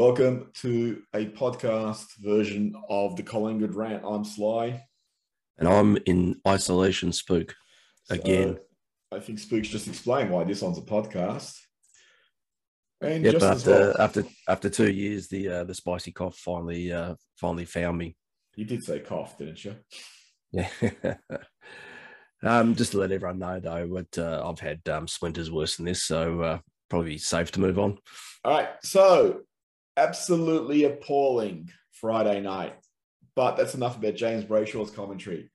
Welcome 0.00 0.50
to 0.62 1.02
a 1.12 1.26
podcast 1.26 2.06
version 2.20 2.74
of 2.88 3.16
the 3.16 3.22
Collingwood 3.22 3.74
Rant. 3.74 4.02
I'm 4.02 4.24
Sly. 4.24 4.82
And 5.58 5.68
I'm 5.68 5.98
in 6.06 6.40
isolation 6.48 7.12
spook 7.12 7.54
again. 8.08 8.56
So 9.12 9.18
I 9.18 9.20
think 9.20 9.38
Spook's 9.38 9.68
just 9.68 9.88
explained 9.88 10.30
why 10.30 10.44
this 10.44 10.62
one's 10.62 10.78
a 10.78 10.80
podcast. 10.80 11.54
And 13.02 13.26
yep, 13.26 13.42
after 13.42 13.70
well, 13.70 13.96
after 14.00 14.24
after 14.48 14.70
two 14.70 14.90
years, 14.90 15.28
the 15.28 15.48
uh, 15.48 15.64
the 15.64 15.74
spicy 15.74 16.12
cough 16.12 16.38
finally 16.38 16.90
uh, 16.90 17.16
finally 17.36 17.66
found 17.66 17.98
me. 17.98 18.16
You 18.56 18.64
did 18.64 18.82
say 18.82 19.00
cough, 19.00 19.36
didn't 19.36 19.62
you? 19.62 19.76
Yeah. 20.50 20.70
um, 22.42 22.74
just 22.74 22.92
to 22.92 22.98
let 23.00 23.12
everyone 23.12 23.38
know, 23.38 23.60
though, 23.60 23.86
but 23.86 24.18
uh, 24.18 24.48
I've 24.48 24.60
had 24.60 24.80
um, 24.88 25.06
splinters 25.06 25.50
worse 25.50 25.76
than 25.76 25.84
this, 25.84 26.04
so 26.04 26.40
uh, 26.40 26.58
probably 26.88 27.18
safe 27.18 27.52
to 27.52 27.60
move 27.60 27.78
on. 27.78 27.98
All 28.46 28.52
right. 28.54 28.70
So, 28.82 29.42
absolutely 30.00 30.84
appalling 30.84 31.70
Friday 31.92 32.40
night. 32.40 32.74
But 33.36 33.56
that's 33.56 33.74
enough 33.74 33.96
about 33.96 34.16
James 34.16 34.44
Brayshaw's 34.44 34.90
commentary. 34.90 35.50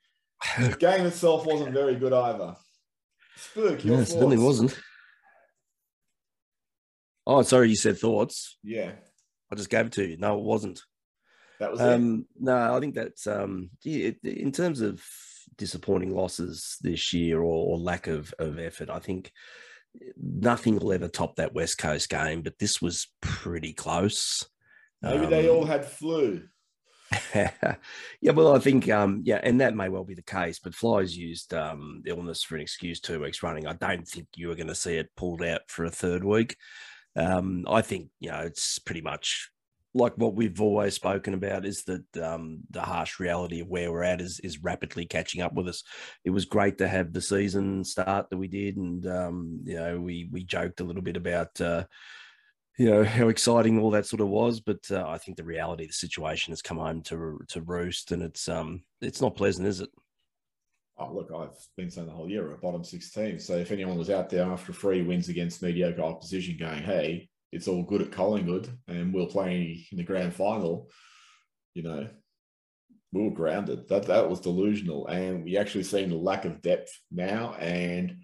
The 0.57 0.75
game 0.79 1.05
itself 1.05 1.45
wasn't 1.45 1.73
very 1.73 1.95
good 1.95 2.13
either. 2.13 2.55
Spook, 3.35 3.83
your 3.83 4.01
it 4.01 4.07
certainly 4.07 4.37
wasn't. 4.37 4.79
Oh, 7.27 7.41
sorry, 7.41 7.69
you 7.69 7.75
said 7.75 7.97
thoughts. 7.97 8.57
Yeah. 8.63 8.91
I 9.51 9.55
just 9.55 9.69
gave 9.69 9.87
it 9.87 9.91
to 9.93 10.05
you. 10.05 10.17
No, 10.17 10.37
it 10.37 10.43
wasn't. 10.43 10.81
That 11.59 11.71
was 11.71 11.81
um, 11.81 12.25
it. 12.35 12.43
No, 12.43 12.75
I 12.75 12.79
think 12.79 12.95
that's 12.95 13.27
um, 13.27 13.69
in 13.83 14.51
terms 14.51 14.81
of 14.81 15.03
disappointing 15.57 16.15
losses 16.15 16.77
this 16.81 17.13
year 17.13 17.39
or, 17.39 17.73
or 17.73 17.77
lack 17.77 18.07
of, 18.07 18.33
of 18.39 18.59
effort. 18.59 18.89
I 18.89 18.99
think 18.99 19.31
nothing 20.17 20.77
will 20.77 20.93
ever 20.93 21.07
top 21.07 21.35
that 21.35 21.53
West 21.53 21.77
Coast 21.77 22.09
game, 22.09 22.41
but 22.41 22.57
this 22.59 22.81
was 22.81 23.07
pretty 23.21 23.73
close. 23.73 24.47
Maybe 25.01 25.25
um, 25.25 25.29
they 25.29 25.49
all 25.49 25.65
had 25.65 25.85
flu. 25.85 26.43
yeah, 27.35 28.31
well, 28.33 28.55
I 28.55 28.59
think, 28.59 28.89
um, 28.89 29.21
yeah, 29.25 29.39
and 29.43 29.61
that 29.61 29.75
may 29.75 29.89
well 29.89 30.03
be 30.03 30.15
the 30.15 30.23
case, 30.23 30.59
but 30.59 30.73
Flyers 30.73 31.15
used 31.15 31.53
um, 31.53 32.01
illness 32.05 32.43
for 32.43 32.55
an 32.55 32.61
excuse 32.61 32.99
two 32.99 33.21
weeks 33.21 33.43
running. 33.43 33.67
I 33.67 33.73
don't 33.73 34.07
think 34.07 34.27
you 34.35 34.47
were 34.47 34.55
going 34.55 34.67
to 34.67 34.75
see 34.75 34.95
it 34.95 35.15
pulled 35.15 35.43
out 35.43 35.61
for 35.67 35.85
a 35.85 35.91
third 35.91 36.23
week. 36.23 36.57
Um, 37.15 37.65
I 37.69 37.81
think, 37.81 38.09
you 38.19 38.31
know, 38.31 38.39
it's 38.39 38.79
pretty 38.79 39.01
much 39.01 39.49
like 39.95 40.17
what 40.17 40.35
we've 40.35 40.61
always 40.61 40.93
spoken 40.93 41.33
about 41.33 41.65
is 41.65 41.83
that 41.85 42.17
um, 42.21 42.59
the 42.69 42.81
harsh 42.81 43.19
reality 43.19 43.61
of 43.61 43.67
where 43.67 43.91
we're 43.91 44.03
at 44.03 44.21
is 44.21 44.39
is 44.41 44.61
rapidly 44.61 45.05
catching 45.05 45.41
up 45.41 45.53
with 45.53 45.69
us. 45.69 45.83
It 46.25 46.31
was 46.31 46.45
great 46.45 46.77
to 46.79 46.87
have 46.87 47.13
the 47.13 47.21
season 47.21 47.83
start 47.85 48.29
that 48.29 48.37
we 48.37 48.49
did, 48.49 48.75
and 48.75 49.07
um, 49.07 49.61
you 49.63 49.75
know 49.75 49.99
we 49.99 50.27
we 50.31 50.43
joked 50.43 50.81
a 50.81 50.83
little 50.83 51.01
bit 51.01 51.15
about 51.15 51.59
uh, 51.61 51.85
you 52.77 52.91
know 52.91 53.03
how 53.05 53.29
exciting 53.29 53.79
all 53.79 53.91
that 53.91 54.05
sort 54.05 54.21
of 54.21 54.27
was, 54.27 54.59
but 54.59 54.85
uh, 54.91 55.07
I 55.07 55.17
think 55.17 55.37
the 55.37 55.45
reality 55.45 55.85
of 55.85 55.89
the 55.89 55.93
situation 55.93 56.51
has 56.51 56.61
come 56.61 56.77
home 56.77 57.01
to 57.03 57.39
to 57.49 57.61
roost, 57.61 58.11
and 58.11 58.21
it's 58.21 58.49
um 58.49 58.83
it's 59.01 59.21
not 59.21 59.37
pleasant, 59.37 59.67
is 59.67 59.79
it? 59.79 59.89
Oh, 60.97 61.13
look, 61.13 61.29
I've 61.33 61.57
been 61.75 61.89
saying 61.89 62.07
the 62.07 62.13
whole 62.13 62.29
year 62.29 62.51
a 62.51 62.57
bottom 62.57 62.83
six 62.83 63.11
team. 63.11 63.39
So 63.39 63.55
if 63.57 63.71
anyone 63.71 63.97
was 63.97 64.09
out 64.09 64.29
there 64.29 64.43
after 64.43 64.71
three 64.71 65.01
wins 65.01 65.27
against 65.27 65.61
mediocre 65.61 66.01
opposition 66.01 66.55
going, 66.57 66.83
hey, 66.83 67.27
it's 67.51 67.67
all 67.67 67.83
good 67.83 68.01
at 68.01 68.11
Collingwood 68.11 68.69
and 68.87 69.13
we're 69.13 69.27
playing 69.27 69.83
in 69.91 69.97
the 69.97 70.03
grand 70.03 70.33
final, 70.33 70.89
you 71.73 71.83
know, 71.83 72.07
we 73.11 73.23
were 73.23 73.31
grounded. 73.31 73.87
That 73.87 74.07
that 74.07 74.29
was 74.29 74.41
delusional. 74.41 75.07
And 75.07 75.43
we 75.43 75.57
actually 75.57 75.83
seen 75.83 76.09
the 76.09 76.15
lack 76.15 76.45
of 76.45 76.61
depth 76.61 76.91
now. 77.11 77.53
And 77.55 78.17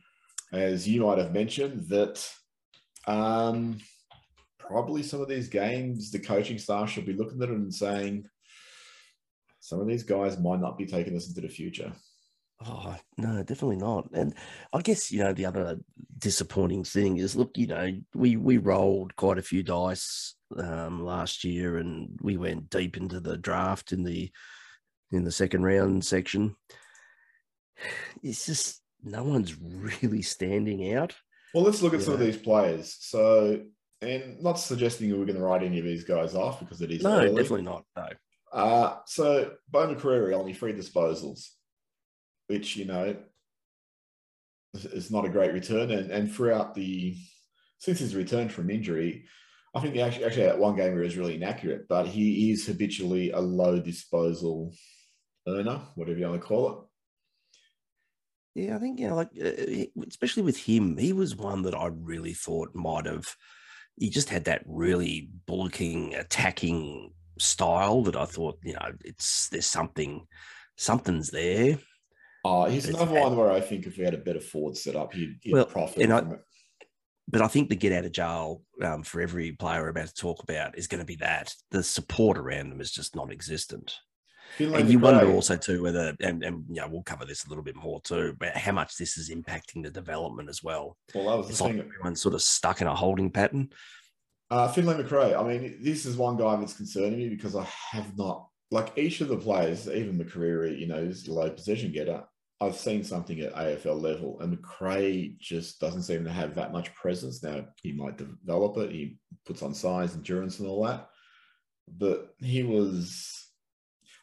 as 0.52 0.88
you 0.88 1.02
might 1.06 1.18
have 1.18 1.34
mentioned, 1.34 1.88
that 1.90 2.28
um, 3.08 3.78
probably 4.60 5.04
some 5.04 5.22
of 5.22 5.30
these 5.30 5.48
games, 5.48 6.12
the 6.12 6.20
coaching 6.20 6.58
staff 6.58 6.90
should 6.90 7.06
be 7.06 7.14
looking 7.14 7.42
at 7.42 7.50
it 7.50 7.56
and 7.56 7.74
saying, 7.74 8.26
some 9.62 9.80
of 9.80 9.88
these 9.88 10.04
guys 10.04 10.40
might 10.40 10.60
not 10.60 10.78
be 10.78 10.86
taking 10.86 11.16
us 11.16 11.28
into 11.30 11.42
the 11.42 11.48
future. 11.48 11.94
Oh 12.66 12.96
no, 13.18 13.40
definitely 13.40 13.78
not. 13.78 14.10
And 14.14 14.36
I 14.72 14.82
guess 14.82 15.12
you 15.12 15.24
know 15.24 15.34
the 15.34 15.46
other 15.46 15.80
disappointing 16.18 16.84
thing 16.84 17.18
is, 17.18 17.36
look, 17.36 17.58
you 17.58 17.68
know, 17.68 17.92
we 18.14 18.36
we 18.36 18.58
rolled 18.58 19.16
quite 19.16 19.38
a 19.38 19.44
few 19.44 19.64
dice 19.64 20.36
um, 20.58 21.04
last 21.04 21.44
year, 21.44 21.78
and 21.78 22.20
we 22.22 22.38
went 22.38 22.70
deep 22.70 22.98
into 22.98 23.20
the 23.20 23.38
draft 23.38 23.92
in 23.92 24.04
the 24.04 24.32
in 25.12 25.24
the 25.24 25.32
second 25.32 25.64
round 25.64 26.06
section. 26.06 26.56
It's 28.22 28.46
just 28.46 28.82
no 29.04 29.24
one's 29.24 29.56
really 29.60 30.22
standing 30.22 30.94
out. 30.94 31.16
Well, 31.54 31.64
let's 31.64 31.82
look 31.82 31.94
at 31.94 32.02
some 32.02 32.14
of 32.14 32.20
these 32.20 32.38
players. 32.38 32.96
So, 33.00 33.62
and 34.02 34.42
not 34.42 34.60
suggesting 34.60 35.10
we're 35.10 35.26
going 35.26 35.38
to 35.38 35.44
write 35.44 35.64
any 35.64 35.80
of 35.80 35.86
these 35.86 36.04
guys 36.04 36.36
off 36.36 36.60
because 36.60 36.82
it 36.82 36.92
is 36.92 37.02
no, 37.02 37.20
early. 37.20 37.30
definitely 37.30 37.64
not. 37.64 37.84
No. 37.96 38.08
Uh, 38.54 38.98
so, 39.06 39.52
Beau 39.70 39.94
McCreery 39.94 40.34
only 40.34 40.54
three 40.54 40.74
disposals 40.74 41.48
which 42.52 42.76
you 42.76 42.84
know 42.84 43.16
is 44.74 45.10
not 45.10 45.26
a 45.26 45.30
great 45.30 45.54
return. 45.54 45.90
And 45.92 46.12
and 46.12 46.32
throughout 46.32 46.76
the 46.76 47.16
since 47.78 48.00
his 48.00 48.14
return 48.14 48.50
from 48.50 48.70
injury, 48.70 49.26
I 49.74 49.80
think 49.80 49.96
actually 49.96 50.26
actually 50.26 50.48
that 50.48 50.60
one 50.60 50.76
game 50.76 50.94
he 50.94 51.00
was 51.00 51.18
really 51.18 51.36
inaccurate, 51.36 51.88
but 51.88 52.08
he 52.08 52.52
is 52.52 52.68
habitually 52.68 53.32
a 53.32 53.40
low 53.40 53.80
disposal 53.80 54.74
earner, 55.48 55.80
whatever 55.96 56.20
you 56.20 56.28
want 56.28 56.42
to 56.42 56.48
call 56.48 56.70
it. 56.70 56.78
Yeah, 58.54 58.76
I 58.76 58.80
think 58.80 59.00
you 59.00 59.08
know, 59.08 59.16
like 59.16 59.30
uh, 59.42 59.86
especially 60.08 60.44
with 60.44 60.58
him, 60.58 60.98
he 60.98 61.14
was 61.14 61.38
one 61.38 61.62
that 61.64 61.76
I 61.76 61.88
really 61.88 62.34
thought 62.34 62.76
might 62.76 63.06
have. 63.06 63.34
He 63.98 64.10
just 64.10 64.30
had 64.30 64.46
that 64.46 64.64
really 64.66 65.30
bullocking, 65.46 66.16
attacking 66.16 67.14
style 67.40 68.04
that 68.04 68.16
I 68.16 68.26
thought, 68.26 68.60
you 68.64 68.74
know, 68.74 68.92
it's 69.06 69.48
there's 69.50 69.68
something, 69.68 70.28
something's 70.76 71.30
there. 71.30 71.78
Uh, 72.44 72.66
he's 72.66 72.88
it's 72.88 72.98
another 72.98 73.20
one 73.20 73.36
where 73.36 73.52
I 73.52 73.62
think 73.62 73.86
if 73.86 73.98
we 73.98 74.04
had 74.04 74.14
a 74.14 74.18
better 74.18 74.40
forward 74.40 74.76
setup, 74.76 75.14
he'd, 75.14 75.38
he'd 75.42 75.54
well, 75.54 75.66
profit 75.66 76.04
from 76.04 76.12
I, 76.12 76.20
it. 76.20 76.40
But 77.28 77.42
I 77.42 77.48
think 77.48 77.70
the 77.70 77.76
get 77.76 77.94
out 77.94 78.06
of 78.06 78.12
jail 78.12 78.64
um, 78.84 79.04
for 79.04 79.22
every 79.22 79.52
player 79.52 79.82
we're 79.82 79.90
about 79.90 80.08
to 80.08 80.14
talk 80.14 80.44
about 80.44 80.78
is 80.78 80.88
going 80.88 81.00
to 81.00 81.06
be 81.06 81.16
that 81.18 81.54
the 81.70 81.84
support 81.84 82.38
around 82.38 82.70
them 82.70 82.82
is 82.82 82.92
just 82.92 83.16
non-existent. 83.16 83.96
and 84.60 84.90
you 84.90 85.00
wonder 85.00 85.32
also 85.32 85.56
too 85.56 85.84
whether, 85.84 86.16
and, 86.20 86.44
and 86.44 86.66
you 86.68 86.82
know, 86.82 86.88
we'll 86.90 87.04
cover 87.04 87.24
this 87.24 87.46
a 87.46 87.50
little 87.50 87.64
bit 87.64 87.76
more 87.76 88.02
too, 88.02 88.36
but 88.40 88.58
how 88.58 88.72
much 88.72 88.98
this 88.98 89.18
is 89.18 89.30
impacting 89.30 89.84
the 89.84 89.92
development 89.92 90.50
as 90.50 90.64
well. 90.64 90.98
Well, 91.14 91.30
that 91.30 91.38
was 91.38 91.50
it's 91.50 91.60
the 91.60 91.64
like 91.66 91.74
thing. 91.74 91.82
Everyone's 91.82 92.22
sort 92.22 92.34
of 92.34 92.42
stuck 92.42 92.82
in 92.82 92.88
a 92.88 92.96
holding 92.96 93.30
pattern. 93.30 93.70
Uh, 94.50 94.68
Finlay 94.68 94.98
Macrae. 94.98 95.36
I 95.36 95.44
mean, 95.44 95.78
this 95.80 96.06
is 96.06 96.18
one 96.18 96.36
guy 96.36 96.58
that's 96.58 96.74
concerning 96.74 97.20
me 97.20 97.30
because 97.30 97.56
I 97.56 97.66
have 97.92 98.18
not 98.18 98.48
like 98.72 98.98
each 98.98 99.22
of 99.22 99.28
the 99.28 99.38
players, 99.38 99.88
even 99.88 100.18
McCreery, 100.18 100.78
you 100.80 100.88
know, 100.88 100.98
is 100.98 101.28
a 101.28 101.34
low 101.34 101.50
position 101.50 101.92
getter. 101.92 102.24
I've 102.62 102.78
seen 102.78 103.04
something 103.04 103.40
at 103.40 103.56
AFL 103.56 104.00
level, 104.00 104.40
and 104.40 104.52
Macrae 104.52 105.36
just 105.40 105.80
doesn't 105.80 106.04
seem 106.04 106.24
to 106.26 106.32
have 106.32 106.54
that 106.54 106.72
much 106.72 106.94
presence. 106.94 107.42
Now 107.42 107.66
he 107.82 107.92
might 107.92 108.20
develop 108.20 108.78
it. 108.78 108.92
He 108.92 109.18
puts 109.48 109.64
on 109.64 109.74
size, 109.74 110.14
endurance, 110.14 110.60
and 110.60 110.68
all 110.68 110.86
that. 110.86 111.10
But 111.88 112.36
he 112.40 112.62
was 112.62 113.50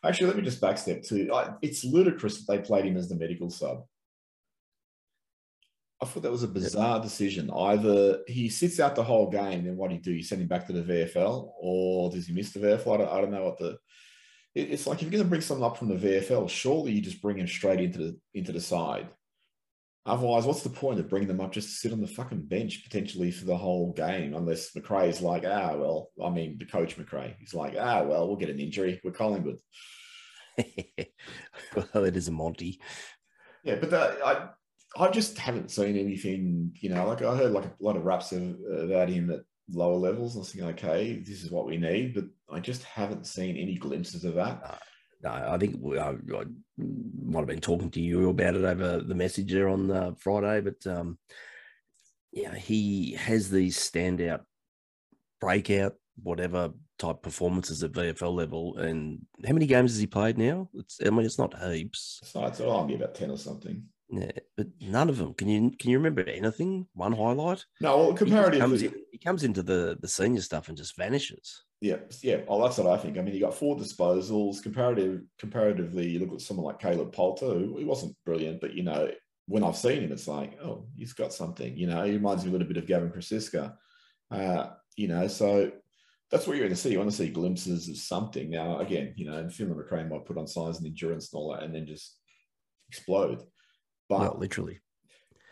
actually. 0.04 0.28
Let 0.28 0.36
me 0.36 0.42
just 0.42 0.60
backstep 0.60 1.06
to. 1.08 1.56
It's 1.62 1.84
ludicrous 1.84 2.38
that 2.38 2.52
they 2.52 2.62
played 2.62 2.84
him 2.84 2.96
as 2.96 3.08
the 3.08 3.16
medical 3.16 3.50
sub. 3.50 3.82
I 6.00 6.06
thought 6.06 6.22
that 6.22 6.30
was 6.30 6.44
a 6.44 6.48
bizarre 6.48 7.00
decision. 7.00 7.50
Either 7.50 8.20
he 8.28 8.48
sits 8.50 8.78
out 8.78 8.94
the 8.94 9.02
whole 9.02 9.28
game, 9.28 9.64
then 9.64 9.76
what 9.76 9.88
do 9.88 9.96
you 9.96 10.00
do? 10.00 10.12
You 10.12 10.22
send 10.22 10.40
him 10.40 10.46
back 10.46 10.64
to 10.68 10.72
the 10.72 10.82
VFL, 10.82 11.50
or 11.60 12.08
does 12.12 12.28
he 12.28 12.32
miss 12.32 12.52
the 12.52 12.60
VFL? 12.60 12.94
I 12.94 12.96
don't, 12.98 13.12
I 13.12 13.20
don't 13.20 13.32
know 13.32 13.42
what 13.42 13.58
the 13.58 13.78
it's 14.58 14.86
like 14.86 14.98
if 14.98 15.02
you're 15.02 15.10
going 15.10 15.22
to 15.22 15.28
bring 15.28 15.40
someone 15.40 15.70
up 15.70 15.76
from 15.76 15.88
the 15.88 15.94
VFL, 15.94 16.48
surely 16.48 16.92
you 16.92 17.00
just 17.00 17.22
bring 17.22 17.38
him 17.38 17.46
straight 17.46 17.80
into 17.80 17.98
the 17.98 18.16
into 18.34 18.52
the 18.52 18.60
side. 18.60 19.08
Otherwise, 20.06 20.46
what's 20.46 20.62
the 20.62 20.70
point 20.70 20.98
of 20.98 21.08
bringing 21.08 21.28
them 21.28 21.40
up 21.40 21.52
just 21.52 21.68
to 21.68 21.74
sit 21.74 21.92
on 21.92 22.00
the 22.00 22.06
fucking 22.06 22.46
bench 22.46 22.82
potentially 22.82 23.30
for 23.30 23.44
the 23.44 23.56
whole 23.56 23.92
game? 23.92 24.34
Unless 24.34 24.74
Macrae 24.74 25.10
is 25.10 25.20
like, 25.20 25.44
ah, 25.44 25.74
well, 25.76 26.08
I 26.24 26.30
mean, 26.30 26.56
the 26.58 26.64
coach 26.64 26.96
Macrae, 26.96 27.36
he's 27.38 27.52
like, 27.52 27.74
ah, 27.78 28.02
well, 28.02 28.26
we'll 28.26 28.36
get 28.36 28.48
an 28.48 28.58
injury. 28.58 29.00
We're 29.04 29.10
Collingwood. 29.10 29.58
well, 31.76 32.04
it 32.04 32.16
is 32.16 32.28
a 32.28 32.32
Monty. 32.32 32.80
Yeah, 33.64 33.76
but 33.76 33.90
the, 33.90 34.18
I, 34.24 34.48
I 34.96 35.10
just 35.10 35.36
haven't 35.36 35.70
seen 35.70 35.98
anything. 35.98 36.72
You 36.80 36.88
know, 36.88 37.06
like 37.06 37.20
I 37.20 37.36
heard 37.36 37.52
like 37.52 37.66
a 37.66 37.72
lot 37.78 37.96
of 37.96 38.04
raps 38.04 38.32
of, 38.32 38.56
about 38.70 39.10
him 39.10 39.30
at 39.30 39.40
lower 39.70 39.96
levels. 39.96 40.36
I 40.36 40.40
was 40.40 40.52
thinking, 40.52 40.70
okay, 40.70 41.18
this 41.18 41.42
is 41.42 41.50
what 41.50 41.66
we 41.66 41.76
need, 41.76 42.14
but 42.14 42.24
I 42.50 42.60
just 42.60 42.82
haven't 42.84 43.26
seen 43.26 43.56
any 43.56 43.76
glimpses 43.76 44.24
of 44.24 44.34
that. 44.34 44.80
No, 45.22 45.30
I 45.30 45.58
think 45.58 45.76
we, 45.80 45.98
I, 45.98 46.10
I, 46.10 46.44
might 46.76 47.40
have 47.40 47.48
been 47.48 47.60
talking 47.60 47.90
to 47.90 48.00
you 48.00 48.30
about 48.30 48.54
it 48.54 48.64
over 48.64 49.00
the 49.00 49.14
messenger 49.14 49.68
on 49.68 49.90
uh, 49.90 50.12
Friday, 50.18 50.60
but 50.60 50.86
um, 50.86 51.18
yeah, 52.32 52.54
he 52.54 53.14
has 53.14 53.50
these 53.50 53.76
standout 53.76 54.42
breakout, 55.40 55.94
whatever 56.22 56.70
type 56.98 57.22
performances 57.22 57.82
at 57.82 57.92
VFL 57.92 58.34
level. 58.34 58.76
And 58.78 59.26
how 59.46 59.52
many 59.52 59.66
games 59.66 59.92
has 59.92 60.00
he 60.00 60.06
played 60.06 60.38
now? 60.38 60.68
It's, 60.74 60.98
I 61.04 61.10
mean, 61.10 61.26
it's 61.26 61.38
not 61.38 61.58
heaps. 61.60 62.20
So 62.24 62.44
it's 62.46 62.60
only 62.60 62.94
about 62.94 63.14
10 63.14 63.30
or 63.30 63.38
something. 63.38 63.84
Yeah, 64.10 64.30
but 64.56 64.68
none 64.80 65.10
of 65.10 65.18
them. 65.18 65.34
Can 65.34 65.48
you 65.48 65.70
can 65.78 65.90
you 65.90 65.98
remember 65.98 66.22
anything? 66.22 66.86
One 66.94 67.12
highlight? 67.12 67.64
No, 67.80 67.98
well, 67.98 68.14
comparatively, 68.14 68.58
he 68.58 68.60
comes, 68.60 68.82
in, 68.82 68.94
he 69.12 69.18
comes 69.18 69.44
into 69.44 69.62
the 69.62 69.98
the 70.00 70.08
senior 70.08 70.40
stuff 70.40 70.68
and 70.68 70.76
just 70.76 70.96
vanishes. 70.96 71.62
Yeah, 71.80 71.98
yeah. 72.22 72.40
Oh, 72.48 72.62
that's 72.62 72.78
what 72.78 72.86
I 72.86 72.96
think. 73.00 73.18
I 73.18 73.22
mean, 73.22 73.34
you 73.34 73.40
got 73.40 73.54
four 73.54 73.76
disposals. 73.76 74.62
Comparative, 74.62 75.20
comparatively, 75.38 76.08
you 76.08 76.20
look 76.20 76.32
at 76.32 76.40
someone 76.40 76.66
like 76.66 76.80
Caleb 76.80 77.12
Poulter. 77.12 77.58
He 77.78 77.84
wasn't 77.84 78.16
brilliant, 78.24 78.60
but 78.60 78.74
you 78.74 78.82
know, 78.82 79.10
when 79.46 79.62
I've 79.62 79.76
seen 79.76 80.02
him, 80.02 80.12
it's 80.12 80.26
like, 80.26 80.58
oh, 80.62 80.86
he's 80.96 81.12
got 81.12 81.32
something. 81.32 81.76
You 81.76 81.86
know, 81.86 82.02
he 82.04 82.12
reminds 82.12 82.44
me 82.44 82.50
a 82.50 82.52
little 82.52 82.66
bit 82.66 82.78
of 82.78 82.86
Gavin 82.86 83.10
Crosisca. 83.10 83.74
Uh, 84.30 84.70
you 84.96 85.08
know, 85.08 85.28
so 85.28 85.70
that's 86.30 86.46
what 86.46 86.56
you're 86.56 86.64
going 86.64 86.74
to 86.74 86.80
see. 86.80 86.90
You 86.90 86.98
want 86.98 87.10
to 87.10 87.16
see 87.16 87.28
glimpses 87.28 87.88
of 87.88 87.96
something. 87.96 88.50
Now, 88.50 88.78
again, 88.78 89.12
you 89.16 89.26
know, 89.30 89.36
and 89.36 89.52
Finlay 89.52 89.76
Macrae 89.76 90.04
might 90.04 90.24
put 90.24 90.38
on 90.38 90.46
size 90.46 90.78
and 90.78 90.86
endurance 90.86 91.32
and 91.32 91.38
all 91.38 91.52
that, 91.52 91.62
and 91.62 91.74
then 91.74 91.86
just 91.86 92.18
explode. 92.88 93.42
But 94.08 94.20
well, 94.20 94.36
literally, 94.38 94.78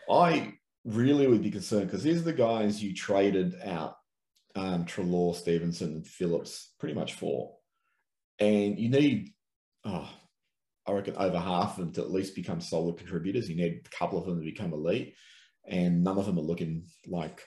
I 0.09 0.53
really 0.85 1.27
would 1.27 1.43
be 1.43 1.51
concerned 1.51 1.87
because 1.87 2.03
these 2.03 2.19
are 2.21 2.25
the 2.25 2.33
guys 2.33 2.81
you 2.81 2.93
traded 2.93 3.55
out 3.63 3.97
um, 4.55 4.85
Treloar, 4.85 5.35
Stephenson, 5.35 5.93
and 5.93 6.07
Phillips 6.07 6.73
pretty 6.79 6.95
much 6.95 7.13
for. 7.13 7.53
And 8.39 8.79
you 8.79 8.89
need, 8.89 9.33
oh, 9.85 10.09
I 10.87 10.91
reckon, 10.91 11.15
over 11.17 11.39
half 11.39 11.77
of 11.77 11.85
them 11.85 11.93
to 11.93 12.01
at 12.01 12.11
least 12.11 12.35
become 12.35 12.61
solid 12.61 12.97
contributors. 12.97 13.49
You 13.49 13.55
need 13.55 13.81
a 13.85 13.95
couple 13.95 14.19
of 14.19 14.25
them 14.25 14.39
to 14.39 14.45
become 14.45 14.73
elite. 14.73 15.15
And 15.67 16.03
none 16.03 16.17
of 16.17 16.25
them 16.25 16.37
are 16.39 16.41
looking 16.41 16.85
like, 17.05 17.43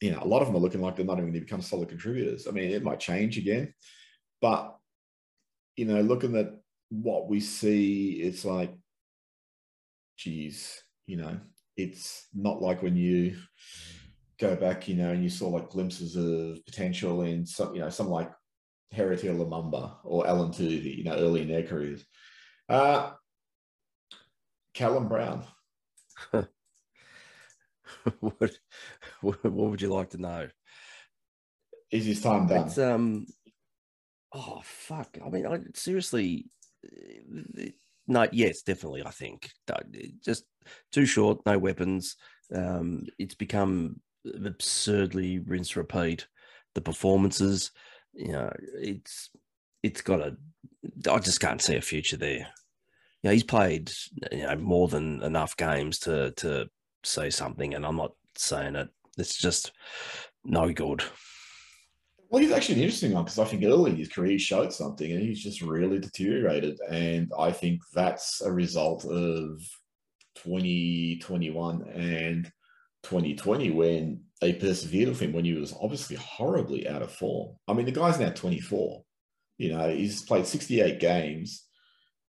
you 0.00 0.12
know, 0.12 0.20
a 0.22 0.26
lot 0.26 0.42
of 0.42 0.48
them 0.48 0.56
are 0.56 0.60
looking 0.60 0.80
like 0.80 0.96
they're 0.96 1.04
not 1.04 1.18
even 1.18 1.24
going 1.24 1.34
to 1.34 1.40
become 1.40 1.62
solid 1.62 1.88
contributors. 1.88 2.46
I 2.46 2.52
mean, 2.52 2.70
it 2.70 2.84
might 2.84 3.00
change 3.00 3.36
again. 3.36 3.74
But, 4.40 4.76
you 5.76 5.86
know, 5.86 6.00
looking 6.00 6.36
at 6.36 6.54
what 6.90 7.28
we 7.28 7.40
see, 7.40 8.12
it's 8.22 8.44
like, 8.44 8.72
geez, 10.16 10.82
you 11.06 11.16
know, 11.16 11.38
it's 11.76 12.28
not 12.34 12.62
like 12.62 12.82
when 12.82 12.96
you 12.96 13.36
go 14.38 14.56
back, 14.56 14.88
you 14.88 14.96
know, 14.96 15.10
and 15.10 15.22
you 15.22 15.30
saw 15.30 15.48
like 15.48 15.70
glimpses 15.70 16.16
of 16.16 16.64
potential 16.66 17.22
in 17.22 17.46
some, 17.46 17.74
you 17.74 17.80
know, 17.80 17.90
some 17.90 18.08
like 18.08 18.30
Heritier 18.94 19.34
Lumumba 19.36 19.96
or 20.04 20.26
Alan 20.26 20.50
Toovey, 20.50 20.96
you 20.98 21.04
know, 21.04 21.16
early 21.16 21.42
in 21.42 21.48
their 21.48 21.62
careers. 21.62 22.04
Uh, 22.68 23.12
Callum 24.74 25.08
Brown. 25.08 25.44
what, 28.20 28.52
what 29.20 29.44
would 29.44 29.82
you 29.82 29.88
like 29.88 30.10
to 30.10 30.18
know? 30.18 30.48
Is 31.90 32.06
his 32.06 32.20
time 32.22 32.46
done? 32.46 32.66
It's, 32.66 32.78
um, 32.78 33.26
oh 34.32 34.62
fuck! 34.64 35.18
I 35.24 35.28
mean, 35.28 35.46
I 35.46 35.60
seriously, 35.74 36.46
no, 38.06 38.26
yes, 38.32 38.62
definitely. 38.62 39.04
I 39.04 39.10
think 39.10 39.50
just 40.24 40.44
too 40.90 41.06
short, 41.06 41.40
no 41.46 41.58
weapons. 41.58 42.16
Um, 42.54 43.06
it's 43.18 43.34
become 43.34 44.00
absurdly 44.44 45.38
rinse 45.38 45.76
repeat. 45.76 46.26
The 46.74 46.80
performances, 46.80 47.70
you 48.14 48.32
know, 48.32 48.52
it's 48.74 49.30
it's 49.82 50.00
got 50.00 50.20
a. 50.20 50.36
I 51.10 51.18
just 51.18 51.40
can't 51.40 51.62
see 51.62 51.76
a 51.76 51.82
future 51.82 52.16
there. 52.16 52.48
You 53.22 53.28
know, 53.28 53.30
he's 53.32 53.44
played 53.44 53.90
you 54.30 54.44
know 54.44 54.56
more 54.56 54.88
than 54.88 55.22
enough 55.22 55.56
games 55.56 55.98
to 56.00 56.32
to 56.38 56.68
say 57.04 57.30
something, 57.30 57.74
and 57.74 57.84
I'm 57.84 57.96
not 57.96 58.12
saying 58.36 58.76
it. 58.76 58.88
It's 59.18 59.36
just 59.36 59.72
no 60.44 60.72
good. 60.72 61.02
Well, 62.32 62.40
he's 62.40 62.50
actually 62.50 62.76
an 62.76 62.84
interesting 62.84 63.12
one 63.12 63.24
because 63.24 63.38
I 63.38 63.44
think 63.44 63.62
early 63.62 63.90
in 63.90 63.98
his 63.98 64.08
career 64.08 64.30
he 64.30 64.38
showed 64.38 64.72
something 64.72 65.12
and 65.12 65.20
he's 65.20 65.42
just 65.42 65.60
really 65.60 65.98
deteriorated. 65.98 66.80
And 66.88 67.30
I 67.38 67.52
think 67.52 67.82
that's 67.92 68.40
a 68.40 68.50
result 68.50 69.04
of 69.04 69.60
2021 70.36 71.82
and 71.90 72.50
2020 73.02 73.70
when 73.72 74.22
they 74.40 74.54
persevered 74.54 75.10
with 75.10 75.20
him 75.20 75.34
when 75.34 75.44
he 75.44 75.52
was 75.52 75.74
obviously 75.78 76.16
horribly 76.16 76.88
out 76.88 77.02
of 77.02 77.12
form. 77.12 77.54
I 77.68 77.74
mean, 77.74 77.84
the 77.84 77.92
guy's 77.92 78.18
now 78.18 78.30
24. 78.30 79.02
You 79.58 79.74
know, 79.74 79.90
he's 79.90 80.22
played 80.22 80.46
68 80.46 81.00
games. 81.00 81.66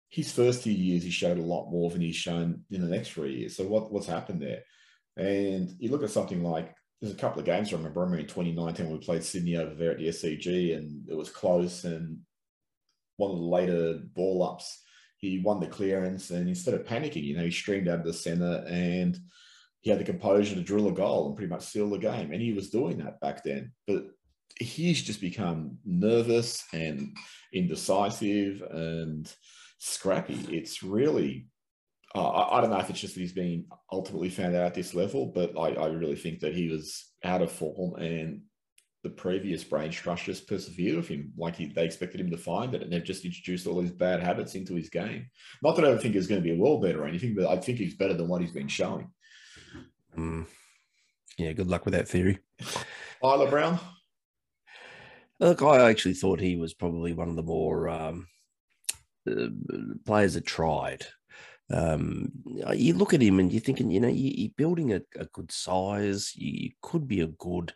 His 0.08 0.32
first 0.32 0.64
two 0.64 0.72
years, 0.72 1.02
he 1.02 1.10
showed 1.10 1.36
a 1.36 1.42
lot 1.42 1.70
more 1.70 1.90
than 1.90 2.00
he's 2.00 2.16
shown 2.16 2.62
in 2.70 2.80
the 2.80 2.88
next 2.88 3.10
three 3.10 3.40
years. 3.40 3.58
So 3.58 3.64
what, 3.64 3.92
what's 3.92 4.06
happened 4.06 4.40
there? 4.40 4.62
And 5.18 5.70
you 5.78 5.90
look 5.90 6.02
at 6.02 6.08
something 6.08 6.42
like 6.42 6.74
there's 7.02 7.14
a 7.14 7.18
couple 7.18 7.40
of 7.40 7.46
games 7.46 7.72
I 7.72 7.76
remember. 7.76 8.00
I 8.00 8.04
remember 8.04 8.20
in 8.20 8.28
2019 8.28 8.88
we 8.88 8.98
played 8.98 9.24
Sydney 9.24 9.56
over 9.56 9.74
there 9.74 9.90
at 9.90 9.98
the 9.98 10.06
SCG 10.06 10.76
and 10.76 11.04
it 11.08 11.16
was 11.16 11.30
close. 11.30 11.82
And 11.82 12.20
one 13.16 13.32
of 13.32 13.38
the 13.38 13.42
later 13.42 14.00
ball 14.14 14.44
ups, 14.44 14.82
he 15.16 15.40
won 15.40 15.58
the 15.58 15.66
clearance 15.66 16.30
and 16.30 16.48
instead 16.48 16.74
of 16.74 16.86
panicking, 16.86 17.24
you 17.24 17.36
know, 17.36 17.44
he 17.44 17.50
streamed 17.50 17.88
out 17.88 17.98
of 17.98 18.04
the 18.04 18.12
center 18.12 18.64
and 18.68 19.18
he 19.80 19.90
had 19.90 19.98
the 19.98 20.04
composure 20.04 20.54
to 20.54 20.62
drill 20.62 20.86
a 20.86 20.92
goal 20.92 21.26
and 21.26 21.36
pretty 21.36 21.50
much 21.50 21.64
seal 21.64 21.90
the 21.90 21.98
game. 21.98 22.30
And 22.32 22.40
he 22.40 22.52
was 22.52 22.70
doing 22.70 22.98
that 22.98 23.20
back 23.20 23.42
then. 23.42 23.72
But 23.88 24.04
he's 24.60 25.02
just 25.02 25.20
become 25.20 25.78
nervous 25.84 26.64
and 26.72 27.16
indecisive 27.52 28.62
and 28.70 29.32
scrappy. 29.78 30.38
It's 30.50 30.84
really, 30.84 31.48
uh, 32.14 32.28
I, 32.28 32.58
I, 32.58 32.60
don't 32.60 32.70
know 32.70 32.78
if 32.78 32.90
it's 32.90 33.00
just 33.00 33.14
that 33.14 33.20
he's 33.20 33.32
been 33.32 33.66
ultimately 33.90 34.28
found 34.28 34.54
out 34.54 34.66
at 34.66 34.74
this 34.74 34.94
level, 34.94 35.26
but 35.26 35.56
I, 35.58 35.72
I 35.74 35.86
really 35.86 36.16
think 36.16 36.40
that 36.40 36.54
he 36.54 36.68
was 36.68 37.12
out 37.24 37.42
of 37.42 37.50
form 37.50 37.96
and 37.96 38.42
the 39.02 39.10
previous 39.10 39.64
brain 39.64 39.90
trust 39.90 40.24
just 40.24 40.46
persevered 40.46 40.96
with 40.96 41.08
him 41.08 41.32
like 41.36 41.56
he, 41.56 41.66
they 41.66 41.84
expected 41.84 42.20
him 42.20 42.30
to 42.30 42.36
find 42.36 42.72
it 42.72 42.82
and 42.82 42.92
they've 42.92 43.02
just 43.02 43.24
introduced 43.24 43.66
all 43.66 43.80
these 43.80 43.90
bad 43.90 44.20
habits 44.20 44.54
into 44.54 44.74
his 44.74 44.88
game 44.88 45.26
not 45.60 45.74
that 45.74 45.84
i 45.84 45.88
don't 45.88 46.00
think 46.00 46.14
he's 46.14 46.28
going 46.28 46.40
to 46.40 46.44
be 46.48 46.54
a 46.54 46.56
world 46.56 46.82
better 46.82 47.02
or 47.02 47.08
anything 47.08 47.34
but 47.34 47.48
i 47.48 47.56
think 47.56 47.78
he's 47.78 47.96
better 47.96 48.14
than 48.14 48.28
what 48.28 48.40
he's 48.40 48.52
been 48.52 48.68
showing 48.68 49.10
Mm. 50.16 50.46
Yeah, 51.38 51.52
good 51.52 51.68
luck 51.68 51.84
with 51.84 51.94
that 51.94 52.08
theory. 52.08 52.38
Tyler 53.22 53.50
Brown. 53.50 53.78
Look, 55.40 55.62
I 55.62 55.88
actually 55.90 56.14
thought 56.14 56.40
he 56.40 56.56
was 56.56 56.74
probably 56.74 57.12
one 57.12 57.28
of 57.28 57.36
the 57.36 57.42
more 57.42 57.88
um, 57.88 58.28
uh, 59.28 59.46
players 60.04 60.34
that 60.34 60.46
tried. 60.46 61.04
Um, 61.72 62.30
you 62.74 62.94
look 62.94 63.14
at 63.14 63.22
him 63.22 63.38
and 63.38 63.50
you're 63.50 63.60
thinking, 63.60 63.90
you 63.90 64.00
know, 64.00 64.08
you, 64.08 64.48
are 64.48 64.54
building 64.56 64.92
a, 64.92 65.00
a, 65.16 65.24
good 65.26 65.50
size. 65.50 66.32
You, 66.36 66.70
could 66.82 67.08
be 67.08 67.20
a 67.20 67.26
good 67.26 67.72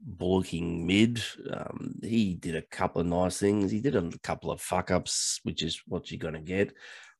bullocking 0.00 0.86
mid. 0.86 1.22
Um, 1.50 1.96
he 2.02 2.34
did 2.34 2.54
a 2.54 2.62
couple 2.62 3.00
of 3.00 3.06
nice 3.06 3.38
things. 3.38 3.70
He 3.70 3.80
did 3.80 3.96
a 3.96 4.10
couple 4.22 4.50
of 4.50 4.60
fuck 4.60 4.90
ups, 4.90 5.40
which 5.42 5.62
is 5.62 5.82
what 5.86 6.10
you're 6.10 6.18
going 6.18 6.34
to 6.34 6.40
get. 6.40 6.72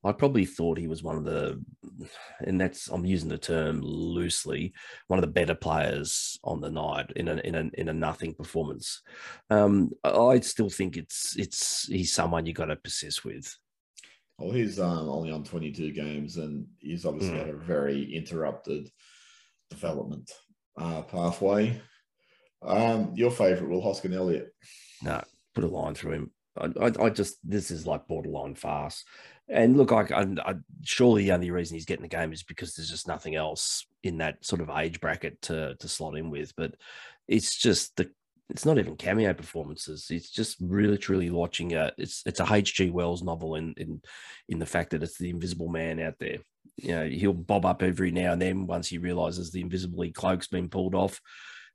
I 0.04 0.12
probably 0.12 0.44
thought 0.44 0.76
he 0.76 0.86
was 0.86 1.02
one 1.02 1.16
of 1.16 1.24
the, 1.24 1.64
and 2.40 2.60
that's 2.60 2.88
I'm 2.88 3.06
using 3.06 3.30
the 3.30 3.38
term 3.38 3.80
loosely, 3.80 4.74
one 5.06 5.18
of 5.18 5.22
the 5.22 5.32
better 5.32 5.54
players 5.54 6.38
on 6.44 6.60
the 6.60 6.70
night 6.70 7.10
in 7.16 7.28
a 7.28 7.36
in 7.36 7.54
a 7.54 7.70
in 7.72 7.88
a 7.88 7.94
nothing 7.94 8.34
performance. 8.34 9.00
Um, 9.48 9.92
I 10.04 10.40
still 10.40 10.68
think 10.68 10.98
it's 10.98 11.36
it's 11.38 11.86
he's 11.86 12.12
someone 12.12 12.44
you 12.44 12.52
got 12.52 12.66
to 12.66 12.76
persist 12.76 13.24
with. 13.24 13.56
Well, 14.38 14.52
he's 14.52 14.80
um, 14.80 15.08
only 15.08 15.30
on 15.30 15.44
22 15.44 15.92
games, 15.92 16.36
and 16.38 16.66
he's 16.80 17.04
obviously 17.04 17.36
mm. 17.36 17.46
had 17.46 17.50
a 17.50 17.56
very 17.56 18.14
interrupted 18.14 18.88
development 19.70 20.30
uh, 20.76 21.02
pathway. 21.02 21.80
Um, 22.62 23.12
your 23.14 23.30
favourite, 23.30 23.70
Will 23.70 23.82
Hoskin 23.82 24.14
Elliott? 24.14 24.52
No, 25.02 25.22
put 25.54 25.64
a 25.64 25.68
line 25.68 25.94
through 25.94 26.12
him. 26.12 26.30
I, 26.56 26.70
I, 26.80 26.92
I, 27.04 27.10
just 27.10 27.36
this 27.44 27.70
is 27.70 27.86
like 27.86 28.06
borderline 28.06 28.54
farce. 28.54 29.04
And 29.48 29.76
look, 29.76 29.92
I, 29.92 30.06
I, 30.12 30.54
surely 30.82 31.24
the 31.24 31.32
only 31.32 31.50
reason 31.50 31.74
he's 31.74 31.84
getting 31.84 32.02
the 32.02 32.08
game 32.08 32.32
is 32.32 32.42
because 32.42 32.74
there's 32.74 32.90
just 32.90 33.08
nothing 33.08 33.34
else 33.34 33.86
in 34.02 34.18
that 34.18 34.44
sort 34.44 34.62
of 34.62 34.70
age 34.70 35.00
bracket 35.00 35.40
to 35.42 35.74
to 35.76 35.88
slot 35.88 36.16
in 36.16 36.30
with. 36.30 36.54
But 36.56 36.74
it's 37.28 37.56
just 37.56 37.96
the 37.96 38.10
it's 38.50 38.66
not 38.66 38.78
even 38.78 38.96
cameo 38.96 39.32
performances. 39.32 40.08
It's 40.10 40.30
just 40.30 40.58
really 40.60 40.98
truly 40.98 41.30
watching 41.30 41.74
a 41.74 41.92
it's 41.96 42.22
it's 42.26 42.40
a 42.40 42.46
H.G. 42.50 42.90
Wells 42.90 43.22
novel 43.22 43.54
in 43.54 43.74
in 43.76 44.02
in 44.48 44.58
the 44.58 44.66
fact 44.66 44.90
that 44.90 45.02
it's 45.02 45.18
the 45.18 45.30
Invisible 45.30 45.68
Man 45.68 46.00
out 46.00 46.14
there. 46.18 46.38
You 46.76 46.88
know, 46.88 47.08
he'll 47.08 47.32
bob 47.32 47.64
up 47.64 47.82
every 47.82 48.10
now 48.10 48.32
and 48.32 48.42
then 48.42 48.66
once 48.66 48.88
he 48.88 48.98
realizes 48.98 49.50
the 49.50 49.60
invisible 49.60 50.04
cloak's 50.12 50.48
been 50.48 50.68
pulled 50.68 50.94
off. 50.94 51.20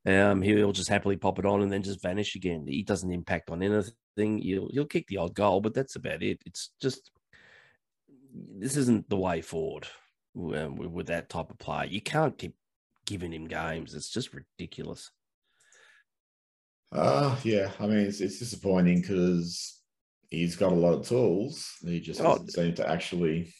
Um, 0.05 0.41
he'll 0.41 0.71
just 0.71 0.89
happily 0.89 1.15
pop 1.15 1.39
it 1.39 1.45
on 1.45 1.61
and 1.61 1.71
then 1.71 1.83
just 1.83 2.01
vanish 2.01 2.35
again. 2.35 2.65
He 2.67 2.83
doesn't 2.83 3.11
impact 3.11 3.49
on 3.49 3.63
anything. 3.63 4.39
He'll 4.39 4.69
he'll 4.71 4.85
kick 4.85 5.07
the 5.07 5.17
odd 5.17 5.33
goal, 5.33 5.61
but 5.61 5.73
that's 5.73 5.95
about 5.95 6.21
it. 6.21 6.41
It's 6.45 6.71
just 6.81 7.11
this 8.57 8.77
isn't 8.77 9.09
the 9.09 9.17
way 9.17 9.41
forward 9.41 9.87
um, 10.35 10.75
with 10.75 11.07
that 11.07 11.29
type 11.29 11.49
of 11.49 11.57
player. 11.57 11.85
You 11.85 12.01
can't 12.01 12.37
keep 12.37 12.55
giving 13.05 13.33
him 13.33 13.47
games. 13.47 13.95
It's 13.95 14.09
just 14.09 14.33
ridiculous. 14.33 15.11
Uh, 16.91 17.35
yeah. 17.43 17.71
I 17.79 17.87
mean, 17.87 17.99
it's, 17.99 18.21
it's 18.21 18.39
disappointing 18.39 19.01
because 19.01 19.81
he's 20.29 20.55
got 20.55 20.71
a 20.71 20.75
lot 20.75 20.93
of 20.93 21.07
tools. 21.07 21.75
He 21.81 21.99
just 21.99 22.21
oh, 22.21 22.37
doesn't 22.37 22.51
seem 22.51 22.73
to 22.75 22.89
actually. 22.89 23.53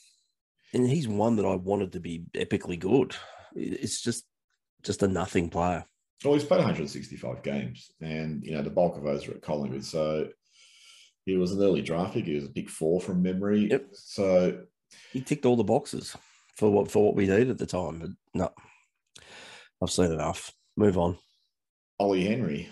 And 0.74 0.88
he's 0.88 1.08
one 1.08 1.36
that 1.38 1.46
I 1.46 1.56
wanted 1.56 1.94
to 1.94 2.00
be 2.00 2.26
epically 2.34 2.80
good. 2.80 3.16
It's 3.56 4.02
just 4.02 4.26
just 4.84 5.04
a 5.04 5.08
nothing 5.08 5.50
player. 5.50 5.86
Well, 6.24 6.34
he's 6.34 6.44
played 6.44 6.58
165 6.58 7.44
games, 7.44 7.92
and 8.02 8.44
you 8.44 8.52
know 8.52 8.62
the 8.62 8.70
bulk 8.70 8.98
of 8.98 9.04
those 9.04 9.28
are 9.28 9.32
at 9.32 9.42
Collingwood. 9.42 9.86
So 9.86 10.28
he 11.26 11.38
was 11.38 11.52
an 11.52 11.62
early 11.62 11.82
draft 11.82 12.14
pick. 12.14 12.26
He 12.26 12.36
was 12.36 12.46
a 12.46 12.50
big 12.50 12.70
four 12.70 13.00
from 13.00 13.24
memory. 13.24 13.70
Yep. 13.70 13.88
So 13.94 14.62
he 15.12 15.22
ticked 15.22 15.46
all 15.46 15.56
the 15.56 15.64
boxes 15.64 16.16
for 16.56 16.70
what 16.70 16.92
for 16.92 17.06
what 17.06 17.16
we 17.16 17.28
needed 17.28 17.50
at 17.50 17.58
the 17.58 17.66
time. 17.66 18.00
But 18.00 18.10
no, 18.34 18.52
I've 19.82 19.92
seen 19.92 20.12
enough. 20.12 20.52
Move 20.76 20.98
on. 20.98 21.18
Ollie 22.00 22.26
Henry. 22.26 22.70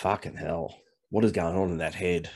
Fucking 0.00 0.34
hell. 0.36 0.78
what 1.10 1.24
is 1.26 1.32
going 1.32 1.56
on 1.56 1.70
in 1.70 1.78
that 1.78 1.94
head? 1.94 2.30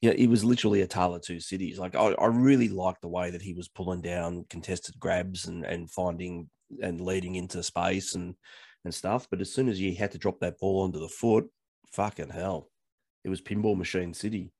Yeah, 0.00 0.12
it 0.12 0.28
was 0.28 0.44
literally 0.44 0.80
a 0.80 0.86
tale 0.86 1.14
of 1.14 1.22
two 1.22 1.40
cities. 1.40 1.78
Like 1.78 1.94
I, 1.94 2.12
I 2.12 2.26
really 2.26 2.68
liked 2.68 3.02
the 3.02 3.08
way 3.08 3.30
that 3.30 3.42
he 3.42 3.52
was 3.52 3.68
pulling 3.68 4.00
down 4.00 4.46
contested 4.48 4.98
grabs 4.98 5.46
and 5.46 5.64
and 5.64 5.90
finding 5.90 6.48
and 6.82 7.00
leading 7.00 7.34
into 7.34 7.62
space 7.62 8.14
and 8.14 8.34
and 8.84 8.94
stuff. 8.94 9.26
But 9.30 9.40
as 9.42 9.52
soon 9.52 9.68
as 9.68 9.76
he 9.78 9.94
had 9.94 10.12
to 10.12 10.18
drop 10.18 10.40
that 10.40 10.58
ball 10.58 10.84
onto 10.84 11.00
the 11.00 11.08
foot, 11.08 11.46
fucking 11.92 12.30
hell, 12.30 12.70
it 13.24 13.28
was 13.28 13.42
pinball 13.42 13.76
machine 13.76 14.14
city. 14.14 14.52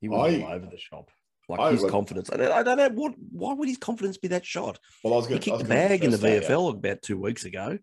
He 0.00 0.08
was 0.08 0.34
I- 0.34 0.42
all 0.42 0.52
over 0.52 0.66
the 0.66 0.76
shop. 0.78 1.10
Like 1.48 1.60
I 1.60 1.70
his 1.70 1.82
would- 1.82 1.90
confidence. 1.90 2.28
I 2.30 2.36
don't, 2.36 2.52
I 2.52 2.62
don't 2.62 2.76
know 2.76 2.90
what. 2.90 3.14
Why 3.30 3.54
would 3.54 3.68
his 3.68 3.78
confidence 3.78 4.18
be 4.18 4.28
that 4.28 4.44
shot? 4.44 4.78
Well, 5.02 5.14
I 5.14 5.16
was 5.16 5.26
He 5.26 5.30
going 5.30 5.40
kicked 5.40 5.58
the 5.60 5.64
bag 5.64 6.04
in 6.04 6.10
the 6.10 6.18
VFL 6.18 6.68
about 6.76 7.00
two 7.00 7.16
weeks 7.18 7.44
ago. 7.46 7.78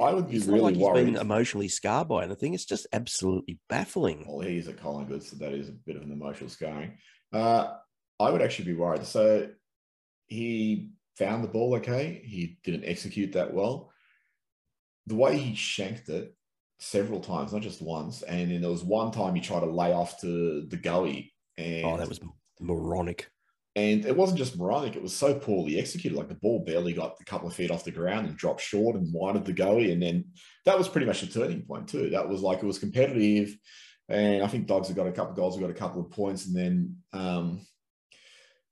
I 0.00 0.12
would 0.12 0.28
be 0.28 0.36
it's 0.36 0.46
really 0.46 0.58
not 0.58 0.64
like 0.64 0.74
he's 0.74 0.84
worried. 0.84 1.04
been 1.06 1.16
emotionally 1.16 1.68
scarred 1.68 2.08
by 2.08 2.24
anything. 2.24 2.54
It's 2.54 2.64
just 2.64 2.86
absolutely 2.92 3.58
baffling. 3.68 4.24
Well, 4.28 4.46
he's 4.46 4.68
a 4.68 4.72
Collingwood, 4.72 5.22
so 5.22 5.36
that 5.36 5.52
is 5.52 5.68
a 5.68 5.72
bit 5.72 5.96
of 5.96 6.02
an 6.02 6.12
emotional 6.12 6.50
scarring. 6.50 6.98
Uh, 7.32 7.74
I 8.18 8.30
would 8.30 8.42
actually 8.42 8.66
be 8.66 8.78
worried. 8.78 9.04
So 9.04 9.48
he 10.26 10.90
found 11.16 11.44
the 11.44 11.48
ball 11.48 11.74
okay. 11.76 12.22
He 12.24 12.58
didn't 12.64 12.84
execute 12.84 13.32
that 13.32 13.52
well. 13.52 13.92
The 15.06 15.14
way 15.14 15.38
he 15.38 15.54
shanked 15.54 16.08
it 16.08 16.34
several 16.78 17.20
times, 17.20 17.52
not 17.52 17.62
just 17.62 17.80
once, 17.80 18.22
and 18.22 18.50
then 18.50 18.60
there 18.60 18.70
was 18.70 18.84
one 18.84 19.12
time 19.12 19.34
he 19.34 19.40
tried 19.40 19.60
to 19.60 19.66
lay 19.66 19.92
off 19.92 20.20
to 20.20 20.66
the 20.66 20.76
gully, 20.76 21.32
and 21.56 21.84
Oh, 21.84 21.96
that 21.96 22.08
was 22.08 22.20
moronic. 22.60 23.30
And 23.76 24.06
it 24.06 24.16
wasn't 24.16 24.38
just 24.38 24.56
moronic; 24.56 24.96
it 24.96 25.02
was 25.02 25.14
so 25.14 25.34
poorly 25.34 25.78
executed. 25.78 26.16
Like 26.16 26.28
the 26.28 26.34
ball 26.34 26.64
barely 26.64 26.94
got 26.94 27.16
a 27.20 27.24
couple 27.24 27.46
of 27.46 27.54
feet 27.54 27.70
off 27.70 27.84
the 27.84 27.90
ground 27.90 28.26
and 28.26 28.36
dropped 28.36 28.62
short 28.62 28.96
and 28.96 29.12
wide 29.12 29.36
of 29.36 29.44
De 29.44 29.52
Goey, 29.52 29.92
and 29.92 30.02
then 30.02 30.24
that 30.64 30.78
was 30.78 30.88
pretty 30.88 31.06
much 31.06 31.20
the 31.20 31.26
turning 31.26 31.60
point 31.62 31.86
too. 31.86 32.08
That 32.08 32.26
was 32.26 32.40
like 32.40 32.62
it 32.62 32.66
was 32.66 32.78
competitive, 32.78 33.54
and 34.08 34.42
I 34.42 34.46
think 34.46 34.66
Dogs 34.66 34.88
have 34.88 34.96
got 34.96 35.06
a 35.06 35.12
couple 35.12 35.32
of 35.32 35.36
goals, 35.36 35.56
have 35.56 35.60
got 35.60 35.70
a 35.70 35.74
couple 35.78 36.00
of 36.00 36.10
points, 36.10 36.46
and 36.46 36.56
then 36.56 36.96
um, 37.12 37.66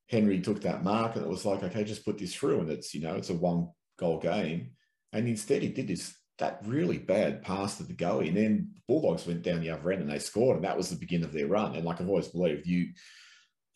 Henry 0.08 0.40
took 0.40 0.62
that 0.62 0.82
mark, 0.82 1.16
and 1.16 1.25
it 1.25 1.28
was 1.28 1.44
like, 1.44 1.62
okay, 1.62 1.84
just 1.84 2.04
put 2.06 2.16
this 2.16 2.34
through, 2.34 2.61
and 2.61 2.70
it's 2.70 2.94
you 2.94 3.02
know 3.02 3.14
it's 3.14 3.30
a 3.30 3.34
one 3.34 3.68
goal 3.99 4.18
game, 4.18 4.70
and 5.12 5.28
instead 5.28 5.61
he 5.61 5.68
did 5.68 5.87
this 5.87 6.16
that 6.38 6.61
really 6.64 6.99
bad 6.99 7.42
pass 7.42 7.76
to 7.76 7.84
De 7.84 7.92
Goey, 7.92 8.28
and 8.28 8.37
then 8.37 8.70
Bulldogs 8.88 9.26
went 9.26 9.42
down 9.42 9.61
the 9.61 9.70
other 9.70 9.92
end 9.92 10.00
and 10.00 10.11
they 10.11 10.18
scored, 10.18 10.56
and 10.56 10.64
that 10.64 10.76
was 10.76 10.88
the 10.88 10.96
beginning 10.96 11.26
of 11.26 11.32
their 11.32 11.46
run. 11.46 11.76
And 11.76 11.84
like 11.84 12.00
I've 12.00 12.08
always 12.08 12.28
believed, 12.28 12.66
you 12.66 12.88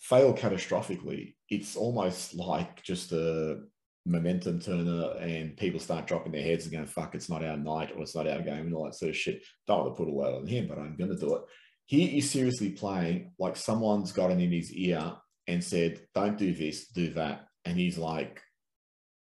fail 0.01 0.33
catastrophically, 0.35 1.35
it's 1.49 1.77
almost 1.77 2.35
like 2.35 2.83
just 2.83 3.13
a 3.13 3.61
momentum 4.07 4.59
turner 4.59 5.13
and 5.21 5.57
people 5.57 5.81
start 5.81 6.07
dropping 6.07 6.33
their 6.33 6.43
heads 6.43 6.65
and 6.65 6.73
going, 6.73 6.87
fuck, 6.87 7.15
it's 7.15 7.29
not 7.29 7.45
our 7.45 7.57
night 7.57 7.93
or 7.95 8.03
it's 8.03 8.15
not 8.15 8.27
our 8.27 8.41
game 8.41 8.67
and 8.67 8.75
all 8.75 8.85
that 8.85 8.95
sort 8.95 9.11
of 9.11 9.17
shit. 9.17 9.45
Don't 9.67 9.85
want 9.85 9.97
to 9.97 10.05
put 10.05 10.11
a 10.11 10.23
that 10.23 10.39
on 10.39 10.47
him, 10.47 10.67
but 10.69 10.79
I'm 10.79 10.97
going 10.97 11.11
to 11.11 11.17
do 11.17 11.37
it. 11.37 11.43
He 11.87 12.19
is 12.19 12.31
seriously 12.31 12.71
playing 12.71 13.33
like 13.39 13.57
someone's 13.57 14.13
gotten 14.13 14.41
in 14.41 14.53
his 14.53 14.73
ear 14.73 15.13
and 15.47 15.63
said, 15.63 16.01
don't 16.15 16.39
do 16.39 16.53
this, 16.53 16.89
do 16.89 17.11
that. 17.15 17.47
And 17.65 17.79
he's 17.79 17.99
like, 17.99 18.43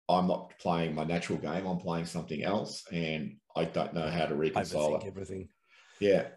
I'm 0.09 0.27
not 0.27 0.53
playing 0.59 0.95
my 0.95 1.05
natural 1.05 1.39
game. 1.39 1.67
I'm 1.67 1.79
playing 1.79 2.07
something 2.07 2.43
else. 2.43 2.85
And 2.93 3.37
I 3.57 3.65
don't 3.65 3.95
know 3.95 4.09
how 4.09 4.27
to 4.27 4.35
reconcile 4.35 4.97
it. 4.97 5.05
everything. 5.07 5.49
Yeah. 6.01 6.29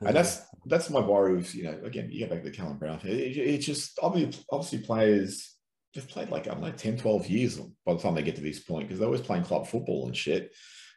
And 0.00 0.14
that's 0.14 0.42
that's 0.66 0.90
my 0.90 1.00
worry 1.00 1.34
with, 1.36 1.54
you 1.54 1.64
know, 1.64 1.78
again, 1.84 2.08
you 2.10 2.24
go 2.24 2.30
back 2.34 2.44
to 2.44 2.50
the 2.50 2.56
Callum 2.56 2.78
Brown. 2.78 3.00
It, 3.04 3.10
it- 3.10 3.36
it's 3.36 3.66
just 3.66 3.98
obviously, 4.02 4.44
obviously 4.50 4.78
players, 4.78 5.56
they've 5.94 6.06
played 6.08 6.30
like, 6.30 6.46
I 6.46 6.52
don't 6.52 6.62
know, 6.62 6.70
10, 6.70 6.98
12 6.98 7.26
years 7.28 7.58
by 7.86 7.94
the 7.94 7.98
time 8.00 8.14
they 8.14 8.22
get 8.22 8.36
to 8.36 8.42
this 8.42 8.60
point 8.60 8.86
because 8.86 8.98
they're 9.00 9.06
always 9.08 9.20
playing 9.22 9.44
club 9.44 9.66
football 9.66 10.06
and 10.06 10.16
shit. 10.16 10.52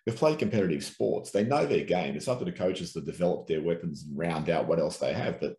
They've 0.05 0.15
played 0.15 0.39
competitive 0.39 0.83
sports. 0.83 1.31
They 1.31 1.43
know 1.45 1.65
their 1.65 1.85
game. 1.85 2.15
It's 2.15 2.27
up 2.27 2.39
to 2.39 2.45
the 2.45 2.51
coaches 2.51 2.93
to 2.93 3.01
develop 3.01 3.47
their 3.47 3.61
weapons 3.61 4.03
and 4.03 4.17
round 4.17 4.49
out 4.49 4.67
what 4.67 4.79
else 4.79 4.97
they 4.97 5.13
have. 5.13 5.39
But 5.39 5.55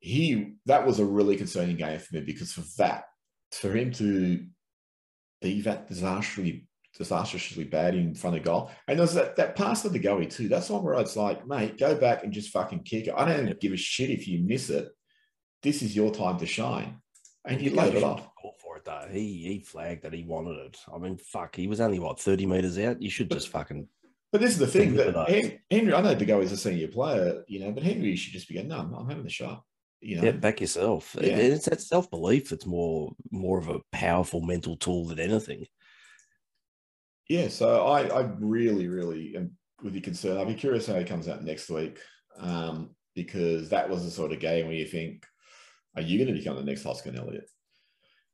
he, 0.00 0.54
that 0.66 0.86
was 0.86 0.98
a 0.98 1.04
really 1.04 1.36
concerning 1.36 1.76
game 1.76 1.98
for 1.98 2.16
me 2.16 2.20
because 2.22 2.52
for 2.52 2.62
that, 2.78 3.04
for 3.52 3.72
him 3.72 3.92
to 3.92 4.44
be 5.40 5.60
that 5.62 5.88
disastrously 5.88 6.67
disastrously 6.96 7.64
bad 7.64 7.94
in 7.94 8.14
front 8.14 8.36
of 8.36 8.42
goal. 8.42 8.70
And 8.86 8.98
there's 8.98 9.14
that, 9.14 9.36
that 9.36 9.56
pass 9.56 9.82
to 9.82 9.90
De 9.90 9.98
Goey 9.98 10.30
too. 10.30 10.48
That's 10.48 10.70
one 10.70 10.82
where 10.82 10.94
it's 10.94 11.16
like, 11.16 11.46
mate, 11.46 11.78
go 11.78 11.94
back 11.94 12.24
and 12.24 12.32
just 12.32 12.50
fucking 12.50 12.82
kick 12.84 13.06
it. 13.06 13.14
I 13.16 13.24
don't 13.24 13.60
give 13.60 13.72
a 13.72 13.76
shit 13.76 14.10
if 14.10 14.26
you 14.26 14.40
miss 14.40 14.70
it. 14.70 14.88
This 15.62 15.82
is 15.82 15.94
your 15.94 16.12
time 16.12 16.38
to 16.38 16.46
shine. 16.46 17.00
And 17.44 17.60
he 17.60 17.70
laid 17.70 17.94
it 17.94 18.02
off. 18.02 18.28
For 18.60 18.76
it 18.76 18.84
though. 18.84 19.08
He 19.10 19.44
he 19.44 19.60
flagged 19.60 20.02
that 20.02 20.12
he 20.12 20.24
wanted 20.24 20.58
it. 20.66 20.78
I 20.92 20.98
mean, 20.98 21.16
fuck, 21.16 21.56
he 21.56 21.66
was 21.66 21.80
only 21.80 21.98
what 21.98 22.20
thirty 22.20 22.46
meters 22.46 22.78
out. 22.78 23.00
You 23.00 23.10
should 23.10 23.30
just 23.30 23.48
fucking 23.48 23.88
But 24.32 24.40
this 24.40 24.52
is 24.52 24.58
the 24.58 24.66
thing 24.66 24.94
that 24.94 25.14
Henry, 25.70 25.94
I 25.94 26.00
know 26.00 26.14
De 26.14 26.26
Goey 26.26 26.42
is 26.42 26.52
a 26.52 26.56
senior 26.56 26.88
player, 26.88 27.44
you 27.48 27.60
know, 27.60 27.72
but 27.72 27.82
Henry 27.82 28.14
should 28.16 28.32
just 28.32 28.48
be 28.48 28.54
going, 28.54 28.68
no, 28.68 28.78
I'm, 28.78 29.08
having 29.08 29.24
the 29.24 29.30
shot. 29.30 29.62
You 30.00 30.16
know, 30.16 30.24
yeah, 30.24 30.32
back 30.32 30.60
yourself. 30.60 31.16
Yeah. 31.18 31.36
It's 31.36 31.64
that 31.66 31.80
self 31.80 32.10
belief 32.10 32.50
that's 32.50 32.66
more 32.66 33.12
more 33.30 33.58
of 33.58 33.68
a 33.68 33.80
powerful 33.92 34.40
mental 34.40 34.76
tool 34.76 35.06
than 35.06 35.18
anything. 35.18 35.66
Yeah, 37.28 37.48
so 37.48 37.86
I, 37.86 38.08
I 38.08 38.20
really, 38.38 38.88
really 38.88 39.36
am 39.36 39.52
with 39.82 39.94
your 39.94 40.02
concern. 40.02 40.38
I'll 40.38 40.46
be 40.46 40.54
curious 40.54 40.86
how 40.86 40.94
it 40.94 41.06
comes 41.06 41.28
out 41.28 41.44
next 41.44 41.68
week 41.68 41.98
um, 42.38 42.90
because 43.14 43.68
that 43.68 43.88
was 43.88 44.04
the 44.04 44.10
sort 44.10 44.32
of 44.32 44.40
game 44.40 44.66
where 44.66 44.74
you 44.74 44.86
think, 44.86 45.26
are 45.94 46.02
you 46.02 46.18
going 46.18 46.34
to 46.34 46.38
become 46.38 46.56
the 46.56 46.64
next 46.64 46.84
Hoskin 46.84 47.18
Elliott? 47.18 47.48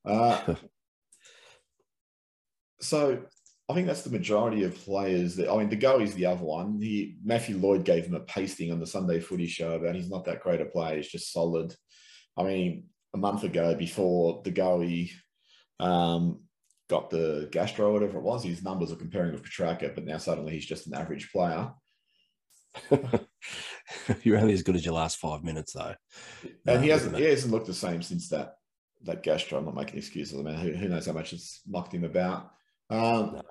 Uh, 0.05 0.55
so 2.81 3.23
I 3.69 3.75
think 3.75 3.87
that's 3.87 4.03
the 4.03 4.11
majority 4.11 4.63
of 4.63 4.77
players 4.77 5.37
that, 5.37 5.51
I 5.51 5.57
mean, 5.57 5.71
the 5.71 5.77
go 5.77 6.01
is 6.01 6.15
the 6.15 6.27
other 6.27 6.45
one. 6.45 6.79
He, 6.81 7.17
Matthew 7.25 7.57
Lloyd 7.57 7.85
gave 7.85 8.07
him 8.07 8.15
a 8.15 8.21
pasting 8.21 8.71
on 8.71 8.79
the 8.79 8.87
Sunday 8.87 9.21
footy 9.21 9.47
show 9.47 9.73
about 9.73 9.97
he's 9.97 10.11
not 10.11 10.25
that 10.27 10.43
great 10.43 10.61
a 10.61 10.67
player, 10.67 10.97
he's 10.97 11.09
just 11.09 11.33
solid. 11.33 11.75
I 12.37 12.45
mean, 12.45 12.85
a 13.15 13.19
month 13.19 13.45
ago 13.45 13.75
before 13.75 14.43
De 14.45 14.51
Goey 14.51 15.13
um, 15.81 16.41
got 16.89 17.11
the 17.11 17.49
gastro, 17.51 17.93
whatever 17.93 18.19
it 18.19 18.25
was, 18.25 18.45
his 18.45 18.63
numbers 18.63 18.93
are 18.93 18.97
comparing 18.97 19.33
with 19.33 19.43
Petracca, 19.43 19.95
but 19.95 20.05
now 20.05 20.19
suddenly 20.19 20.53
he's 20.53 20.67
just 20.67 20.87
an 20.87 20.95
average 20.95 21.31
player. 21.33 21.71
You're 24.23 24.39
only 24.39 24.55
as 24.55 24.63
good 24.63 24.77
as 24.77 24.85
your 24.85 24.95
last 24.95 25.19
five 25.19 25.45
minutes, 25.45 25.73
though. 25.73 25.95
And 26.67 26.83
he 26.83 26.91
hasn't 26.91 27.17
he 27.17 27.25
hasn't 27.25 27.53
looked 27.53 27.67
the 27.67 27.75
same 27.75 28.03
since 28.03 28.29
that 28.31 28.55
that 29.05 29.23
gastro. 29.23 29.59
I'm 29.59 29.65
not 29.65 29.75
making 29.75 29.99
excuses. 29.99 30.39
I 30.39 30.43
mean, 30.43 30.57
who, 30.57 30.73
who 30.73 30.89
knows 30.89 31.07
how 31.07 31.13
much 31.13 31.33
it's 31.33 31.61
mocked 31.67 31.95
him 31.95 32.05
about. 32.05 32.51
Um, 32.91 33.35
No. 33.35 33.43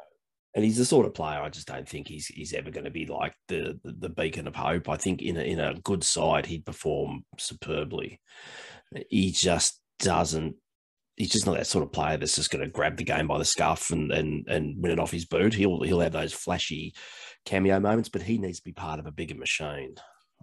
And 0.55 0.63
he's 0.63 0.77
the 0.77 0.85
sort 0.85 1.07
of 1.07 1.15
player 1.15 1.41
I 1.41 1.49
just 1.49 1.67
don't 1.67 1.87
think 1.89 2.07
he's 2.07 2.27
he's 2.27 2.53
ever 2.53 2.69
going 2.69 2.85
to 2.85 2.91
be 2.91 3.07
like 3.07 3.33
the, 3.47 3.79
the 3.83 3.93
the 3.93 4.09
beacon 4.09 4.47
of 4.47 4.55
hope. 4.55 4.87
I 4.87 4.97
think 4.97 5.21
in 5.21 5.37
a 5.37 5.41
in 5.41 5.59
a 5.59 5.73
good 5.83 6.03
side 6.03 6.45
he'd 6.45 6.65
perform 6.65 7.25
superbly. 7.39 8.19
He 9.09 9.31
just 9.31 9.81
doesn't. 9.99 10.55
He's 11.15 11.29
just 11.31 11.45
not 11.45 11.55
that 11.57 11.67
sort 11.67 11.83
of 11.83 11.91
player 11.91 12.17
that's 12.17 12.35
just 12.35 12.49
going 12.49 12.63
to 12.63 12.69
grab 12.71 12.97
the 12.97 13.03
game 13.03 13.27
by 13.27 13.37
the 13.37 13.45
scuff 13.45 13.91
and 13.91 14.11
and 14.11 14.47
and 14.47 14.81
win 14.81 14.91
it 14.91 14.99
off 14.99 15.11
his 15.11 15.25
boot. 15.25 15.53
He'll 15.53 15.81
he'll 15.83 15.99
have 15.99 16.13
those 16.13 16.33
flashy 16.33 16.95
cameo 17.45 17.79
moments, 17.79 18.09
but 18.09 18.23
he 18.23 18.37
needs 18.37 18.59
to 18.59 18.63
be 18.65 18.71
part 18.73 18.99
of 18.99 19.05
a 19.05 19.11
bigger 19.11 19.35
machine. 19.35 19.95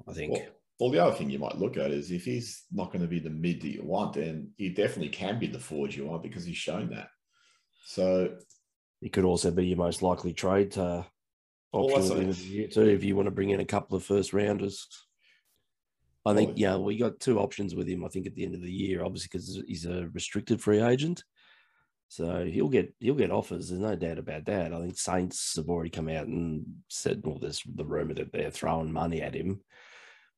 I 0.09 0.12
think. 0.12 0.33
Well, 0.33 0.47
well, 0.79 0.91
the 0.91 1.05
other 1.05 1.15
thing 1.15 1.29
you 1.29 1.39
might 1.39 1.59
look 1.59 1.77
at 1.77 1.91
is 1.91 2.11
if 2.11 2.25
he's 2.25 2.65
not 2.73 2.91
going 2.93 3.03
to 3.03 3.09
be 3.09 3.19
the 3.19 3.29
mid 3.29 3.61
that 3.61 3.69
you 3.75 3.83
want, 3.85 4.15
then 4.15 4.53
he 4.57 4.71
definitely 4.71 5.11
can 5.11 5.39
be 5.39 5.47
the 5.47 5.59
forward 5.59 5.93
you 5.95 6.07
want 6.07 6.23
because 6.23 6.45
he's 6.45 6.57
shown 6.57 6.89
that. 6.91 7.09
So 7.85 8.37
He 9.03 9.11
could 9.11 9.25
also 9.25 9.50
be 9.50 9.67
your 9.67 9.77
most 9.77 10.00
likely 10.03 10.33
trade 10.33 10.79
uh, 10.79 11.03
Well, 11.73 11.85
option 11.85 12.00
that's 12.00 12.11
at 12.11 12.15
the 12.15 12.21
a- 12.21 12.23
end 12.23 12.31
of 12.31 12.39
the 12.39 12.45
year 12.45 12.69
too, 12.69 12.89
if 12.89 13.05
you 13.05 13.15
want 13.15 13.27
to 13.27 13.31
bring 13.31 13.50
in 13.50 13.61
a 13.61 13.65
couple 13.67 13.97
of 13.97 14.05
first 14.05 14.33
rounders. 14.33 14.87
I 16.27 16.35
think 16.35 16.50
Well, 16.50 16.59
yeah, 16.59 16.77
we 16.77 16.99
got 16.99 17.21
two 17.21 17.39
options 17.39 17.75
with 17.75 17.89
him. 17.89 18.05
I 18.05 18.09
think 18.09 18.27
at 18.27 18.35
the 18.35 18.45
end 18.45 18.55
of 18.55 18.62
the 18.62 18.71
year, 18.71 19.05
obviously 19.05 19.29
because 19.33 19.62
he's 19.67 19.87
a 19.87 20.09
restricted 20.12 20.61
free 20.61 20.83
agent, 20.83 21.25
so 22.09 22.45
he'll 22.45 22.69
get 22.69 22.93
he'll 22.99 23.15
get 23.15 23.31
offers. 23.31 23.69
There's 23.69 23.81
no 23.81 23.97
doubt 23.97 24.19
about 24.19 24.45
that. 24.47 24.75
I 24.75 24.81
think 24.81 24.99
Saints 24.99 25.57
have 25.57 25.69
already 25.69 25.91
come 25.91 26.09
out 26.09 26.27
and 26.27 26.65
said, 26.89 27.23
well, 27.25 27.39
there's 27.39 27.62
the 27.65 27.85
rumor 27.85 28.15
that 28.15 28.33
they're 28.33 28.50
throwing 28.50 28.93
money 28.93 29.23
at 29.23 29.35
him, 29.35 29.61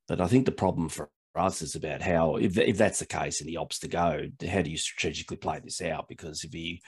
but 0.06 0.20
I 0.20 0.28
think 0.28 0.46
the 0.46 0.52
problem 0.52 0.88
for 0.88 1.10
us 1.34 1.62
is 1.62 1.74
about 1.74 2.02
how 2.02 2.36
if 2.36 2.58
if 2.58 2.76
that's 2.76 2.98
the 2.98 3.06
case 3.06 3.40
and 3.40 3.48
he 3.48 3.56
opts 3.56 3.80
to 3.80 3.88
go, 3.88 4.22
how 4.48 4.62
do 4.62 4.70
you 4.70 4.76
strategically 4.76 5.36
play 5.36 5.60
this 5.64 5.80
out? 5.80 6.08
Because 6.08 6.44
if 6.44 6.52
he 6.52 6.82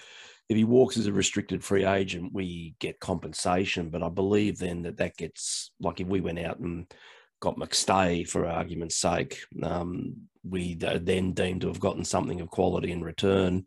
if 0.48 0.56
he 0.56 0.64
walks 0.64 0.96
as 0.96 1.06
a 1.06 1.12
restricted 1.12 1.64
free 1.64 1.84
agent, 1.84 2.32
we 2.32 2.74
get 2.78 3.00
compensation. 3.00 3.88
But 3.88 4.02
I 4.02 4.08
believe 4.08 4.58
then 4.58 4.82
that 4.82 4.98
that 4.98 5.16
gets 5.16 5.72
like 5.80 6.00
if 6.00 6.06
we 6.06 6.20
went 6.20 6.38
out 6.38 6.58
and 6.58 6.86
got 7.44 7.58
McStay 7.58 8.26
for 8.26 8.46
argument's 8.46 8.96
sake, 8.96 9.38
um, 9.62 10.16
we 10.48 10.74
then 10.74 11.32
deemed 11.32 11.60
to 11.60 11.68
have 11.68 11.78
gotten 11.78 12.04
something 12.04 12.40
of 12.40 12.48
quality 12.50 12.90
in 12.90 13.04
return. 13.04 13.66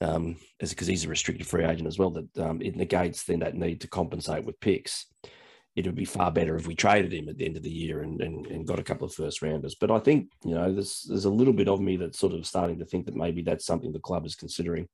Um, 0.00 0.36
because 0.58 0.86
he's 0.86 1.04
a 1.04 1.08
restricted 1.08 1.46
free 1.46 1.64
agent 1.66 1.86
as 1.86 1.98
well, 1.98 2.10
that 2.12 2.38
um, 2.38 2.62
it 2.62 2.74
negates 2.74 3.24
then 3.24 3.40
that 3.40 3.54
need 3.54 3.82
to 3.82 3.88
compensate 3.88 4.46
with 4.46 4.58
picks. 4.58 5.04
It 5.76 5.84
would 5.84 5.94
be 5.94 6.06
far 6.06 6.32
better 6.32 6.56
if 6.56 6.66
we 6.66 6.74
traded 6.74 7.12
him 7.12 7.28
at 7.28 7.36
the 7.36 7.44
end 7.44 7.58
of 7.58 7.62
the 7.62 7.70
year 7.70 8.00
and, 8.00 8.18
and, 8.22 8.46
and 8.46 8.66
got 8.66 8.78
a 8.78 8.82
couple 8.82 9.06
of 9.06 9.12
first 9.12 9.42
rounders. 9.42 9.76
But 9.78 9.90
I 9.90 9.98
think 9.98 10.30
you 10.42 10.54
know 10.54 10.72
there's 10.72 11.04
there's 11.06 11.26
a 11.26 11.30
little 11.30 11.52
bit 11.52 11.68
of 11.68 11.80
me 11.82 11.98
that's 11.98 12.18
sort 12.18 12.32
of 12.32 12.46
starting 12.46 12.78
to 12.78 12.86
think 12.86 13.04
that 13.04 13.14
maybe 13.14 13.42
that's 13.42 13.66
something 13.66 13.92
the 13.92 13.98
club 14.00 14.24
is 14.24 14.34
considering. 14.34 14.88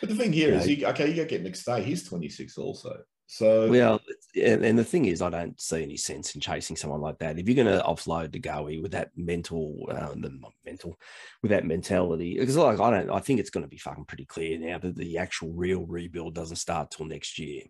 But 0.00 0.08
the 0.08 0.16
thing 0.16 0.32
here 0.32 0.54
is, 0.54 0.66
Yeah. 0.66 0.76
you, 0.76 0.86
okay, 0.86 1.10
you 1.10 1.16
go 1.16 1.26
get 1.26 1.44
McStay. 1.44 1.84
He's 1.84 2.08
26 2.08 2.56
also. 2.56 3.02
So 3.26 3.68
Well, 3.70 4.00
and, 4.36 4.64
and 4.64 4.78
the 4.78 4.84
thing 4.84 5.06
is, 5.06 5.22
I 5.22 5.30
don't 5.30 5.58
see 5.60 5.82
any 5.82 5.96
sense 5.96 6.34
in 6.34 6.40
chasing 6.40 6.76
someone 6.76 7.00
like 7.00 7.18
that. 7.18 7.38
If 7.38 7.48
you're 7.48 7.64
going 7.64 7.78
to 7.78 7.84
offload 7.84 8.32
to 8.32 8.40
Goey 8.40 8.82
with 8.82 8.92
that 8.92 9.10
mental, 9.16 9.86
um, 9.90 10.20
the 10.20 10.38
mental, 10.64 10.98
with 11.42 11.50
that 11.50 11.64
mentality, 11.64 12.38
because 12.38 12.56
like 12.56 12.80
I 12.80 12.90
don't, 12.90 13.10
I 13.10 13.20
think 13.20 13.40
it's 13.40 13.50
going 13.50 13.64
to 13.64 13.68
be 13.68 13.78
fucking 13.78 14.04
pretty 14.04 14.26
clear 14.26 14.58
now 14.58 14.78
that 14.78 14.96
the 14.96 15.18
actual 15.18 15.52
real 15.52 15.86
rebuild 15.86 16.34
doesn't 16.34 16.56
start 16.56 16.90
till 16.90 17.06
next 17.06 17.38
year. 17.38 17.62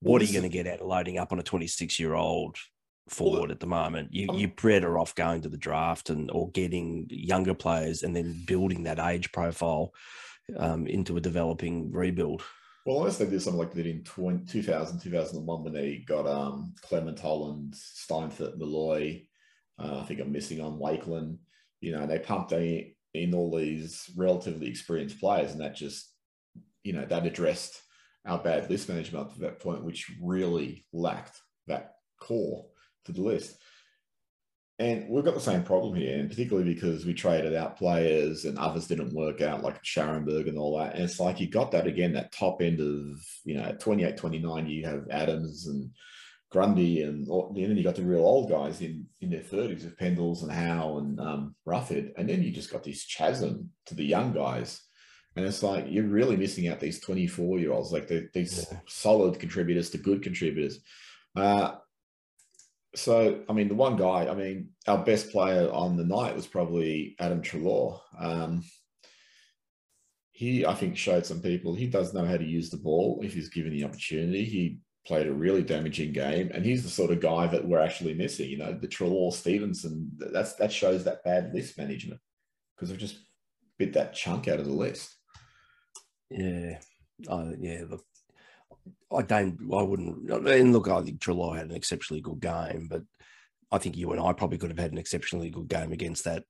Well, 0.00 0.12
What 0.12 0.22
are 0.22 0.24
you 0.24 0.32
going 0.32 0.42
to 0.42 0.48
get 0.48 0.66
out 0.66 0.80
of 0.80 0.86
loading 0.86 1.18
up 1.18 1.32
on 1.32 1.38
a 1.38 1.44
26 1.44 2.00
year 2.00 2.14
old 2.14 2.56
forward 3.08 3.50
at 3.50 3.60
the 3.60 3.66
moment? 3.66 4.12
You 4.12 4.28
I'm- 4.30 4.38
you're 4.38 4.50
better 4.60 4.98
off 4.98 5.14
going 5.14 5.42
to 5.42 5.48
the 5.48 5.58
draft 5.58 6.10
and 6.10 6.30
or 6.30 6.50
getting 6.50 7.06
younger 7.10 7.54
players 7.54 8.02
and 8.02 8.16
then 8.16 8.44
building 8.46 8.84
that 8.84 8.98
age 8.98 9.30
profile 9.30 9.92
um, 10.56 10.86
into 10.86 11.16
a 11.16 11.20
developing 11.20 11.92
rebuild. 11.92 12.42
Well, 12.84 12.98
unless 12.98 13.18
they 13.18 13.26
did 13.26 13.40
something 13.40 13.60
like 13.60 13.72
they 13.72 13.84
did 13.84 13.96
in 13.96 14.04
20, 14.04 14.44
2000, 14.44 14.98
2001 14.98 15.64
when 15.64 15.72
they 15.72 15.98
got 15.98 16.26
um, 16.26 16.74
Clement 16.82 17.18
Holland, 17.18 17.74
Steinfurt, 17.74 18.58
Molloy. 18.58 19.22
Uh, 19.78 20.00
I 20.00 20.04
think 20.04 20.20
I'm 20.20 20.32
missing 20.32 20.60
on 20.60 20.78
Wakelin. 20.78 21.38
You 21.80 21.92
know, 21.92 22.06
they 22.06 22.18
pumped 22.18 22.52
in, 22.52 22.92
in 23.14 23.34
all 23.34 23.56
these 23.56 24.10
relatively 24.16 24.68
experienced 24.68 25.20
players, 25.20 25.52
and 25.52 25.60
that 25.60 25.76
just, 25.76 26.12
you 26.82 26.92
know, 26.92 27.04
that 27.04 27.24
addressed 27.24 27.80
our 28.26 28.38
bad 28.38 28.68
list 28.68 28.88
management 28.88 29.26
up 29.26 29.34
to 29.34 29.40
that 29.40 29.60
point, 29.60 29.84
which 29.84 30.10
really 30.20 30.84
lacked 30.92 31.40
that 31.68 31.94
core 32.20 32.66
to 33.04 33.12
the 33.12 33.22
list. 33.22 33.56
And 34.82 35.08
we've 35.08 35.24
got 35.24 35.34
the 35.34 35.40
same 35.40 35.62
problem 35.62 35.94
here, 35.94 36.18
and 36.18 36.28
particularly 36.28 36.74
because 36.74 37.06
we 37.06 37.14
traded 37.14 37.54
out 37.54 37.78
players 37.78 38.44
and 38.46 38.58
others 38.58 38.88
didn't 38.88 39.14
work 39.14 39.40
out, 39.40 39.62
like 39.62 39.80
Scharenberg 39.84 40.48
and 40.48 40.58
all 40.58 40.76
that. 40.78 40.94
And 40.94 41.04
it's 41.04 41.20
like 41.20 41.38
you 41.38 41.48
got 41.48 41.70
that 41.70 41.86
again, 41.86 42.12
that 42.14 42.32
top 42.32 42.60
end 42.60 42.80
of, 42.80 43.24
you 43.44 43.54
know, 43.56 43.62
at 43.62 43.78
28, 43.78 44.16
29, 44.16 44.66
you 44.66 44.84
have 44.84 45.04
Adams 45.10 45.68
and 45.68 45.88
Grundy, 46.50 47.02
and, 47.02 47.28
and 47.28 47.56
then 47.56 47.76
you 47.76 47.84
got 47.84 47.94
the 47.94 48.02
real 48.02 48.26
old 48.26 48.50
guys 48.50 48.80
in, 48.80 49.06
in 49.20 49.30
their 49.30 49.40
30s 49.40 49.84
with 49.84 49.96
Pendles 49.96 50.42
and 50.42 50.50
Howe 50.50 50.98
and 50.98 51.20
um, 51.20 51.54
Roughead. 51.64 52.10
And 52.16 52.28
then 52.28 52.42
you 52.42 52.50
just 52.50 52.72
got 52.72 52.82
this 52.82 53.06
chasm 53.06 53.70
to 53.86 53.94
the 53.94 54.04
young 54.04 54.32
guys. 54.32 54.82
And 55.36 55.46
it's 55.46 55.62
like 55.62 55.86
you're 55.88 56.04
really 56.08 56.36
missing 56.36 56.66
out 56.66 56.80
these 56.80 57.00
24 57.00 57.58
year 57.60 57.72
olds, 57.72 57.92
like 57.92 58.10
these 58.34 58.66
Yeah. 58.70 58.78
solid 58.88 59.38
contributors 59.38 59.90
to 59.90 59.98
good 59.98 60.22
contributors. 60.22 60.80
Uh, 61.36 61.76
so, 62.94 63.40
I 63.48 63.52
mean, 63.52 63.68
the 63.68 63.74
one 63.74 63.96
guy, 63.96 64.28
I 64.28 64.34
mean, 64.34 64.70
our 64.86 64.98
best 64.98 65.30
player 65.30 65.70
on 65.70 65.96
the 65.96 66.04
night 66.04 66.34
was 66.34 66.46
probably 66.46 67.16
Adam 67.18 67.42
Treloar. 67.42 68.00
Um, 68.18 68.64
he, 70.32 70.66
I 70.66 70.74
think, 70.74 70.96
showed 70.96 71.24
some 71.24 71.40
people 71.40 71.74
he 71.74 71.86
does 71.86 72.12
know 72.12 72.24
how 72.24 72.36
to 72.36 72.44
use 72.44 72.70
the 72.70 72.76
ball 72.76 73.20
if 73.22 73.34
he's 73.34 73.48
given 73.48 73.72
the 73.72 73.84
opportunity. 73.84 74.44
He 74.44 74.78
played 75.06 75.26
a 75.26 75.32
really 75.32 75.62
damaging 75.62 76.12
game, 76.12 76.50
and 76.52 76.64
he's 76.64 76.82
the 76.82 76.88
sort 76.90 77.10
of 77.10 77.20
guy 77.20 77.46
that 77.46 77.66
we're 77.66 77.80
actually 77.80 78.14
missing. 78.14 78.48
You 78.48 78.58
know, 78.58 78.72
the 78.72 78.88
Trelaw 78.88 79.32
Stephenson. 79.32 80.10
That's 80.18 80.54
that 80.54 80.72
shows 80.72 81.04
that 81.04 81.24
bad 81.24 81.52
list 81.54 81.78
management 81.78 82.20
because 82.74 82.90
we've 82.90 83.00
just 83.00 83.18
bit 83.78 83.92
that 83.94 84.14
chunk 84.14 84.48
out 84.48 84.58
of 84.58 84.66
the 84.66 84.72
list. 84.72 85.14
Yeah, 86.30 86.78
oh, 87.28 87.54
yeah. 87.58 87.82
Look, 87.88 88.04
I 89.14 89.22
don't. 89.22 89.58
I 89.72 89.82
wouldn't. 89.82 90.30
And 90.30 90.72
look, 90.72 90.88
I 90.88 91.02
think 91.02 91.20
Treloar 91.20 91.56
had 91.56 91.70
an 91.70 91.76
exceptionally 91.76 92.20
good 92.20 92.40
game, 92.40 92.88
but 92.90 93.02
I 93.70 93.78
think 93.78 93.96
you 93.96 94.12
and 94.12 94.20
I 94.20 94.32
probably 94.32 94.58
could 94.58 94.70
have 94.70 94.78
had 94.78 94.92
an 94.92 94.98
exceptionally 94.98 95.50
good 95.50 95.68
game 95.68 95.92
against 95.92 96.24
that 96.24 96.44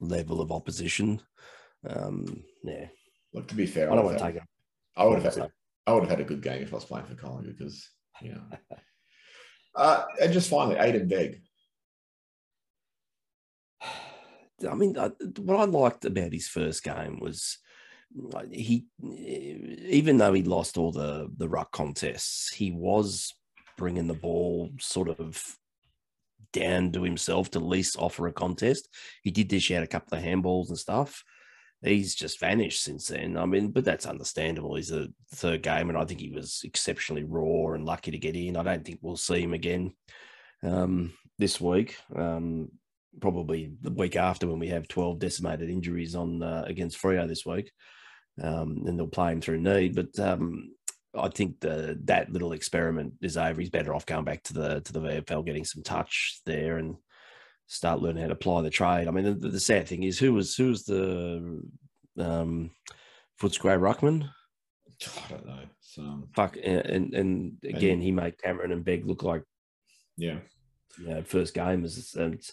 level 0.00 0.40
of 0.40 0.52
opposition. 0.52 1.20
Um, 1.88 2.44
yeah, 2.62 2.86
Look, 3.32 3.48
to 3.48 3.54
be 3.54 3.66
fair, 3.66 3.90
I 3.90 3.94
don't 3.94 4.04
want 4.04 4.18
to 4.18 4.24
take 4.24 4.36
it. 4.36 4.42
I 4.96 5.04
would 5.04 5.22
have 5.22 5.34
had. 5.34 5.50
I 5.86 5.92
would 5.92 6.02
have 6.04 6.10
had 6.10 6.20
a 6.20 6.24
good 6.24 6.42
game 6.42 6.62
if 6.62 6.72
I 6.72 6.76
was 6.76 6.84
playing 6.84 7.06
for 7.06 7.14
Collingwood 7.14 7.56
because 7.56 7.88
you 8.20 8.32
know. 8.32 8.42
uh, 9.76 10.04
and 10.20 10.32
just 10.32 10.50
finally, 10.50 10.76
Aiden 10.76 11.08
Begg. 11.08 11.40
I 14.70 14.74
mean, 14.74 14.96
I, 14.96 15.10
what 15.38 15.58
I 15.58 15.64
liked 15.64 16.04
about 16.04 16.32
his 16.32 16.46
first 16.46 16.84
game 16.84 17.18
was 17.20 17.58
he, 18.50 18.86
even 19.02 20.18
though 20.18 20.32
he 20.32 20.42
lost 20.42 20.76
all 20.76 20.92
the 20.92 21.30
the 21.36 21.48
ruck 21.48 21.72
contests, 21.72 22.52
he 22.52 22.70
was 22.70 23.34
bringing 23.76 24.06
the 24.06 24.14
ball 24.14 24.70
sort 24.78 25.08
of 25.08 25.42
down 26.52 26.92
to 26.92 27.02
himself 27.02 27.50
to 27.50 27.60
least 27.60 27.96
offer 27.98 28.26
a 28.26 28.32
contest. 28.32 28.88
He 29.22 29.30
did 29.30 29.48
dish 29.48 29.70
out 29.70 29.82
a 29.82 29.86
couple 29.86 30.16
of 30.16 30.24
handballs 30.24 30.68
and 30.68 30.78
stuff. 30.78 31.24
He's 31.82 32.14
just 32.14 32.38
vanished 32.38 32.82
since 32.84 33.08
then. 33.08 33.36
I 33.36 33.44
mean, 33.44 33.70
but 33.70 33.84
that's 33.84 34.06
understandable. 34.06 34.76
He's 34.76 34.92
a 34.92 35.08
third 35.34 35.62
game, 35.62 35.88
and 35.88 35.98
I 35.98 36.04
think 36.04 36.20
he 36.20 36.30
was 36.30 36.60
exceptionally 36.64 37.24
raw 37.24 37.72
and 37.72 37.84
lucky 37.84 38.12
to 38.12 38.18
get 38.18 38.36
in. 38.36 38.56
I 38.56 38.62
don't 38.62 38.84
think 38.84 39.00
we'll 39.02 39.16
see 39.16 39.42
him 39.42 39.52
again 39.52 39.92
um, 40.62 41.12
this 41.38 41.60
week. 41.60 41.96
Um, 42.14 42.70
probably 43.20 43.72
the 43.80 43.90
week 43.90 44.16
after 44.16 44.46
when 44.46 44.58
we 44.58 44.68
have 44.68 44.88
12 44.88 45.18
decimated 45.18 45.68
injuries 45.68 46.14
on 46.14 46.42
uh, 46.42 46.64
against 46.66 47.00
Freo 47.00 47.26
this 47.26 47.44
week. 47.44 47.72
Um, 48.40 48.84
and 48.86 48.98
they'll 48.98 49.06
play 49.06 49.32
him 49.32 49.40
through 49.40 49.60
need. 49.60 49.94
But 49.94 50.18
um, 50.18 50.70
I 51.14 51.28
think 51.28 51.60
the 51.60 51.98
that 52.04 52.32
little 52.32 52.52
experiment 52.52 53.14
is 53.20 53.36
over. 53.36 53.60
He's 53.60 53.70
better 53.70 53.94
off 53.94 54.06
going 54.06 54.24
back 54.24 54.42
to 54.44 54.54
the 54.54 54.80
to 54.80 54.92
the 54.92 55.00
VFL, 55.00 55.44
getting 55.44 55.64
some 55.64 55.82
touch 55.82 56.40
there, 56.46 56.78
and 56.78 56.96
start 57.66 58.00
learning 58.00 58.22
how 58.22 58.28
to 58.28 58.34
apply 58.34 58.62
the 58.62 58.70
trade. 58.70 59.08
I 59.08 59.10
mean, 59.10 59.24
the, 59.24 59.48
the 59.48 59.60
sad 59.60 59.86
thing 59.88 60.02
is, 60.02 60.18
who 60.18 60.32
was 60.32 60.54
who 60.54 60.68
was 60.68 60.84
the 60.84 61.62
um, 62.18 62.70
Footscray 63.40 63.78
Ruckman? 63.78 64.28
I 65.24 65.30
don't 65.30 65.46
know. 65.46 65.64
So 65.80 66.28
Fuck, 66.34 66.56
and 66.62 67.12
and 67.14 67.58
again, 67.64 68.00
he 68.00 68.12
made 68.12 68.40
Cameron 68.40 68.72
and 68.72 68.84
Begg 68.84 69.04
look 69.04 69.22
like 69.22 69.42
yeah, 70.16 70.38
you 70.98 71.08
know, 71.08 71.22
first 71.22 71.54
game 71.54 71.84
is 71.84 72.14
and 72.14 72.34
it's, 72.34 72.52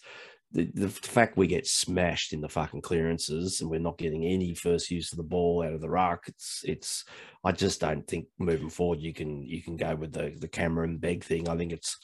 the, 0.51 0.65
the 0.73 0.89
fact 0.89 1.37
we 1.37 1.47
get 1.47 1.67
smashed 1.67 2.33
in 2.33 2.41
the 2.41 2.49
fucking 2.49 2.81
clearances 2.81 3.61
and 3.61 3.69
we're 3.69 3.79
not 3.79 3.97
getting 3.97 4.25
any 4.25 4.55
first 4.55 4.89
use 4.89 5.11
of 5.11 5.17
the 5.17 5.23
ball 5.23 5.63
out 5.63 5.73
of 5.73 5.81
the 5.81 5.89
ruck. 5.89 6.23
It's 6.27 6.61
it's 6.65 7.05
I 7.43 7.51
just 7.51 7.79
don't 7.81 8.07
think 8.07 8.27
moving 8.39 8.69
forward 8.69 8.99
you 8.99 9.13
can 9.13 9.43
you 9.43 9.61
can 9.61 9.77
go 9.77 9.95
with 9.95 10.11
the 10.13 10.35
the 10.39 10.47
Cameron 10.47 10.97
Begg 10.97 11.23
thing. 11.23 11.47
I 11.47 11.55
think 11.55 11.71
it's 11.71 11.97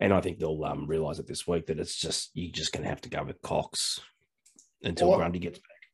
and 0.00 0.12
I 0.12 0.20
think 0.20 0.38
they'll 0.38 0.62
um, 0.64 0.86
realize 0.86 1.18
it 1.18 1.26
this 1.26 1.46
week 1.46 1.66
that 1.66 1.80
it's 1.80 1.96
just 1.96 2.30
you're 2.34 2.52
just 2.52 2.72
gonna 2.72 2.88
have 2.88 3.00
to 3.02 3.08
go 3.08 3.24
with 3.24 3.40
Cox 3.42 4.00
until 4.82 5.08
Well, 5.08 5.18
Grundy 5.18 5.38
gets 5.38 5.58
back. 5.58 5.90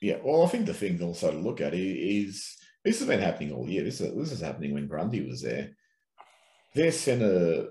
yeah. 0.00 0.16
Well, 0.22 0.42
I 0.44 0.48
think 0.48 0.66
the 0.66 0.74
thing 0.74 1.00
also 1.02 1.30
to 1.30 1.38
look 1.38 1.60
at 1.60 1.74
is 1.74 2.56
this 2.84 2.98
has 2.98 3.08
been 3.08 3.20
happening 3.20 3.52
all 3.52 3.68
year. 3.68 3.84
This 3.84 4.00
is, 4.00 4.14
this 4.16 4.32
is 4.32 4.40
happening 4.40 4.74
when 4.74 4.88
Grundy 4.88 5.26
was 5.26 5.42
there. 5.42 5.70
Their 6.74 6.92
centre 6.92 7.68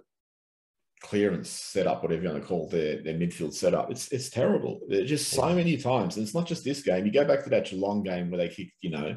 clearance 1.02 1.50
setup, 1.50 2.04
whatever 2.04 2.24
you 2.24 2.30
want 2.30 2.42
to 2.42 2.48
call 2.48 2.68
their 2.70 3.02
their 3.02 3.16
midfield 3.16 3.54
setup, 3.54 3.92
it's 3.92 4.12
it's 4.12 4.30
terrible. 4.30 4.80
There's 4.88 5.10
just 5.10 5.32
so 5.32 5.54
many 5.54 5.78
times, 5.78 6.18
and 6.18 6.26
it's 6.26 6.36
not 6.36 6.48
just 6.48 6.64
this 6.64 6.82
game. 6.82 7.06
You 7.06 7.12
go 7.12 7.26
back 7.26 7.44
to 7.44 7.50
that 7.52 7.66
Geelong 7.66 8.04
game 8.04 8.30
where 8.30 8.38
they 8.38 8.50
kicked, 8.50 8.78
you 8.82 8.92
know, 8.92 9.16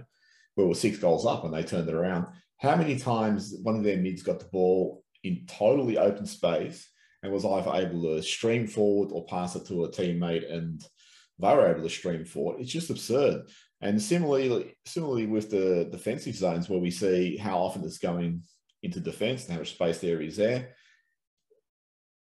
where 0.54 0.66
it 0.66 0.68
was 0.68 0.80
six 0.80 0.98
goals 0.98 1.26
up 1.26 1.44
and 1.44 1.52
they 1.52 1.62
turned 1.62 1.88
it 1.88 1.94
around. 1.94 2.26
How 2.58 2.76
many 2.76 2.98
times 2.98 3.54
one 3.62 3.76
of 3.76 3.84
their 3.84 3.96
mids 3.96 4.22
got 4.22 4.38
the 4.38 4.46
ball 4.46 5.02
in 5.24 5.44
totally 5.46 5.98
open 5.98 6.26
space 6.26 6.88
and 7.22 7.32
was 7.32 7.44
either 7.44 7.72
able 7.74 8.02
to 8.02 8.22
stream 8.22 8.66
forward 8.66 9.10
or 9.12 9.26
pass 9.26 9.56
it 9.56 9.66
to 9.66 9.84
a 9.84 9.90
teammate 9.90 10.52
and 10.52 10.82
they 11.38 11.54
were 11.54 11.68
able 11.68 11.82
to 11.82 11.88
stream 11.88 12.24
forward. 12.24 12.60
It's 12.60 12.70
just 12.70 12.90
absurd. 12.90 13.42
And 13.80 14.00
similarly, 14.00 14.76
similarly 14.86 15.26
with 15.26 15.50
the 15.50 15.88
defensive 15.90 16.36
zones 16.36 16.68
where 16.68 16.78
we 16.78 16.90
see 16.90 17.36
how 17.36 17.58
often 17.58 17.82
it's 17.84 17.98
going 17.98 18.42
into 18.82 19.00
defense 19.00 19.44
and 19.44 19.54
how 19.54 19.58
much 19.58 19.72
space 19.72 19.98
there 19.98 20.20
is 20.20 20.36
there. 20.36 20.74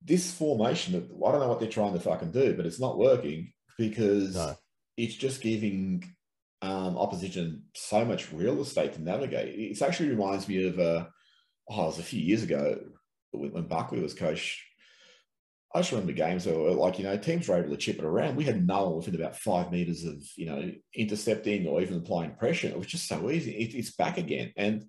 This 0.03 0.31
formation, 0.31 0.95
I 0.95 1.31
don't 1.31 1.39
know 1.41 1.47
what 1.47 1.59
they're 1.59 1.69
trying 1.69 1.93
to 1.93 1.99
fucking 1.99 2.31
do, 2.31 2.55
but 2.55 2.65
it's 2.65 2.79
not 2.79 2.97
working 2.97 3.53
because 3.77 4.35
No. 4.35 4.55
it's 4.97 5.15
just 5.15 5.41
giving 5.41 6.03
um, 6.61 6.97
opposition 6.97 7.63
so 7.75 8.03
much 8.05 8.31
real 8.31 8.61
estate 8.61 8.93
to 8.93 9.01
navigate. 9.01 9.57
It 9.57 9.81
actually 9.81 10.09
reminds 10.09 10.47
me 10.47 10.67
of, 10.67 10.79
uh, 10.79 11.05
oh, 11.69 11.83
it 11.83 11.85
was 11.87 11.99
a 11.99 12.03
few 12.03 12.19
years 12.19 12.43
ago 12.43 12.79
when 13.31 13.67
Buckley 13.67 13.99
was 13.99 14.13
coach. 14.13 14.65
I 15.73 15.79
just 15.79 15.91
remember 15.91 16.11
games 16.11 16.45
where, 16.45 16.55
like, 16.71 16.99
you 16.99 17.05
know, 17.05 17.15
teams 17.15 17.47
were 17.47 17.57
able 17.57 17.69
to 17.69 17.77
chip 17.77 17.97
it 17.97 18.03
around. 18.03 18.35
We 18.35 18.43
had 18.43 18.67
no 18.67 18.87
one 18.89 18.97
within 18.97 19.15
about 19.15 19.37
five 19.37 19.71
meters 19.71 20.03
of, 20.03 20.21
you 20.35 20.47
know, 20.47 20.71
intercepting 20.93 21.65
or 21.65 21.81
even 21.81 21.97
applying 21.97 22.35
pressure. 22.35 22.67
It 22.67 22.77
was 22.77 22.87
just 22.87 23.07
so 23.07 23.29
easy. 23.31 23.51
It, 23.51 23.73
it's 23.75 23.95
back 23.95 24.17
again. 24.17 24.51
And 24.57 24.85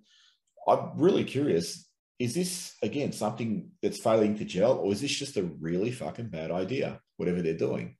I'm 0.67 0.91
really 0.95 1.23
curious 1.23 1.87
is 2.23 2.33
this, 2.33 2.75
again, 2.81 3.11
something 3.11 3.69
that's 3.81 3.99
failing 3.99 4.37
to 4.37 4.45
gel, 4.45 4.77
or 4.77 4.93
is 4.93 5.01
this 5.01 5.11
just 5.11 5.35
a 5.35 5.43
really 5.43 5.91
fucking 5.91 6.29
bad 6.29 6.51
idea, 6.51 7.01
whatever 7.17 7.41
they're 7.41 7.53
doing? 7.53 7.97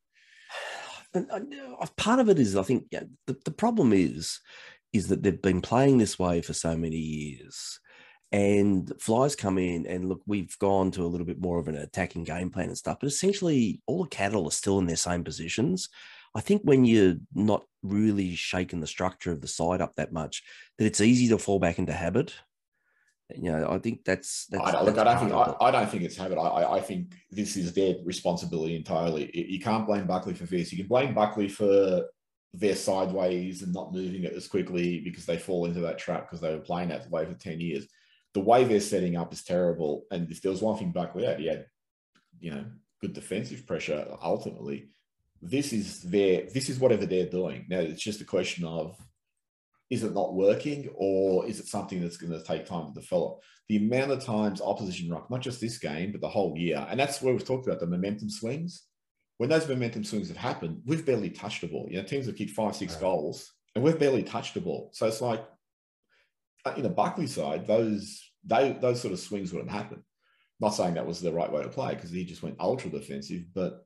And 1.13 1.29
uh, 1.29 1.85
part 1.97 2.21
of 2.21 2.29
it 2.29 2.39
is, 2.39 2.55
I 2.55 2.63
think, 2.63 2.85
yeah, 2.89 3.03
the, 3.27 3.35
the 3.43 3.51
problem 3.51 3.91
is, 3.91 4.39
is 4.93 5.09
that 5.09 5.23
they've 5.23 5.41
been 5.41 5.61
playing 5.61 5.97
this 5.97 6.17
way 6.17 6.41
for 6.41 6.53
so 6.53 6.77
many 6.77 6.95
years, 6.95 7.81
and 8.31 8.93
flies 8.97 9.35
come 9.35 9.57
in, 9.57 9.85
and 9.87 10.07
look, 10.07 10.21
we've 10.25 10.57
gone 10.57 10.91
to 10.91 11.03
a 11.03 11.11
little 11.11 11.27
bit 11.27 11.41
more 11.41 11.59
of 11.59 11.67
an 11.67 11.75
attacking 11.75 12.23
game 12.23 12.49
plan 12.49 12.69
and 12.69 12.77
stuff, 12.77 12.99
but 13.01 13.07
essentially, 13.07 13.81
all 13.87 14.03
the 14.03 14.09
cattle 14.09 14.47
are 14.47 14.51
still 14.51 14.79
in 14.79 14.87
their 14.87 14.95
same 14.95 15.25
positions. 15.25 15.89
I 16.33 16.39
think 16.39 16.61
when 16.63 16.85
you're 16.85 17.17
not 17.35 17.65
really 17.83 18.35
shaking 18.35 18.79
the 18.79 18.87
structure 18.87 19.33
of 19.33 19.41
the 19.41 19.49
side 19.49 19.81
up 19.81 19.95
that 19.95 20.13
much, 20.13 20.43
that 20.77 20.85
it's 20.85 21.01
easy 21.01 21.27
to 21.27 21.37
fall 21.37 21.59
back 21.59 21.77
into 21.77 21.91
habit. 21.91 22.33
You 23.35 23.51
know, 23.51 23.67
I 23.69 23.77
think 23.79 24.03
that's 24.03 24.45
that's. 24.47 24.63
I, 24.63 24.81
look, 24.83 24.95
that's 24.95 25.07
I 25.09 25.13
don't 25.13 25.19
think 25.29 25.33
I. 25.61 25.65
I 25.65 25.71
don't 25.71 25.89
think 25.89 26.03
it's 26.03 26.17
habit. 26.17 26.37
I, 26.37 26.41
I 26.47 26.75
I 26.77 26.81
think 26.81 27.13
this 27.31 27.55
is 27.57 27.73
their 27.73 27.95
responsibility 28.03 28.75
entirely. 28.75 29.31
You- 29.33 29.45
You 29.55 29.59
can't 29.59 29.87
blame 29.87 30.05
Buckley 30.07 30.33
for 30.33 30.45
this. 30.45 30.71
You 30.71 30.77
can 30.79 30.87
blame 30.87 31.13
Buckley 31.13 31.47
for 31.47 32.05
their 32.53 32.75
sideways 32.75 33.63
and 33.63 33.73
not 33.73 33.93
moving 33.93 34.23
it 34.25 34.33
as 34.33 34.47
quickly 34.47 34.99
because 34.99 35.25
they 35.25 35.37
fall 35.37 35.65
into 35.65 35.79
that 35.81 35.97
trap 35.97 36.25
because 36.29 36.41
they 36.41 36.53
were 36.53 36.61
playing 36.61 36.89
that 36.89 37.09
way 37.09 37.25
for 37.25 37.33
ten 37.33 37.59
years. 37.59 37.87
The 38.33 38.41
way 38.41 38.63
they're 38.65 38.79
setting 38.79 39.15
up 39.15 39.31
is 39.33 39.43
terrible. 39.43 40.05
And 40.11 40.29
if 40.29 40.41
there 40.41 40.51
was 40.51 40.61
one 40.61 40.77
thing 40.77 40.91
Buckley 40.91 41.25
had, 41.25 41.39
he 41.39 41.47
had, 41.47 41.65
you 42.39 42.51
know, 42.51 42.65
good 43.01 43.13
defensive 43.13 43.65
pressure. 43.65 44.05
Ultimately, 44.21 44.89
this 45.41 45.71
is 45.73 46.01
their 46.01 46.43
this 46.53 46.69
is 46.69 46.77
whatever 46.79 47.05
they're 47.05 47.29
doing 47.29 47.65
now. 47.69 47.79
It's 47.79 48.03
just 48.03 48.21
a 48.21 48.25
question 48.25 48.65
of 48.65 48.97
is 49.93 50.03
it 50.03 50.15
not 50.15 50.33
working 50.33 50.89
or 50.95 51.45
is 51.45 51.59
it 51.59 51.67
something 51.67 52.01
that's 52.01 52.17
going 52.17 52.31
to 52.31 52.43
take 52.43 52.65
time 52.65 52.91
to 52.91 52.99
develop? 52.99 53.41
The 53.69 53.77
amount 53.77 54.11
of 54.11 54.23
times 54.23 54.59
opposition 54.59 55.07
rock, 55.09 55.29
not 55.29 55.41
just 55.41 55.61
this 55.61 55.77
game, 55.77 56.11
but 56.11 56.19
the 56.19 56.27
whole 56.27 56.57
year, 56.57 56.85
and 56.89 56.99
that's 56.99 57.21
where 57.21 57.31
we've 57.31 57.45
talked 57.45 57.67
about 57.67 57.79
the 57.79 57.85
momentum 57.85 58.29
swings. 58.29 58.87
When 59.37 59.49
those 59.49 59.67
momentum 59.69 60.03
swings 60.03 60.29
have 60.29 60.37
happened, 60.37 60.81
we've 60.85 61.05
barely 61.05 61.29
touched 61.29 61.61
the 61.61 61.67
ball. 61.67 61.87
You 61.89 61.97
know, 61.97 62.07
teams 62.07 62.25
have 62.25 62.35
kicked 62.35 62.51
five, 62.51 62.75
six 62.75 62.93
Right. 62.93 63.01
goals, 63.01 63.51
and 63.75 63.83
we've 63.83 63.99
barely 63.99 64.23
touched 64.23 64.55
the 64.55 64.61
ball. 64.61 64.89
So 64.93 65.05
it's 65.05 65.21
like, 65.21 65.45
uh, 66.65 66.73
in 66.75 66.83
the 66.83 66.89
Buckley 66.89 67.27
side, 67.27 67.67
those 67.67 68.19
they, 68.45 68.73
those 68.73 68.99
sort 68.99 69.13
of 69.13 69.19
swings 69.19 69.53
wouldn't 69.53 69.71
happen. 69.71 70.03
Not 70.59 70.69
saying 70.69 70.95
that 70.95 71.05
was 71.05 71.21
the 71.21 71.31
right 71.31 71.51
way 71.51 71.61
to 71.61 71.69
play 71.69 71.93
because 71.93 72.09
he 72.09 72.25
just 72.25 72.41
went 72.43 72.57
ultra 72.59 72.89
defensive, 72.89 73.43
but 73.53 73.85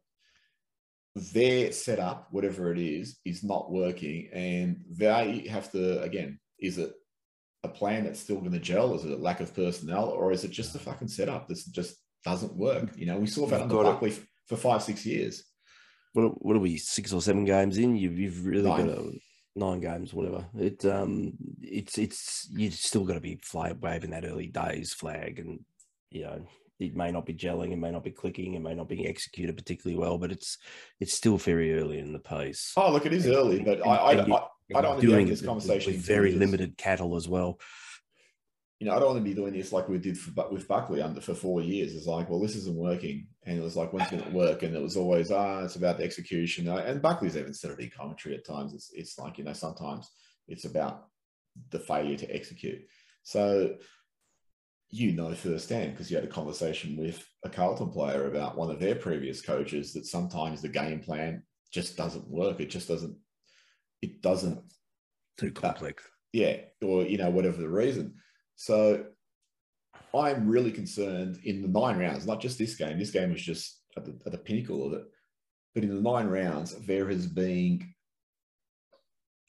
their 1.34 1.72
setup, 1.72 2.28
whatever 2.32 2.72
it 2.72 2.78
is, 2.80 3.20
is 3.26 3.44
not 3.44 3.72
working. 3.72 4.30
And 4.34 4.84
they 4.90 5.48
have 5.50 5.72
to, 5.72 6.02
again, 6.02 6.40
is 6.60 6.78
it 6.78 6.92
a 7.64 7.68
plan 7.68 8.04
that's 8.04 8.20
still 8.20 8.40
going 8.40 8.52
to 8.54 8.60
gel? 8.60 8.96
Is 8.96 9.06
it 9.06 9.12
a 9.12 9.18
lack 9.18 9.40
of 9.40 9.54
personnel? 9.54 10.06
Or 10.06 10.32
is 10.32 10.44
it 10.44 10.52
just 10.52 10.76
a 10.76 10.80
fucking 10.80 11.08
setup 11.10 11.48
that 11.48 11.62
just 11.72 11.98
doesn't 12.24 12.56
work? 12.56 12.90
You 12.96 13.06
know, 13.08 13.18
we 13.18 13.28
saw 13.28 13.48
that 13.48 13.62
under. 13.62 13.84
Buckley 13.84 14.12
f- 14.12 14.26
for 14.48 14.56
five, 14.58 14.82
six 14.84 15.06
years. 15.06 15.44
what, 16.14 16.44
what 16.44 16.56
are 16.56 16.60
we 16.60 16.78
six 16.78 17.14
or 17.14 17.22
seven 17.22 17.46
games 17.46 17.78
in? 17.78 17.96
You've 17.96 18.18
you've 18.18 18.46
really 18.46 18.70
Nine. 18.70 18.88
got 18.88 18.98
a, 18.98 19.12
nine 19.56 19.80
games, 19.82 20.14
whatever. 20.14 20.46
It 20.58 20.86
um 20.86 21.34
it's 21.62 21.98
it's 21.98 22.48
you 22.52 22.72
still 22.72 23.06
got 23.06 23.16
to 23.16 23.20
be 23.20 23.40
flag 23.44 23.78
waving 23.82 24.12
that 24.12 24.26
early 24.26 24.48
days 24.48 24.94
flag, 24.94 25.40
and 25.40 25.60
you 26.12 26.24
know 26.24 26.48
it 26.80 26.96
may 26.96 27.12
not 27.12 27.26
be 27.26 27.34
gelling, 27.34 27.72
it 27.72 27.78
may 27.78 27.92
not 27.92 28.04
be 28.04 28.12
clicking, 28.12 28.54
it 28.54 28.62
may 28.62 28.76
not 28.76 28.88
be 28.88 29.08
executed 29.08 29.56
particularly 29.58 29.98
well, 30.00 30.18
but 30.18 30.32
it's 30.32 30.58
it's 31.00 31.14
still 31.14 31.38
very 31.38 31.78
early 31.80 32.00
in 32.00 32.14
the 32.14 32.20
pace. 32.20 32.74
Oh, 32.78 32.92
look, 32.92 33.06
it 33.06 33.14
is 33.14 33.28
early, 33.28 33.60
but 33.64 33.86
I, 33.86 33.96
I, 33.96 34.12
And 34.14 34.28
you- 34.28 34.34
I, 34.36 34.48
I 34.76 34.82
don't 34.82 34.90
want 34.92 35.02
to 35.02 35.08
be 35.08 35.12
having 35.14 35.28
this 35.28 35.42
conversation 35.42 35.94
with 35.94 36.02
very 36.02 36.30
years. 36.32 36.40
limited 36.40 36.78
cattle 36.78 37.16
as 37.16 37.28
well. 37.28 37.60
you 38.80 38.86
know, 38.86 38.96
I 38.96 39.00
don't 39.00 39.08
want 39.14 39.18
to 39.20 39.24
be 39.24 39.34
doing 39.34 39.54
this 39.54 39.72
like 39.72 39.90
we 39.90 39.98
did 39.98 40.18
for, 40.20 40.50
with 40.52 40.68
Buckley 40.68 41.02
under 41.02 41.20
for 41.22 41.34
four 41.34 41.62
years. 41.62 41.96
It's 41.96 42.06
like, 42.06 42.30
well, 42.30 42.40
this 42.40 42.56
isn't 42.56 42.76
working, 42.76 43.28
and 43.44 43.58
it 43.58 43.62
was 43.64 43.76
like, 43.76 43.92
when's 43.92 44.12
it 44.12 44.20
going 44.20 44.32
to 44.32 44.38
work? 44.38 44.62
And 44.64 44.76
it 44.76 44.82
was 44.82 44.98
always, 44.98 45.32
ah, 45.32 45.64
it's 45.64 45.78
about 45.78 45.98
the 45.98 46.04
execution. 46.04 46.68
Uh, 46.68 46.76
And 46.86 47.02
Buckley's 47.02 47.36
even 47.38 47.54
said 47.56 47.72
it 47.72 47.80
in 47.80 47.90
commentary 47.90 48.36
at 48.36 48.46
times. 48.46 48.74
It's 48.74 48.92
it's 48.94 49.18
like 49.18 49.38
you 49.40 49.46
know, 49.46 49.54
sometimes 49.54 50.10
it's 50.48 50.66
about 50.66 51.08
the 51.72 51.80
failure 51.80 52.18
to 52.18 52.36
execute. 52.36 52.82
So 53.24 53.78
you 54.90 55.12
know 55.12 55.34
firsthand 55.34 55.92
because 55.92 56.10
you 56.10 56.16
had 56.16 56.26
a 56.26 56.30
conversation 56.30 56.96
with 56.98 57.26
a 57.44 57.50
Carlton 57.50 57.90
player 57.90 58.28
about 58.28 58.58
one 58.58 58.72
of 58.72 58.80
their 58.80 58.96
previous 58.96 59.42
coaches 59.42 59.94
that 59.94 60.06
sometimes 60.06 60.62
the 60.62 60.70
game 60.70 61.02
plan 61.02 61.44
just 61.72 61.98
doesn't 61.98 62.28
work. 62.30 62.60
It 62.60 62.70
just 62.70 62.88
doesn't. 62.88 63.18
It 64.02 64.22
doesn't 64.22 64.62
Too 65.38 65.52
uh, 65.56 65.60
complex. 65.60 66.04
yeah, 66.32 66.58
or 66.82 67.04
you 67.04 67.18
know, 67.18 67.30
whatever 67.30 67.58
the 67.58 67.70
reason. 67.70 68.16
So 68.56 69.06
I'm 70.14 70.48
really 70.48 70.72
concerned 70.72 71.40
in 71.44 71.62
the 71.62 71.68
nine 71.68 72.00
rounds, 72.00 72.26
not 72.26 72.42
just 72.42 72.58
this 72.58 72.76
game. 72.76 72.98
This 72.98 73.12
game 73.12 73.32
was 73.32 73.42
just 73.42 73.82
at 73.98 74.06
the, 74.06 74.18
at 74.26 74.32
the 74.32 74.38
pinnacle 74.38 74.86
of 74.86 74.94
it, 74.94 75.04
but 75.74 75.84
in 75.84 75.94
the 75.94 76.02
nine 76.02 76.28
rounds, 76.28 76.74
there 76.86 77.10
has 77.10 77.28
been 77.28 77.94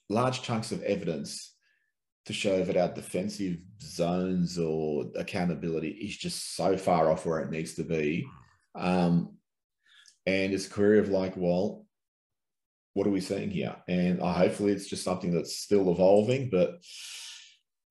large 0.08 0.42
chunks 0.42 0.72
of 0.72 0.82
evidence 0.82 1.54
to 2.28 2.34
show 2.34 2.62
that 2.62 2.76
our 2.76 2.88
defensive 2.88 3.56
zones 3.80 4.58
or 4.58 5.06
accountability 5.16 5.88
is 5.88 6.14
just 6.14 6.54
so 6.56 6.76
far 6.76 7.10
off 7.10 7.24
where 7.24 7.40
it 7.40 7.50
needs 7.50 7.72
to 7.72 7.82
be. 7.82 8.26
Um, 8.74 9.38
and 10.26 10.52
it's 10.52 10.66
a 10.66 10.70
query 10.70 10.98
of 10.98 11.08
like, 11.08 11.38
well, 11.38 11.86
what 12.92 13.06
are 13.06 13.10
we 13.10 13.22
seeing 13.22 13.48
here? 13.48 13.74
And 13.88 14.20
uh, 14.20 14.34
hopefully 14.34 14.72
it's 14.72 14.88
just 14.88 15.04
something 15.04 15.32
that's 15.32 15.56
still 15.56 15.90
evolving, 15.90 16.50
but 16.50 16.82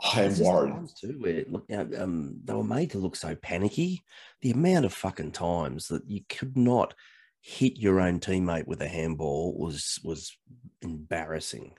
I 0.04 0.22
am 0.22 0.38
worried. 0.38 0.88
too 1.02 1.18
where 1.20 1.44
look, 1.50 1.66
you 1.68 1.78
know, 1.78 2.04
um, 2.04 2.40
they 2.44 2.54
were 2.54 2.64
made 2.64 2.92
to 2.92 3.00
look 3.00 3.16
so 3.16 3.36
panicky. 3.36 4.04
The 4.44 4.52
amount 4.52 4.86
of 4.86 4.94
fucking 4.94 5.32
times 5.32 5.88
that 5.88 6.08
you 6.08 6.22
could 6.30 6.56
not 6.56 6.94
hit 7.42 7.78
your 7.78 8.00
own 8.00 8.20
teammate 8.20 8.68
with 8.68 8.84
a 8.84 8.88
handball 8.88 9.58
was 9.58 10.00
was 10.04 10.38
embarrassing. 10.84 11.74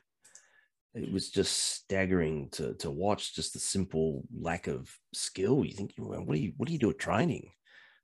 It 0.94 1.12
was 1.12 1.31
just 1.31 1.74
staggering 1.74 2.48
to 2.53 2.74
to 2.74 2.90
watch. 2.90 3.35
Just 3.35 3.53
the 3.53 3.61
simple 3.61 4.24
lack 4.37 4.66
of 4.66 4.90
skill. 5.12 5.64
You 5.64 5.72
think, 5.72 5.92
what 5.96 6.35
do 6.35 6.40
you 6.40 6.53
what 6.57 6.66
do 6.66 6.72
you 6.72 6.79
do 6.79 6.90
at 6.90 6.98
training? 6.98 7.51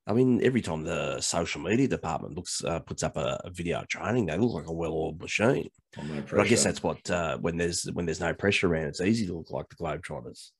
I 0.06 0.12
mean, 0.12 0.44
every 0.44 0.60
time 0.60 0.84
the 0.84 1.20
social 1.20 1.62
media 1.62 1.88
department 1.88 2.36
looks 2.36 2.62
uh, 2.62 2.80
puts 2.80 3.02
up 3.02 3.16
a, 3.16 3.40
a 3.44 3.50
video 3.50 3.80
of 3.80 3.88
training, 3.88 4.26
they 4.26 4.36
look 4.36 4.52
like 4.52 4.66
a 4.66 4.72
well-oiled 4.72 5.20
machine. 5.20 5.70
no 5.96 6.22
But 6.30 6.40
I 6.40 6.46
guess 6.46 6.62
that's 6.62 6.82
what 6.82 7.10
uh, 7.10 7.38
when 7.38 7.56
there's 7.56 7.84
when 7.94 8.04
there's 8.04 8.20
no 8.20 8.34
pressure 8.34 8.68
around, 8.68 8.88
it's 8.88 9.00
easy 9.00 9.26
to 9.26 9.34
look 9.34 9.50
like 9.50 9.68
the 9.70 9.76
Globetrotters. 9.76 10.50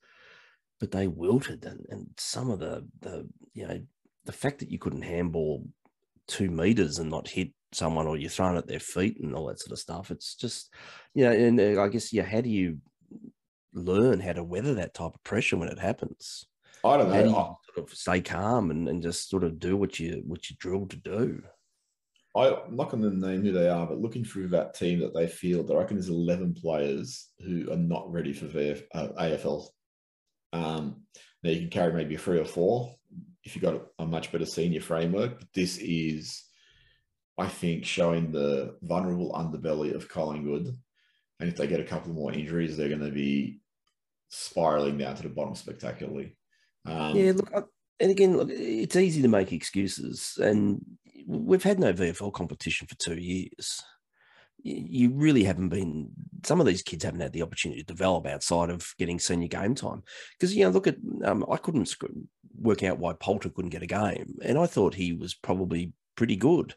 But 0.80 0.92
they 0.92 1.08
wilted, 1.08 1.64
and, 1.66 1.84
and 1.90 2.06
some 2.16 2.50
of 2.50 2.58
the 2.58 2.86
the 3.00 3.28
you 3.52 3.66
know 3.66 3.80
the 4.24 4.32
fact 4.32 4.60
that 4.60 4.70
you 4.70 4.78
couldn't 4.78 5.02
handball 5.02 5.66
two 6.28 6.50
meters 6.50 6.98
and 6.98 7.10
not 7.10 7.28
hit 7.28 7.50
someone, 7.72 8.06
or 8.06 8.16
you're 8.16 8.30
thrown 8.30 8.56
at 8.56 8.66
their 8.66 8.80
feet 8.80 9.18
and 9.20 9.34
all 9.34 9.46
that 9.46 9.60
sort 9.60 9.72
of 9.72 9.78
stuff. 9.78 10.10
It's 10.10 10.34
just 10.34 10.72
you 11.14 11.24
know, 11.24 11.32
and 11.32 11.60
uh, 11.60 11.82
I 11.82 11.88
guess 11.88 12.12
yeah, 12.12 12.24
how 12.24 12.40
do 12.40 12.50
you 12.50 12.78
learn 13.72 14.20
how 14.20 14.32
to 14.32 14.44
weather 14.44 14.74
that 14.74 14.94
type 14.94 15.14
of 15.14 15.24
pressure 15.24 15.56
when 15.56 15.68
it 15.68 15.78
happens? 15.78 16.46
I 16.84 16.96
don't 16.98 17.10
How 17.10 17.22
do 17.22 17.28
you 17.28 17.32
know. 17.32 17.58
sort 17.74 17.90
of 17.90 17.96
stay 17.96 18.20
calm 18.20 18.70
and, 18.70 18.88
and 18.88 19.02
just 19.02 19.30
sort 19.30 19.42
of 19.42 19.58
do 19.58 19.76
what 19.76 19.98
you 19.98 20.22
what 20.26 20.48
you're 20.48 20.56
drilled 20.58 20.90
to 20.90 20.96
do? 20.96 21.42
I, 22.36 22.48
I'm 22.48 22.76
not 22.76 22.90
going 22.90 23.02
to 23.02 23.10
name 23.10 23.42
who 23.42 23.52
they 23.52 23.68
are, 23.68 23.86
but 23.86 24.00
looking 24.00 24.24
through 24.24 24.48
that 24.48 24.74
team 24.74 24.98
that 25.00 25.14
they 25.14 25.28
field, 25.28 25.70
I 25.70 25.74
reckon 25.74 25.96
there's 25.96 26.08
11 26.08 26.54
players 26.54 27.28
who 27.38 27.70
are 27.70 27.76
not 27.76 28.10
ready 28.10 28.32
for 28.32 28.46
VF, 28.46 28.82
uh, 28.92 29.08
AFL. 29.20 29.68
Um, 30.52 31.02
now 31.44 31.50
you 31.50 31.60
can 31.60 31.70
carry 31.70 31.92
maybe 31.92 32.16
three 32.16 32.40
or 32.40 32.44
four 32.44 32.94
if 33.44 33.54
you've 33.54 33.62
got 33.62 33.82
a 33.98 34.06
much 34.06 34.32
better 34.32 34.46
senior 34.46 34.80
framework. 34.80 35.38
But 35.38 35.48
this 35.54 35.78
is, 35.78 36.44
I 37.38 37.48
think, 37.48 37.84
showing 37.84 38.32
the 38.32 38.76
vulnerable 38.82 39.32
underbelly 39.32 39.94
of 39.94 40.08
Collingwood. 40.08 40.76
And 41.40 41.48
if 41.48 41.56
they 41.56 41.66
get 41.66 41.80
a 41.80 41.84
couple 41.84 42.12
more 42.12 42.32
injuries, 42.32 42.76
they're 42.76 42.88
going 42.88 43.00
to 43.00 43.10
be 43.10 43.60
spiraling 44.30 44.98
down 44.98 45.16
to 45.16 45.22
the 45.22 45.28
bottom 45.28 45.54
spectacularly. 45.54 46.36
Um, 46.86 47.16
Yeah, 47.16 47.32
look, 47.32 47.50
I, 47.54 47.62
and 48.00 48.10
again, 48.10 48.36
look, 48.36 48.48
it's 48.50 48.96
easy 48.96 49.22
to 49.22 49.28
make 49.28 49.52
excuses, 49.52 50.38
and 50.42 50.84
we've 51.26 51.62
had 51.62 51.78
no 51.78 51.92
VFL 51.92 52.32
competition 52.32 52.86
for 52.86 52.96
two 52.96 53.16
years. 53.16 53.82
You 54.62 55.10
really 55.10 55.44
haven't 55.44 55.68
been. 55.68 56.10
Some 56.44 56.60
of 56.60 56.66
these 56.66 56.82
kids 56.82 57.04
haven't 57.04 57.20
had 57.20 57.32
the 57.32 57.42
opportunity 57.42 57.82
to 57.82 57.86
develop 57.86 58.26
outside 58.26 58.70
of 58.70 58.94
getting 58.98 59.18
senior 59.18 59.48
game 59.48 59.74
time. 59.74 60.02
Because 60.32 60.54
you 60.54 60.64
know, 60.64 60.70
look 60.70 60.86
at 60.86 60.96
um, 61.24 61.44
I 61.50 61.58
couldn't 61.58 61.86
sc- 62.54 62.60
work 62.60 62.82
out 62.82 62.98
why 62.98 63.12
Poulter 63.12 63.50
couldn't 63.50 63.70
get 63.70 63.82
a 63.82 63.86
game, 63.86 64.36
and 64.42 64.58
I 64.58 64.66
thought 64.66 64.94
he 64.94 65.12
was 65.12 65.34
probably 65.34 65.92
pretty 66.16 66.36
good 66.36 66.74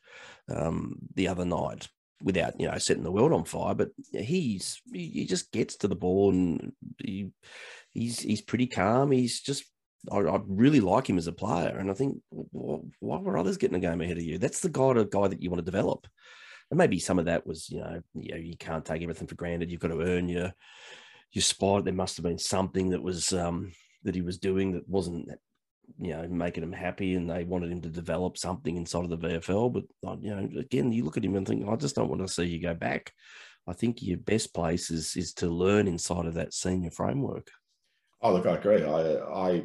um, 0.53 0.97
the 1.15 1.27
other 1.27 1.45
night 1.45 1.87
without 2.23 2.59
you 2.59 2.67
know 2.67 2.77
setting 2.77 3.03
the 3.03 3.11
world 3.11 3.33
on 3.33 3.45
fire. 3.45 3.75
But 3.75 3.89
he's 4.11 4.81
he 4.91 5.25
just 5.25 5.51
gets 5.51 5.77
to 5.77 5.87
the 5.87 5.95
ball 5.95 6.31
and 6.31 6.73
he, 6.97 7.31
he's 7.91 8.19
he's 8.19 8.41
pretty 8.41 8.67
calm. 8.67 9.11
He's 9.11 9.41
just 9.41 9.63
I, 10.11 10.17
I 10.17 10.39
really 10.47 10.79
like 10.79 11.09
him 11.09 11.17
as 11.17 11.27
a 11.27 11.33
player, 11.33 11.77
and 11.77 11.89
I 11.91 11.93
think 11.93 12.21
wh- 12.31 12.83
why 12.99 13.17
were 13.19 13.37
others 13.37 13.57
getting 13.57 13.77
a 13.77 13.79
game 13.79 14.01
ahead 14.01 14.17
of 14.17 14.23
you? 14.23 14.37
That's 14.37 14.61
the 14.61 14.69
guy, 14.69 14.93
the 14.93 15.05
guy 15.05 15.27
that 15.27 15.41
you 15.41 15.49
want 15.49 15.59
to 15.59 15.71
develop. 15.71 16.07
And 16.69 16.77
maybe 16.77 16.99
some 16.99 17.17
of 17.17 17.25
that 17.25 17.47
was, 17.47 17.69
you 17.69 17.79
know, 17.79 18.01
you, 18.13 18.31
know, 18.31 18.37
you 18.37 18.57
can't 18.57 18.83
take 18.83 19.01
everything 19.01 19.27
for 19.27 19.35
granted. 19.35 19.71
You've 19.71 19.79
got 19.79 19.89
to 19.89 20.01
earn 20.01 20.27
your 20.27 20.53
your 21.31 21.41
spot. 21.41 21.85
There 21.85 21.93
must 21.93 22.17
have 22.17 22.23
been 22.23 22.39
something 22.39 22.89
that 22.89 23.01
was 23.01 23.33
um, 23.33 23.71
that 24.03 24.15
he 24.15 24.21
was 24.21 24.37
doing 24.37 24.73
that 24.73 24.87
wasn't, 24.87 25.29
you 25.99 26.11
know, 26.11 26.27
making 26.27 26.63
him 26.63 26.73
happy, 26.73 27.15
and 27.15 27.29
they 27.29 27.43
wanted 27.43 27.71
him 27.71 27.81
to 27.81 27.89
develop 27.89 28.37
something 28.37 28.75
inside 28.75 29.05
of 29.05 29.09
the 29.09 29.17
VFL. 29.17 29.73
But 29.73 30.21
you 30.21 30.35
know, 30.35 30.59
again, 30.59 30.91
you 30.91 31.03
look 31.03 31.17
at 31.17 31.25
him 31.25 31.35
and 31.35 31.47
think, 31.47 31.67
I 31.67 31.75
just 31.75 31.95
don't 31.95 32.09
want 32.09 32.21
to 32.21 32.27
see 32.27 32.45
you 32.45 32.61
go 32.61 32.73
back. 32.73 33.11
I 33.67 33.73
think 33.73 34.01
your 34.01 34.17
best 34.17 34.53
place 34.53 34.89
is 34.89 35.15
is 35.15 35.33
to 35.35 35.47
learn 35.47 35.87
inside 35.87 36.25
of 36.25 36.35
that 36.35 36.53
senior 36.53 36.91
framework. 36.91 37.49
Oh, 38.21 38.33
look, 38.33 38.45
I 38.45 38.55
agree. 38.55 38.83
I, 38.83 39.17
I, 39.17 39.63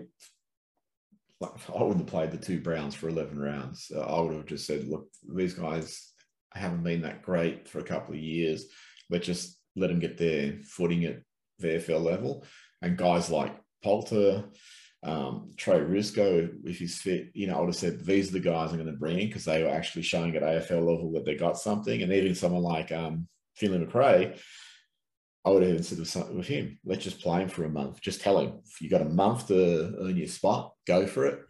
I 1.42 1.82
wouldn't 1.82 2.00
have 2.00 2.06
played 2.06 2.30
the 2.30 2.37
two 2.37 2.61
Browns 2.61 2.94
for 2.94 3.08
11 3.08 3.38
rounds. 3.38 3.90
Uh, 3.94 4.00
I 4.00 4.20
would 4.20 4.35
have 4.35 4.46
just 4.46 4.66
said, 4.66 4.87
look, 4.88 5.08
these 5.35 5.54
guys 5.54 6.12
haven't 6.52 6.82
been 6.82 7.02
that 7.02 7.22
great 7.22 7.66
for 7.66 7.78
a 7.78 7.85
couple 7.85 8.14
of 8.14 8.20
years. 8.20 8.66
Let's 9.08 9.26
just 9.26 9.58
let 9.74 9.88
them 9.88 10.00
get 10.00 10.18
their 10.18 10.58
footing 10.64 11.04
at 11.06 11.20
VFL 11.62 12.02
level. 12.02 12.44
And 12.82 12.98
guys 12.98 13.30
like 13.30 13.56
Poulter, 13.82 14.44
um, 15.05 15.51
Trey 15.57 15.81
Ruscoe, 15.81 16.49
if 16.65 16.79
he's 16.79 17.01
fit, 17.01 17.31
you 17.35 17.47
know, 17.47 17.57
I 17.57 17.61
would 17.61 17.71
have 17.71 17.77
said 17.77 18.05
these 18.05 18.29
are 18.29 18.33
the 18.33 18.41
guys 18.41 18.71
I'm 18.71 18.77
going 18.77 18.87
to 18.87 18.99
bring 18.99 19.19
in 19.19 19.27
because 19.27 19.45
they 19.45 19.62
were 19.62 19.71
actually 19.71 20.03
showing 20.03 20.37
at 20.37 20.43
AFL 20.43 20.79
level 20.79 21.12
that 21.12 21.25
they 21.25 21.35
got 21.35 21.59
something. 21.59 22.03
And 22.03 22.12
even 22.12 22.35
someone 22.35 22.62
like 22.62 22.93
um, 22.93 23.27
Finlay 23.57 23.79
Macrae, 23.79 24.37
I 25.45 25.51
would 25.51 25.62
have 25.62 25.73
even 25.73 25.83
said 25.83 25.99
with, 25.99 26.37
with 26.37 26.47
him, 26.47 26.79
let's 26.85 27.03
just 27.03 27.21
play 27.21 27.43
him 27.43 27.49
for 27.49 27.65
a 27.65 27.69
month. 27.69 28.01
Just 28.01 28.21
tell 28.21 28.38
him 28.38 28.61
you 28.81 28.88
got 28.88 29.03
a 29.03 29.07
month 29.07 29.49
to 29.49 29.95
earn 30.01 30.17
your 30.17 30.29
spot, 30.29 30.75
go 30.87 31.07
for 31.07 31.27
it. 31.27 31.41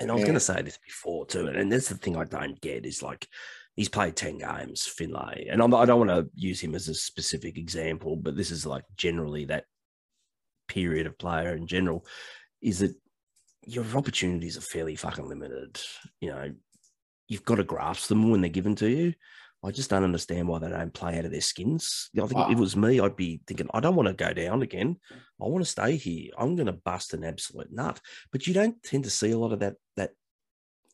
And 0.00 0.10
I 0.10 0.14
was 0.14 0.24
going 0.24 0.34
to 0.34 0.40
say 0.40 0.60
this 0.62 0.78
before 0.84 1.24
too, 1.26 1.46
and 1.46 1.70
that's 1.70 1.88
the 1.88 1.94
thing 1.94 2.16
I 2.16 2.24
don't 2.24 2.60
get 2.60 2.84
is 2.84 3.00
like 3.00 3.28
he's 3.76 3.88
played 3.88 4.16
10 4.16 4.38
games, 4.38 4.86
Finlay. 4.86 5.46
And 5.50 5.62
I'm, 5.62 5.72
I 5.72 5.84
do 5.84 5.92
not 5.92 5.98
want 5.98 6.10
to 6.10 6.28
use 6.34 6.60
him 6.60 6.74
as 6.74 6.88
a 6.88 6.94
specific 6.94 7.58
example, 7.58 8.16
but 8.16 8.36
this 8.36 8.50
is 8.50 8.66
like 8.66 8.84
generally 8.96 9.44
that 9.46 9.64
period 10.66 11.06
of 11.06 11.18
player 11.18 11.54
in 11.54 11.66
general 11.66 12.04
is 12.64 12.80
that 12.80 12.94
your 13.66 13.84
opportunities 13.94 14.56
are 14.56 14.62
fairly 14.62 14.96
fucking 14.96 15.28
limited. 15.28 15.80
You 16.20 16.30
know, 16.30 16.52
you've 17.28 17.44
got 17.44 17.56
to 17.56 17.64
grasp 17.64 18.08
them 18.08 18.30
when 18.30 18.40
they're 18.40 18.50
given 18.50 18.74
to 18.76 18.88
you. 18.88 19.14
I 19.62 19.70
just 19.70 19.88
don't 19.88 20.04
understand 20.04 20.48
why 20.48 20.58
they 20.58 20.68
don't 20.68 20.92
play 20.92 21.18
out 21.18 21.24
of 21.24 21.30
their 21.30 21.40
skins. 21.40 22.10
I 22.16 22.20
think 22.20 22.34
wow. 22.34 22.46
if 22.46 22.52
it 22.52 22.58
ah. 22.58 22.60
was 22.60 22.76
me, 22.76 23.00
I'd 23.00 23.16
be 23.16 23.40
thinking, 23.46 23.68
I 23.72 23.80
don't 23.80 23.96
want 23.96 24.08
to 24.08 24.14
go 24.14 24.32
down 24.34 24.62
again. 24.62 24.96
I 25.40 25.46
want 25.46 25.64
to 25.64 25.70
stay 25.70 25.96
here. 25.96 26.32
I'm 26.36 26.54
going 26.54 26.66
to 26.66 26.72
bust 26.72 27.14
an 27.14 27.24
absolute 27.24 27.72
nut. 27.72 27.98
But 28.30 28.46
you 28.46 28.52
don't 28.52 28.82
tend 28.82 29.04
to 29.04 29.10
see 29.10 29.30
a 29.30 29.38
lot 29.38 29.52
of 29.52 29.60
that 29.60 29.76
that 29.96 30.10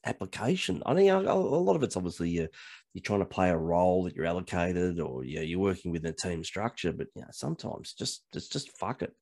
application. 0.04 0.82
I 0.86 0.94
mean, 0.94 1.10
a, 1.10 1.34
lot 1.34 1.76
of 1.76 1.82
it's 1.82 1.96
obviously 1.96 2.30
you're, 2.30 2.48
you're 2.94 3.02
trying 3.02 3.20
to 3.20 3.26
play 3.26 3.50
a 3.50 3.56
role 3.56 4.04
that 4.04 4.14
you're 4.14 4.26
allocated, 4.26 5.00
or 5.00 5.24
you 5.24 5.40
you're 5.40 5.58
working 5.58 5.90
within 5.90 6.12
a 6.12 6.14
team 6.14 6.44
structure. 6.44 6.92
But 6.92 7.08
you 7.16 7.22
know, 7.22 7.28
sometimes 7.32 7.94
just 7.94 8.22
just 8.32 8.52
just 8.52 8.78
fuck 8.78 9.02
it, 9.02 9.12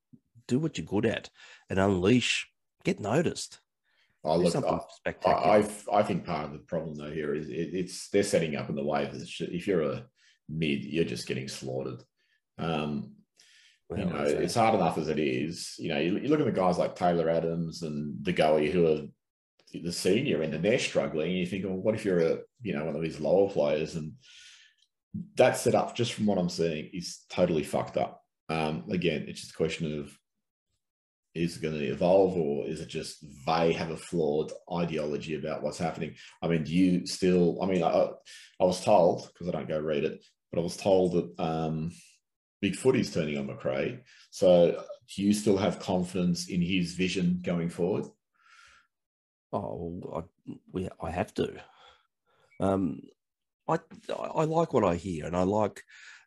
do 0.48 0.58
what 0.58 0.76
you're 0.76 0.86
good 0.86 1.06
at, 1.06 1.30
and 1.70 1.78
unleash, 1.78 2.48
get 2.84 2.98
noticed. 2.98 3.60
Oh, 4.24 4.36
look, 4.36 4.56
I, 5.06 5.30
I, 5.30 5.68
I, 5.92 6.02
think 6.02 6.26
part 6.26 6.46
of 6.46 6.52
the 6.52 6.58
problem 6.58 6.96
though 6.96 7.10
here 7.10 7.34
is 7.34 7.48
it, 7.48 7.70
it's 7.72 8.08
they're 8.08 8.24
setting 8.24 8.56
up 8.56 8.68
in 8.68 8.74
the 8.74 8.84
way 8.84 9.04
that 9.04 9.40
if 9.40 9.68
you're 9.68 9.82
a 9.82 10.04
mid, 10.48 10.84
you're 10.84 11.04
just 11.04 11.28
getting 11.28 11.46
slaughtered. 11.46 12.02
Um, 12.58 13.12
well, 13.88 14.00
you 14.00 14.04
know, 14.06 14.24
it's 14.24 14.56
hard 14.56 14.74
enough 14.74 14.98
as 14.98 15.08
it 15.08 15.20
is. 15.20 15.76
You 15.78 15.90
know, 15.90 16.00
you, 16.00 16.18
you, 16.18 16.28
look 16.28 16.40
at 16.40 16.46
the 16.46 16.52
guys 16.52 16.78
like 16.78 16.96
Taylor 16.96 17.30
Adams 17.30 17.82
and 17.82 18.22
De 18.22 18.32
Goey 18.32 18.70
who 18.70 18.86
are 18.86 19.00
the 19.72 19.92
senior 19.92 20.42
end 20.42 20.52
and 20.52 20.64
they're 20.64 20.78
struggling. 20.78 21.30
And 21.30 21.38
you 21.38 21.46
think, 21.46 21.64
well, 21.64 21.76
what 21.76 21.94
if 21.94 22.04
you're 22.04 22.20
a 22.20 22.38
you 22.60 22.74
know 22.74 22.84
one 22.84 22.96
of 22.96 23.02
these 23.02 23.20
lower 23.20 23.48
players 23.48 23.94
and 23.94 24.12
that 25.36 25.56
setup, 25.56 25.94
just 25.94 26.12
from 26.12 26.26
what 26.26 26.38
I'm 26.38 26.48
seeing, 26.48 26.90
is 26.92 27.20
totally 27.30 27.62
fucked 27.62 27.96
up. 27.96 28.22
Um, 28.48 28.84
again, 28.90 29.24
it's 29.28 29.40
just 29.40 29.52
a 29.52 29.56
question 29.56 30.00
of 30.00 30.16
is 31.38 31.56
it 31.56 31.62
going 31.62 31.78
to 31.78 31.86
evolve 31.86 32.36
or 32.36 32.66
is 32.66 32.80
it 32.80 32.88
just 32.88 33.24
they 33.46 33.72
have 33.72 33.90
a 33.90 33.96
flawed 33.96 34.52
ideology 34.72 35.36
about 35.36 35.62
what's 35.62 35.78
happening? 35.78 36.14
I 36.42 36.48
mean, 36.48 36.64
do 36.64 36.74
you 36.74 37.06
still, 37.06 37.62
I 37.62 37.66
mean, 37.66 37.82
I, 37.82 38.08
I 38.60 38.64
was 38.64 38.84
told, 38.84 39.28
because 39.28 39.48
I 39.48 39.52
don't 39.52 39.68
go 39.68 39.80
read 39.80 40.04
it, 40.04 40.24
but 40.50 40.60
I 40.60 40.62
was 40.62 40.76
told 40.76 41.12
that 41.12 41.42
um, 41.42 41.92
Big 42.60 42.74
Footy's 42.74 43.12
turning 43.12 43.38
on 43.38 43.46
Macrae. 43.46 44.00
So 44.30 44.84
do 45.14 45.22
you 45.22 45.32
still 45.32 45.56
have 45.56 45.78
confidence 45.78 46.48
in 46.48 46.60
his 46.60 46.94
vision 46.94 47.40
going 47.42 47.70
forward? 47.70 48.06
Oh, 49.52 50.26
I, 50.46 50.52
we, 50.72 50.88
I 51.00 51.10
have 51.10 51.32
to. 51.34 51.54
Um, 52.60 53.00
I, 53.68 53.78
I 54.34 54.44
like 54.44 54.72
what 54.72 54.84
I 54.84 54.96
hear 54.96 55.26
and 55.26 55.36
I 55.36 55.42
like 55.42 55.84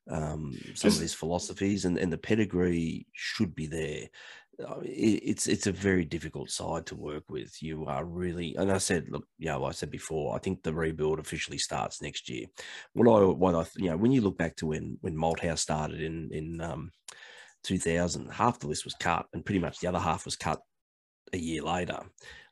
um, 0.09 0.57
some 0.73 0.89
of 0.89 0.99
his 0.99 1.13
philosophies 1.13 1.85
and, 1.85 1.97
and 1.97 2.11
the 2.11 2.17
pedigree 2.17 3.07
should 3.13 3.55
be 3.55 3.67
there 3.67 4.09
it's 4.83 5.47
it's 5.47 5.67
a 5.67 5.71
very 5.71 6.05
difficult 6.05 6.49
side 6.49 6.85
to 6.87 6.95
work 6.95 7.23
with. 7.29 7.61
You 7.61 7.85
are 7.85 8.05
really, 8.05 8.55
and 8.55 8.71
I 8.71 8.77
said, 8.77 9.07
look, 9.09 9.25
you 9.37 9.47
know, 9.47 9.65
I 9.65 9.71
said 9.71 9.91
before, 9.91 10.35
I 10.35 10.39
think 10.39 10.63
the 10.63 10.73
rebuild 10.73 11.19
officially 11.19 11.57
starts 11.57 12.01
next 12.01 12.29
year. 12.29 12.47
What 12.93 13.07
I, 13.07 13.23
what 13.25 13.55
I, 13.55 13.65
you 13.77 13.89
know, 13.89 13.97
when 13.97 14.11
you 14.11 14.21
look 14.21 14.37
back 14.37 14.55
to 14.57 14.67
when 14.67 14.97
when 15.01 15.15
Malthouse 15.15 15.59
started 15.59 16.01
in 16.01 16.29
in 16.31 16.61
um, 16.61 16.91
2000, 17.63 18.31
half 18.31 18.59
the 18.59 18.67
list 18.67 18.85
was 18.85 18.95
cut, 18.95 19.25
and 19.33 19.45
pretty 19.45 19.59
much 19.59 19.79
the 19.79 19.87
other 19.87 19.99
half 19.99 20.25
was 20.25 20.35
cut 20.35 20.59
a 21.33 21.37
year 21.37 21.61
later. 21.61 21.99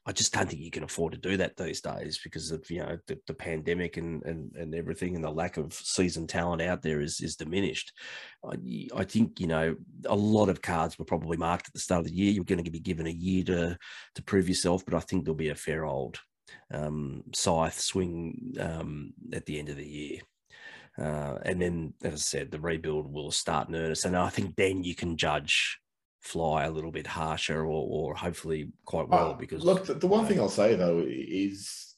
I 0.09 0.11
just 0.11 0.33
don't 0.33 0.49
think 0.49 0.63
you 0.63 0.71
can 0.71 0.81
afford 0.81 1.13
to 1.13 1.19
do 1.19 1.37
that 1.37 1.55
these 1.55 1.81
days 1.81 2.19
because 2.23 2.49
of 2.49 2.67
you 2.71 2.79
know 2.79 2.97
the, 3.05 3.19
the 3.27 3.33
pandemic 3.35 3.97
and, 3.97 4.23
and 4.23 4.51
and 4.55 4.73
everything 4.73 5.15
and 5.15 5.23
the 5.23 5.29
lack 5.29 5.57
of 5.57 5.71
seasoned 5.71 6.29
talent 6.29 6.63
out 6.63 6.81
there 6.81 6.99
is 6.99 7.21
is 7.21 7.35
diminished. 7.35 7.93
I, 8.43 8.87
I 8.95 9.03
think 9.03 9.39
you 9.39 9.45
know 9.45 9.75
a 10.07 10.15
lot 10.15 10.49
of 10.49 10.63
cards 10.63 10.97
were 10.97 11.05
probably 11.05 11.37
marked 11.37 11.67
at 11.67 11.73
the 11.73 11.79
start 11.79 11.99
of 11.99 12.07
the 12.07 12.13
year. 12.13 12.31
You're 12.31 12.43
going 12.43 12.63
to 12.63 12.71
be 12.71 12.79
given 12.79 13.05
a 13.05 13.11
year 13.11 13.43
to 13.43 13.77
to 14.15 14.23
prove 14.23 14.49
yourself, 14.49 14.83
but 14.83 14.95
I 14.95 14.99
think 14.99 15.25
there'll 15.25 15.35
be 15.35 15.49
a 15.49 15.55
fair 15.55 15.85
old 15.85 16.17
um, 16.73 17.23
scythe 17.35 17.79
swing 17.79 18.55
um, 18.59 19.13
at 19.31 19.45
the 19.45 19.59
end 19.59 19.69
of 19.69 19.77
the 19.77 19.87
year. 19.87 20.21
Uh, 20.97 21.37
and 21.43 21.61
then, 21.61 21.93
as 22.03 22.13
I 22.13 22.17
said, 22.17 22.49
the 22.49 22.59
rebuild 22.59 23.13
will 23.13 23.29
start 23.29 23.69
in 23.69 23.75
earnest. 23.75 24.05
And 24.05 24.17
I 24.17 24.29
think 24.29 24.55
then 24.55 24.83
you 24.83 24.95
can 24.95 25.17
judge 25.17 25.79
fly 26.19 26.65
a 26.65 26.71
little 26.71 26.91
bit 26.91 27.07
harsher 27.07 27.61
or, 27.61 27.87
or 27.89 28.15
hopefully 28.15 28.71
quite 28.85 29.07
well. 29.07 29.31
Uh, 29.31 29.33
because 29.33 29.63
look, 29.63 29.85
the, 29.85 29.93
the 29.93 30.07
one 30.07 30.25
thing 30.25 30.39
I'll 30.39 30.49
say 30.49 30.75
though 30.75 31.03
is 31.07 31.95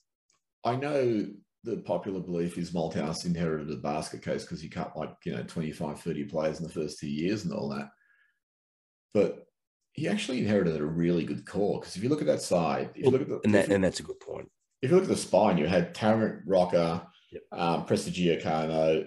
I 0.63 0.75
know 0.75 1.27
the 1.63 1.77
popular 1.77 2.19
belief 2.19 2.57
is 2.57 2.71
Malthouse 2.71 3.25
inherited 3.25 3.71
a 3.71 3.77
basket 3.77 4.23
case 4.23 4.43
because 4.43 4.61
he 4.61 4.69
cut 4.69 4.97
like, 4.97 5.13
you 5.25 5.33
know, 5.33 5.43
25, 5.43 5.99
30 5.99 6.23
players 6.25 6.59
in 6.59 6.63
the 6.63 6.73
first 6.73 6.99
two 6.99 7.09
years 7.09 7.43
and 7.43 7.53
all 7.53 7.69
that. 7.69 7.89
But 9.13 9.45
he 9.93 10.07
actually 10.07 10.39
inherited 10.39 10.79
a 10.79 10.85
really 10.85 11.23
good 11.23 11.45
core 11.45 11.79
because 11.79 11.95
if 11.95 12.03
you 12.03 12.09
look 12.09 12.21
at 12.21 12.27
that 12.27 12.41
side, 12.41 12.91
if 12.95 13.05
you 13.05 13.11
look 13.11 13.21
at 13.21 13.29
the, 13.29 13.41
and, 13.43 13.53
that, 13.53 13.67
you, 13.67 13.75
and 13.75 13.83
that's 13.83 13.99
a 13.99 14.03
good 14.03 14.19
point. 14.19 14.49
If 14.81 14.89
you 14.89 14.95
look 14.95 15.03
at 15.03 15.09
the 15.09 15.17
spine, 15.17 15.57
you 15.57 15.67
had 15.67 15.93
Tarrant, 15.93 16.41
Rocca, 16.47 17.07
yep. 17.31 17.43
um, 17.51 17.85
Prestigiacomo, 17.85 19.05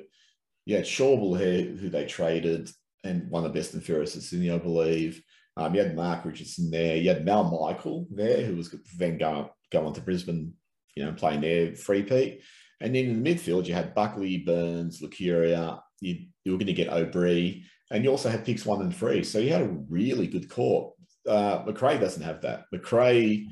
you 0.66 0.76
had 0.76 0.84
Schauble 0.84 1.38
here, 1.38 1.74
who 1.74 1.88
they 1.88 2.06
traded, 2.06 2.70
and 3.04 3.30
one 3.30 3.44
of 3.44 3.52
the 3.52 3.58
best 3.58 3.74
and 3.74 3.84
fairest 3.84 4.16
at 4.16 4.22
Sydney, 4.22 4.50
I 4.50 4.58
believe. 4.58 5.22
Um, 5.56 5.74
you 5.74 5.82
had 5.82 5.94
Mark 5.94 6.24
Richardson 6.24 6.70
there. 6.70 6.96
You 6.96 7.10
had 7.10 7.24
Mal 7.24 7.44
Michael 7.44 8.08
there, 8.10 8.44
who 8.44 8.56
was 8.56 8.74
then 8.96 9.18
going 9.18 9.48
go 9.70 9.86
on 9.86 9.92
to 9.92 10.00
Brisbane, 10.00 10.54
you 10.96 11.04
know, 11.04 11.12
playing 11.12 11.42
there 11.42 11.74
free 11.76 12.02
Pete. 12.02 12.42
And 12.80 12.94
then 12.94 13.04
in 13.06 13.22
the 13.22 13.34
midfield, 13.34 13.66
you 13.66 13.74
had 13.74 13.94
Buckley, 13.94 14.38
Burns, 14.38 15.00
Licuria. 15.00 15.80
You, 16.00 16.26
you 16.44 16.52
were 16.52 16.58
going 16.58 16.66
to 16.66 16.72
get 16.72 16.92
O'Brien, 16.92 17.62
and 17.90 18.04
you 18.04 18.10
also 18.10 18.28
had 18.28 18.44
picks 18.44 18.66
one 18.66 18.82
and 18.82 18.94
three. 18.94 19.22
So 19.22 19.38
you 19.38 19.52
had 19.52 19.62
a 19.62 19.76
really 19.88 20.26
good 20.26 20.50
core. 20.50 20.92
Uh, 21.26 21.62
Macrae 21.64 21.98
doesn't 21.98 22.22
have 22.22 22.42
that. 22.42 22.64
Macrae, 22.72 23.48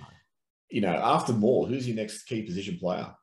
you 0.71 0.81
know, 0.81 0.95
after 0.95 1.33
Moore, 1.33 1.67
who's 1.67 1.87
your 1.87 1.97
next 1.97 2.25
key 2.25 2.43
position 2.43 2.79
player? 2.79 3.15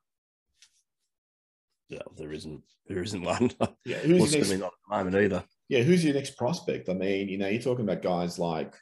Yeah, 1.90 2.02
there 2.16 2.32
isn't. 2.32 2.62
There 2.86 3.02
isn't 3.02 3.22
one. 3.22 3.50
Yeah, 3.84 3.98
who's 3.98 4.34
next... 4.34 4.50
not 4.50 4.66
at 4.66 4.72
the 4.88 4.96
moment 4.96 5.16
either 5.16 5.44
yeah, 5.70 5.82
who's 5.82 6.04
your 6.04 6.14
next 6.14 6.36
prospect? 6.36 6.88
I 6.88 6.94
mean, 6.94 7.28
you 7.28 7.38
know, 7.38 7.46
you're 7.46 7.62
talking 7.62 7.84
about 7.84 8.02
guys 8.02 8.40
like 8.40 8.74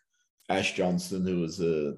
Ash 0.49 0.73
Johnson, 0.73 1.25
who 1.25 1.41
was 1.41 1.61
a 1.61 1.95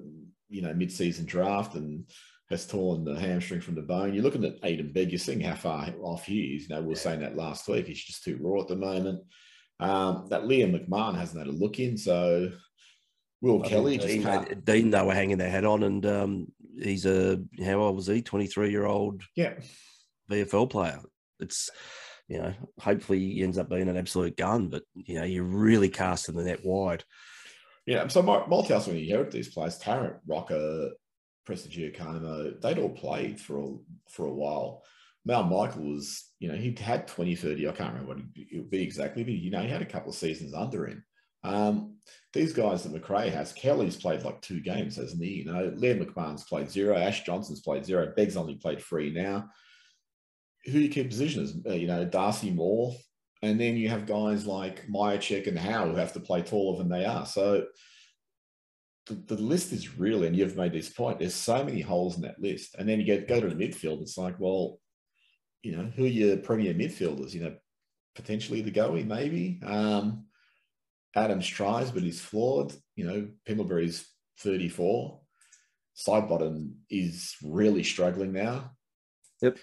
you 0.49 0.61
know 0.61 0.73
mid-season 0.73 1.25
draft 1.25 1.75
and 1.75 2.03
has 2.49 2.67
torn 2.67 3.05
the 3.05 3.17
hamstring 3.17 3.61
from 3.61 3.75
the 3.75 3.81
bone. 3.81 4.13
You're 4.13 4.25
looking 4.25 4.43
at 4.43 4.61
Aiden 4.63 4.93
Begg. 4.93 5.09
You're 5.09 5.17
seeing 5.17 5.39
how 5.39 5.55
far 5.55 5.87
off 6.01 6.25
he 6.25 6.57
is. 6.57 6.63
You 6.63 6.75
know, 6.75 6.81
we 6.81 6.89
were 6.89 6.95
saying 6.95 7.21
that 7.21 7.37
last 7.37 7.69
week. 7.69 7.87
He's 7.87 8.03
just 8.03 8.25
too 8.25 8.37
raw 8.41 8.61
at 8.61 8.67
the 8.67 8.75
moment. 8.75 9.21
Um, 9.79 10.27
that 10.29 10.43
Liam 10.43 10.75
McMahon 10.77 11.15
hasn't 11.15 11.39
had 11.39 11.47
a 11.47 11.57
look 11.57 11.79
in, 11.79 11.97
so 11.97 12.51
Will 13.39 13.63
I 13.63 13.69
Kelly 13.69 13.95
just 13.95 14.07
Dean, 14.09 14.23
can't... 14.23 14.65
Dean 14.65 14.89
they 14.91 15.01
were 15.01 15.13
hanging 15.13 15.37
their 15.37 15.49
head 15.49 15.63
on, 15.63 15.83
and 15.83 16.05
um, 16.05 16.47
he's 16.77 17.05
a 17.05 17.41
how 17.63 17.79
old 17.79 17.95
was 17.95 18.07
he? 18.07 18.21
Twenty 18.21 18.47
three 18.47 18.71
year 18.71 18.85
old. 18.85 19.23
Yeah, 19.37 19.53
VFL 20.29 20.69
player. 20.69 20.99
It's 21.39 21.69
you 22.31 22.37
know, 22.37 22.53
hopefully 22.79 23.19
he 23.19 23.43
ends 23.43 23.57
up 23.57 23.67
being 23.67 23.89
an 23.89 23.97
absolute 23.97 24.37
gun, 24.37 24.69
but 24.69 24.83
you 24.95 25.15
know, 25.15 25.25
you're 25.25 25.43
really 25.43 25.89
casting 25.89 26.33
the 26.33 26.45
net 26.45 26.63
wide. 26.63 27.03
Yeah, 27.85 28.07
so 28.07 28.23
Malthouse, 28.23 28.87
when 28.87 28.95
you 28.95 29.03
inherit 29.03 29.31
these 29.31 29.49
players, 29.53 29.77
Tarrant, 29.77 30.15
Rocca, 30.25 30.91
Prestigiacomo, 31.45 32.61
they'd 32.61 32.79
all 32.79 32.91
played 32.91 33.37
for 33.37 33.59
a, 33.59 33.67
for 34.09 34.27
a 34.27 34.33
while. 34.33 34.81
Mal 35.25 35.43
Michael 35.43 35.83
was, 35.83 36.29
you 36.39 36.47
know, 36.47 36.55
he 36.55 36.73
had 36.79 37.05
20, 37.05 37.35
30, 37.35 37.67
I 37.67 37.71
can't 37.73 37.93
remember 37.93 38.13
what 38.13 38.23
it 38.33 38.57
would 38.57 38.69
be 38.69 38.81
exactly, 38.81 39.25
but, 39.25 39.33
you 39.33 39.51
know, 39.51 39.61
he 39.61 39.67
had 39.67 39.81
a 39.81 39.85
couple 39.85 40.11
of 40.11 40.15
seasons 40.15 40.53
under 40.53 40.87
him. 40.87 41.03
Um, 41.43 41.97
these 42.31 42.53
guys 42.53 42.83
that 42.83 42.93
Macrae 42.93 43.29
has, 43.29 43.51
Kelly's 43.51 43.97
played 43.97 44.23
like 44.23 44.41
two 44.41 44.61
games, 44.61 44.95
hasn't 44.95 45.21
he? 45.21 45.31
You 45.31 45.45
know, 45.45 45.71
Liam 45.71 46.01
McMahon's 46.01 46.45
played 46.45 46.71
zero, 46.71 46.95
Ash 46.95 47.25
Johnson's 47.25 47.59
played 47.59 47.83
zero, 47.83 48.13
Begg's 48.15 48.37
only 48.37 48.55
played 48.55 48.81
three 48.81 49.11
now 49.11 49.49
who 50.65 50.79
you 50.79 50.89
keep 50.89 51.09
positioners, 51.09 51.65
uh, 51.67 51.73
you 51.73 51.87
know, 51.87 52.05
Darcy 52.05 52.51
Moore, 52.51 52.95
and 53.41 53.59
then 53.59 53.75
you 53.75 53.89
have 53.89 54.05
guys 54.05 54.45
like 54.45 54.87
Mihocek 54.87 55.47
and 55.47 55.57
Howe 55.57 55.87
who 55.87 55.95
have 55.95 56.13
to 56.13 56.19
play 56.19 56.41
taller 56.41 56.77
than 56.77 56.89
they 56.89 57.05
are. 57.05 57.25
So 57.25 57.65
the, 59.07 59.15
the, 59.15 59.41
list 59.41 59.71
is 59.71 59.97
really, 59.97 60.27
and 60.27 60.35
you've 60.35 60.55
made 60.55 60.73
this 60.73 60.89
point, 60.89 61.19
there's 61.19 61.33
so 61.33 61.63
many 61.63 61.81
holes 61.81 62.15
in 62.15 62.21
that 62.21 62.39
list. 62.39 62.75
And 62.77 62.87
then 62.87 62.99
you 62.99 63.05
get 63.05 63.27
go 63.27 63.39
to 63.39 63.49
the 63.49 63.55
midfield, 63.55 64.01
it's 64.01 64.17
like, 64.17 64.39
well, 64.39 64.79
you 65.63 65.75
know, 65.75 65.91
who 65.95 66.05
are 66.05 66.07
your 66.07 66.37
premier 66.37 66.73
midfielders? 66.73 67.33
You 67.33 67.41
know, 67.43 67.55
potentially 68.15 68.61
De 68.61 68.71
Goey, 68.71 69.03
maybe. 69.03 69.59
Um, 69.65 70.25
Adams 71.15 71.47
tries, 71.47 71.91
but 71.91 72.03
he's 72.03 72.21
flawed. 72.21 72.73
You 72.95 73.05
know, 73.05 73.27
Pendlebury's 73.45 74.07
34. 74.39 75.19
Sidebottom 75.95 76.73
is 76.89 77.35
really 77.43 77.83
struggling 77.83 78.31
now. 78.31 78.71
Yep. 79.41 79.57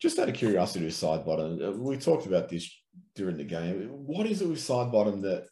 Just 0.00 0.18
out 0.18 0.28
of 0.28 0.34
curiosity 0.34 0.84
with 0.84 0.94
Sidebottom, 0.94 1.66
uh, 1.66 1.72
we 1.72 1.96
talked 1.96 2.26
about 2.26 2.48
this 2.48 2.70
during 3.14 3.36
the 3.36 3.44
game. 3.44 3.88
What 3.88 4.26
is 4.26 4.42
it 4.42 4.48
with 4.48 4.58
Sidebottom 4.58 5.22
that 5.22 5.46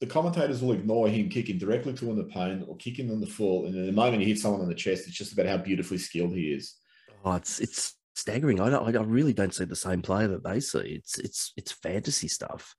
the 0.00 0.06
commentators 0.06 0.62
will 0.62 0.72
ignore 0.72 1.08
him 1.08 1.28
kicking 1.28 1.58
directly 1.58 1.92
to 1.94 2.10
an 2.12 2.20
opponent 2.20 2.64
or 2.68 2.76
kicking 2.76 3.10
on 3.10 3.20
the 3.20 3.26
full, 3.26 3.66
and 3.66 3.74
then 3.74 3.86
the 3.86 3.92
moment 3.92 4.22
he 4.22 4.28
hits 4.28 4.42
someone 4.42 4.60
on 4.60 4.68
the 4.68 4.74
chest, 4.74 5.06
it's 5.06 5.16
just 5.16 5.32
about 5.32 5.46
how 5.46 5.56
beautifully 5.56 5.98
skilled 5.98 6.32
he 6.32 6.52
is. 6.52 6.76
Oh, 7.24 7.34
it's 7.34 7.58
it's 7.58 7.94
staggering. 8.14 8.60
I 8.60 8.70
don't, 8.70 8.96
I 8.96 9.02
really 9.02 9.32
don't 9.32 9.54
see 9.54 9.64
the 9.64 9.76
same 9.76 10.02
player 10.02 10.28
that 10.28 10.44
they 10.44 10.60
see. 10.60 10.78
It's 10.78 11.18
it's 11.18 11.52
it's 11.56 11.72
fantasy 11.72 12.28
stuff. 12.28 12.74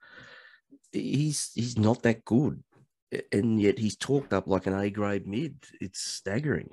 He's 0.92 1.52
he's 1.54 1.78
not 1.78 2.02
that 2.04 2.24
good, 2.24 2.64
and 3.32 3.62
yet 3.62 3.80
he's 3.80 3.98
talked 3.98 4.34
up 4.34 4.48
like 4.48 4.66
an 4.66 4.80
A 4.80 4.90
grade 4.90 5.28
mid. 5.28 5.58
It's 5.82 6.00
staggering. 6.00 6.70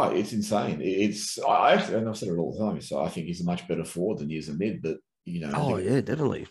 Oh, 0.00 0.10
it's 0.10 0.32
insane. 0.32 0.80
It's 0.80 1.40
I 1.40 1.74
and 1.74 2.08
I've 2.08 2.16
said 2.16 2.28
it 2.28 2.36
all 2.36 2.56
the 2.56 2.64
time. 2.64 2.80
So 2.80 3.02
I 3.02 3.08
think 3.08 3.26
he's 3.26 3.40
a 3.40 3.44
much 3.44 3.66
better 3.66 3.84
forward 3.84 4.18
than 4.18 4.30
he 4.30 4.36
is 4.36 4.48
a 4.48 4.54
mid. 4.54 4.80
But 4.80 4.98
you 5.24 5.40
know, 5.40 5.52
oh 5.54 5.76
yeah, 5.78 6.00
definitely. 6.00 6.46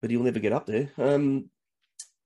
But 0.00 0.12
he'll 0.12 0.22
never 0.22 0.38
get 0.38 0.52
up 0.52 0.64
there. 0.64 0.88
Um, 0.96 1.50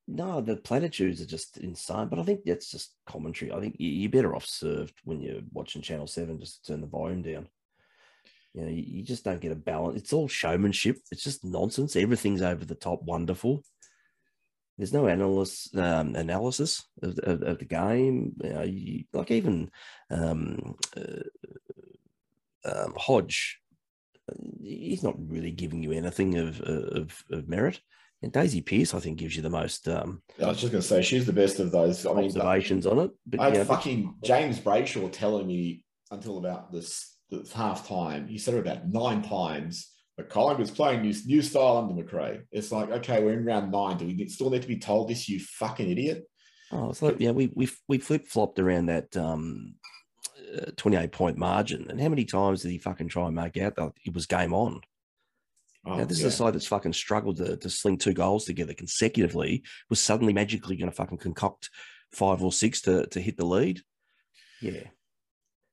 no, 0.06 0.42
the 0.42 0.56
platitudes 0.56 1.22
are 1.22 1.26
just 1.26 1.56
insane. 1.56 2.08
But 2.08 2.18
I 2.18 2.24
think 2.24 2.40
that's 2.44 2.70
just 2.70 2.94
commentary. 3.06 3.52
I 3.52 3.60
think 3.60 3.76
you're 3.78 4.10
better 4.10 4.36
off 4.36 4.44
served 4.44 4.92
when 5.04 5.22
you're 5.22 5.40
watching 5.50 5.80
Channel 5.80 6.06
Seven. 6.06 6.38
Just 6.38 6.66
turn 6.66 6.82
the 6.82 6.86
volume 6.86 7.22
down. 7.22 7.48
You 8.52 8.62
know, 8.62 8.68
you 8.68 9.02
just 9.02 9.24
don't 9.24 9.40
get 9.40 9.52
a 9.52 9.56
balance. 9.56 9.96
It's 9.96 10.12
all 10.12 10.28
showmanship. 10.28 10.98
It's 11.10 11.24
just 11.24 11.42
nonsense. 11.42 11.96
Everything's 11.96 12.42
over 12.42 12.66
the 12.66 12.74
top, 12.74 13.02
wonderful. 13.02 13.62
There's 14.78 14.92
no 14.92 15.06
analysis 15.06 15.74
um, 15.74 16.14
analysis 16.14 16.86
of, 17.02 17.18
of, 17.18 17.42
of, 17.42 17.58
the 17.58 17.64
game. 17.64 18.32
You 18.42 18.50
know, 18.50 18.62
you, 18.62 19.04
like 19.12 19.32
even 19.32 19.70
um, 20.08 20.76
uh, 20.96 21.24
um, 22.64 22.94
Hodge, 22.96 23.58
he's 24.62 25.02
not 25.02 25.16
really 25.18 25.50
giving 25.50 25.82
you 25.82 25.92
anything 25.92 26.38
of, 26.38 26.60
of, 26.60 27.24
of 27.30 27.48
merit. 27.48 27.80
And 28.22 28.32
Daisy 28.32 28.60
Pearce, 28.60 28.94
I 28.94 29.00
think, 29.00 29.18
gives 29.18 29.36
you 29.36 29.42
the 29.42 29.50
most. 29.50 29.88
Um, 29.88 30.22
I 30.42 30.46
was 30.46 30.60
just 30.60 30.72
going 30.72 30.82
to 30.82 30.88
say 30.88 31.02
she's 31.02 31.26
the 31.26 31.32
best 31.32 31.60
of 31.60 31.70
those. 31.70 32.04
I 32.04 32.12
mean, 32.14 32.26
observations 32.26 32.86
on 32.86 32.98
it. 33.00 33.10
But, 33.26 33.40
I 33.40 33.44
had 33.44 33.52
you 33.52 33.58
know, 33.60 33.64
fucking 33.64 34.14
James 34.24 34.58
Brayshaw 34.58 35.10
telling 35.12 35.46
me 35.46 35.84
until 36.10 36.38
about 36.38 36.72
this 36.72 37.16
the 37.30 37.48
half 37.54 37.86
time. 37.86 38.26
He 38.26 38.38
said 38.38 38.54
it 38.54 38.60
about 38.60 38.88
nine 38.88 39.22
times. 39.22 39.90
But 40.18 40.30
Collingwood's 40.30 40.72
playing 40.72 41.02
new, 41.02 41.14
new 41.26 41.40
style 41.40 41.76
under 41.78 41.94
McRae. 41.94 42.42
It's 42.50 42.72
like, 42.72 42.90
okay, 42.90 43.22
we're 43.22 43.34
in 43.34 43.44
round 43.44 43.70
nine. 43.70 43.98
Do 43.98 44.04
we 44.04 44.28
still 44.28 44.50
need 44.50 44.62
to 44.62 44.68
be 44.68 44.76
told 44.76 45.08
this, 45.08 45.28
you 45.28 45.38
fucking 45.38 45.88
idiot? 45.88 46.28
Oh, 46.72 46.90
it's 46.90 47.00
like, 47.00 47.20
yeah, 47.20 47.30
we 47.30 47.52
we 47.54 47.70
we 47.86 47.98
flip 47.98 48.26
flopped 48.26 48.58
around 48.58 48.86
that 48.86 49.16
um, 49.16 49.76
uh, 50.56 50.72
28 50.76 51.12
point 51.12 51.38
margin. 51.38 51.86
And 51.88 52.00
how 52.00 52.08
many 52.08 52.24
times 52.24 52.62
did 52.62 52.72
he 52.72 52.78
fucking 52.78 53.08
try 53.08 53.26
and 53.26 53.36
make 53.36 53.56
out 53.58 53.76
that 53.76 53.92
it 54.04 54.12
was 54.12 54.26
game 54.26 54.52
on? 54.52 54.80
Oh, 55.86 55.98
now, 55.98 56.04
this 56.04 56.20
yeah. 56.20 56.26
is 56.26 56.34
a 56.34 56.36
side 56.36 56.54
that's 56.54 56.66
fucking 56.66 56.94
struggled 56.94 57.36
to, 57.36 57.56
to 57.56 57.70
sling 57.70 57.96
two 57.96 58.12
goals 58.12 58.44
together 58.44 58.74
consecutively, 58.74 59.62
was 59.88 60.02
suddenly 60.02 60.32
magically 60.32 60.76
going 60.76 60.90
to 60.90 60.96
fucking 60.96 61.18
concoct 61.18 61.70
five 62.12 62.42
or 62.42 62.52
six 62.52 62.80
to, 62.82 63.06
to 63.06 63.20
hit 63.20 63.36
the 63.36 63.46
lead. 63.46 63.82
Yeah. 64.60 64.88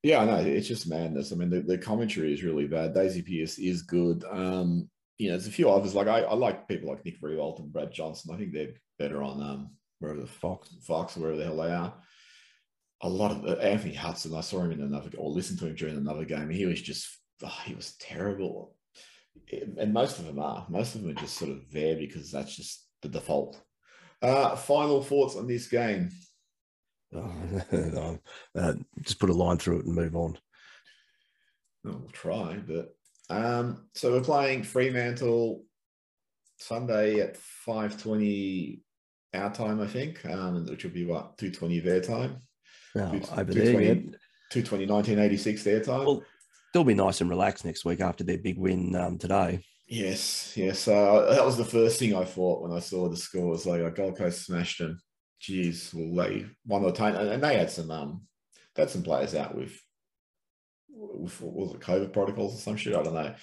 Yeah, 0.05 0.19
I 0.19 0.25
know. 0.25 0.35
It's 0.35 0.67
just 0.67 0.87
madness. 0.87 1.31
I 1.31 1.35
mean, 1.35 1.49
the, 1.49 1.61
the 1.61 1.79
commentary 1.79 2.31
is 2.31 2.43
really 2.43 2.67
bad. 2.67 2.93
Daisy 2.93 3.23
Pearce 3.23 3.57
is 3.57 3.81
good. 3.81 4.23
Um, 4.29 4.87
you 5.17 5.29
know, 5.29 5.33
there's 5.33 5.47
a 5.47 5.51
few 5.51 5.67
others. 5.67 5.95
Like 5.95 6.07
I, 6.07 6.19
I 6.19 6.35
like 6.35 6.67
people 6.67 6.89
like 6.89 7.03
Nick 7.03 7.19
Riewoldt 7.19 7.57
and 7.57 7.73
Brad 7.73 7.91
Johnson. 7.91 8.31
I 8.31 8.37
think 8.37 8.53
they're 8.53 8.75
better 8.99 9.23
on 9.23 9.41
um 9.41 9.71
wherever 9.97 10.21
the 10.21 10.27
Fox, 10.27 10.69
Fox, 10.85 11.17
wherever 11.17 11.35
the 11.35 11.45
hell 11.45 11.57
they 11.57 11.71
are. 11.71 11.91
A 13.01 13.09
lot 13.09 13.31
of 13.31 13.59
Anthony 13.59 13.95
Hudson. 13.95 14.35
I 14.35 14.41
saw 14.41 14.61
him 14.61 14.73
in 14.73 14.81
another 14.83 15.09
or 15.17 15.31
listened 15.31 15.57
to 15.59 15.65
him 15.65 15.75
during 15.75 15.97
another 15.97 16.23
game. 16.23 16.51
He 16.51 16.67
was 16.67 16.83
just 16.83 17.07
oh, 17.43 17.61
he 17.65 17.73
was 17.73 17.95
terrible. 17.99 18.75
And 19.79 19.91
most 19.91 20.19
of 20.19 20.27
them 20.27 20.37
are. 20.37 20.67
Most 20.69 20.93
of 20.93 21.01
them 21.01 21.17
are 21.17 21.19
just 21.19 21.35
sort 21.35 21.49
of 21.49 21.71
there 21.71 21.95
because 21.95 22.31
that's 22.31 22.55
just 22.55 22.87
the 23.01 23.09
default. 23.09 23.59
Uh, 24.21 24.55
final 24.55 25.01
thoughts 25.01 25.35
on 25.35 25.47
this 25.47 25.67
game. 25.67 26.11
uh, 27.15 28.73
just 29.01 29.19
put 29.19 29.29
a 29.29 29.33
line 29.33 29.57
through 29.57 29.79
it 29.79 29.85
and 29.85 29.95
move 29.95 30.15
on. 30.15 30.37
Well, 31.83 31.99
we'll 31.99 32.09
try, 32.09 32.57
but 32.65 32.95
um, 33.29 33.85
so 33.93 34.11
we're 34.11 34.21
playing 34.21 34.63
Fremantle 34.63 35.63
Sunday 36.57 37.19
at 37.19 37.37
five 37.37 38.01
twenty 38.01 38.81
our 39.33 39.53
time, 39.53 39.81
I 39.81 39.87
think, 39.87 40.25
um, 40.25 40.65
which 40.65 40.83
will 40.83 40.91
be 40.91 41.05
what 41.05 41.37
two 41.37 41.51
twenty 41.51 41.79
their 41.79 42.01
time. 42.01 42.41
No, 42.95 43.19
over 43.37 43.53
there, 43.53 43.81
yeah. 43.81 43.93
220, 44.51 44.85
1986 44.85 45.63
their 45.63 45.81
time. 45.81 46.05
Well, 46.05 46.23
they'll 46.73 46.85
be 46.85 46.93
nice 46.93 47.19
and 47.19 47.29
relaxed 47.29 47.65
next 47.65 47.83
week 47.83 47.99
after 47.99 48.23
their 48.23 48.37
big 48.37 48.57
win 48.57 48.95
um, 48.95 49.17
today. 49.17 49.59
Yes, 49.87 50.53
yes. 50.55 50.87
Uh, 50.87 51.27
that 51.31 51.45
was 51.45 51.57
the 51.57 51.65
first 51.65 51.99
thing 51.99 52.15
I 52.15 52.23
thought 52.23 52.61
when 52.61 52.71
I 52.71 52.79
saw 52.79 53.09
the 53.09 53.17
scores. 53.17 53.65
Like, 53.65 53.95
Gold 53.95 54.17
Coast 54.17 54.45
smashed 54.45 54.79
them 54.79 54.99
geez, 55.39 55.91
well, 55.93 56.27
they 56.27 56.45
won 56.65 56.83
the 56.83 56.91
time, 56.91 57.15
and 57.15 57.43
they 57.43 57.57
had 57.57 57.71
some 57.71 57.91
um, 57.91 58.21
they 58.75 58.83
had 58.83 58.89
some 58.89 59.03
players 59.03 59.35
out 59.35 59.55
with, 59.55 59.79
with 60.89 61.41
was 61.41 61.73
it 61.73 61.79
COVID 61.81 62.13
protocols 62.13 62.55
or 62.55 62.59
some 62.59 62.77
shit? 62.77 62.95
I 62.95 63.03
don't 63.03 63.13
know, 63.13 63.33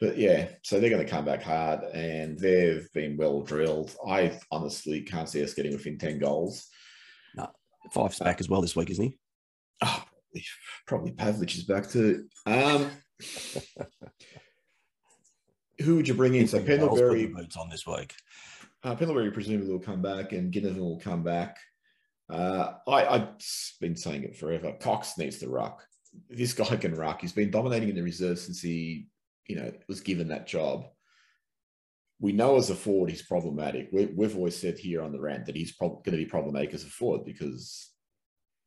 but 0.00 0.16
yeah, 0.18 0.48
so 0.62 0.78
they're 0.78 0.90
going 0.90 1.04
to 1.04 1.10
come 1.10 1.24
back 1.24 1.42
hard, 1.42 1.82
and 1.94 2.38
they've 2.38 2.88
been 2.92 3.16
well 3.16 3.42
drilled. 3.42 3.94
I 4.06 4.38
honestly 4.50 5.02
can't 5.02 5.28
see 5.28 5.42
us 5.42 5.54
getting 5.54 5.72
within 5.72 5.98
ten 5.98 6.18
goals. 6.18 6.66
No, 7.34 7.48
Fyfe's 7.92 8.18
back 8.18 8.40
as 8.40 8.48
well 8.48 8.60
this 8.60 8.76
week, 8.76 8.90
isn't 8.90 9.04
he? 9.04 9.18
Oh, 9.82 10.04
probably, 10.30 10.44
probably 10.86 11.12
Pavlich 11.12 11.56
is 11.56 11.64
back 11.64 11.88
too. 11.88 12.26
Um, 12.46 12.90
who 15.80 15.96
would 15.96 16.08
you 16.08 16.14
bring 16.14 16.34
in? 16.34 16.48
So 16.48 16.62
Pendlebury 16.62 17.26
boots 17.26 17.56
on 17.56 17.68
this 17.68 17.86
week. 17.86 18.14
Uh, 18.86 18.94
presumably 18.94 19.68
will 19.68 19.80
come 19.80 20.00
back, 20.00 20.30
and 20.30 20.54
Ginnivan 20.54 20.78
will 20.78 21.00
come 21.00 21.24
back. 21.24 21.56
Uh, 22.32 22.74
I, 22.86 23.06
I've 23.06 23.28
been 23.80 23.96
saying 23.96 24.22
it 24.22 24.36
forever. 24.36 24.74
Cox 24.78 25.18
needs 25.18 25.38
to 25.38 25.48
ruck. 25.48 25.84
This 26.30 26.52
guy 26.52 26.76
can 26.76 26.94
ruck. 26.94 27.20
He's 27.20 27.32
been 27.32 27.50
dominating 27.50 27.88
in 27.88 27.96
the 27.96 28.02
reserve 28.02 28.38
since 28.38 28.60
he, 28.60 29.08
you 29.48 29.56
know, 29.56 29.72
was 29.88 30.00
given 30.00 30.28
that 30.28 30.46
job. 30.46 30.86
We 32.20 32.30
know 32.30 32.56
as 32.58 32.70
a 32.70 32.76
forward 32.76 33.10
he's 33.10 33.22
problematic. 33.22 33.88
We, 33.92 34.02
have 34.22 34.36
always 34.36 34.56
said 34.56 34.78
here 34.78 35.02
on 35.02 35.10
the 35.10 35.20
rant 35.20 35.46
that 35.46 35.56
he's 35.56 35.72
prob- 35.72 36.04
going 36.04 36.16
to 36.16 36.24
be 36.24 36.30
problematic 36.30 36.72
as 36.72 36.84
a 36.84 36.86
forward 36.86 37.24
because, 37.24 37.90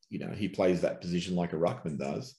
you 0.10 0.20
know, 0.20 0.32
he 0.32 0.50
plays 0.50 0.82
that 0.82 1.00
position 1.00 1.34
like 1.34 1.54
a 1.54 1.58
ruckman 1.58 1.98
does. 1.98 2.36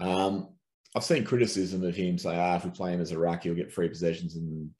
Um, 0.00 0.48
I've 0.96 1.04
seen 1.04 1.24
criticism 1.24 1.84
of 1.84 1.94
him 1.94 2.16
say, 2.16 2.34
ah, 2.34 2.56
if 2.56 2.64
we 2.64 2.70
play 2.70 2.94
him 2.94 3.02
as 3.02 3.12
a 3.12 3.18
ruck, 3.18 3.42
he'll 3.42 3.54
get 3.54 3.70
free 3.70 3.88
possessions 3.88 4.34
and 4.34 4.70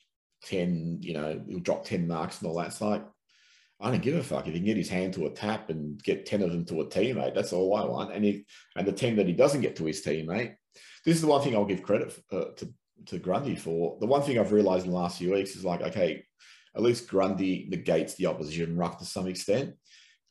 10, 0.45 0.99
you 1.01 1.15
know, 1.15 1.43
he'll 1.49 1.61
drop 1.61 1.85
10 1.85 2.07
marks 2.07 2.41
and 2.41 2.49
all 2.49 2.57
that. 2.59 2.69
It's 2.69 2.81
like, 2.81 3.05
I 3.81 3.91
don't 3.91 4.03
give 4.03 4.17
a 4.17 4.23
fuck. 4.23 4.47
If 4.47 4.55
he 4.55 4.59
can 4.59 4.67
get 4.67 4.77
his 4.77 4.89
hand 4.89 5.15
to 5.15 5.27
a 5.27 5.31
tap 5.31 5.71
and 5.71 6.03
get 6.03 6.27
10 6.27 6.43
of 6.43 6.51
them 6.51 6.65
to 6.67 6.81
a 6.81 6.87
teammate, 6.87 7.35
that's 7.35 7.53
all 7.53 7.77
I 7.77 7.85
want. 7.85 8.13
And 8.13 8.25
he, 8.25 8.45
and 8.77 8.87
the 8.87 8.93
10 8.93 9.17
that 9.17 9.27
he 9.27 9.33
doesn't 9.33 9.61
get 9.61 9.77
to 9.77 9.85
his 9.85 10.05
teammate, 10.05 10.55
this 11.05 11.15
is 11.15 11.21
the 11.21 11.29
one 11.29 11.43
thing 11.43 11.55
I'll 11.55 11.65
give 11.65 11.83
credit 11.83 12.13
for, 12.13 12.37
uh, 12.37 12.45
to, 12.57 12.75
to 13.07 13.19
Grundy 13.19 13.55
for. 13.55 13.97
The 14.01 14.07
one 14.07 14.23
thing 14.23 14.39
I've 14.39 14.53
realized 14.53 14.85
in 14.85 14.91
the 14.91 14.99
last 14.99 15.19
few 15.19 15.33
weeks 15.33 15.55
is 15.55 15.65
like, 15.65 15.83
okay, 15.83 16.25
at 16.75 16.83
least 16.83 17.09
Grundy 17.09 17.67
negates 17.71 18.15
the 18.15 18.27
opposition 18.27 18.77
ruck 18.77 18.99
to 18.99 19.05
some 19.05 19.29
extent. 19.29 19.71
Mm. 19.71 19.75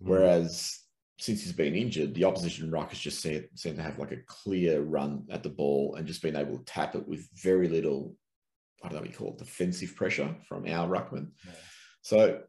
Whereas 0.08 0.78
since 1.20 1.42
he's 1.42 1.54
been 1.54 1.76
injured, 1.76 2.14
the 2.14 2.26
opposition 2.26 2.70
ruck 2.70 2.90
has 2.90 3.00
just 3.00 3.22
seemed, 3.22 3.48
seemed 3.56 3.78
to 3.78 3.82
have 3.82 3.98
like 3.98 4.12
a 4.12 4.22
clear 4.28 4.82
run 4.82 5.26
at 5.30 5.42
the 5.42 5.50
ball 5.50 5.96
and 5.96 6.06
just 6.06 6.22
been 6.22 6.36
able 6.36 6.58
to 6.58 6.66
tap 6.66 6.96
it 6.96 7.08
with 7.08 7.28
very 7.42 7.68
little 7.68 8.16
I 8.84 8.88
don't 8.88 8.96
know 8.96 9.02
what 9.02 9.10
you 9.10 9.16
call 9.16 9.30
it, 9.30 9.40
defensive 9.40 9.96
pressure 9.96 10.36
from 10.48 10.68
our 10.68 10.88
ruckman. 10.88 11.30
Yeah. 11.46 11.52
So 12.02 12.42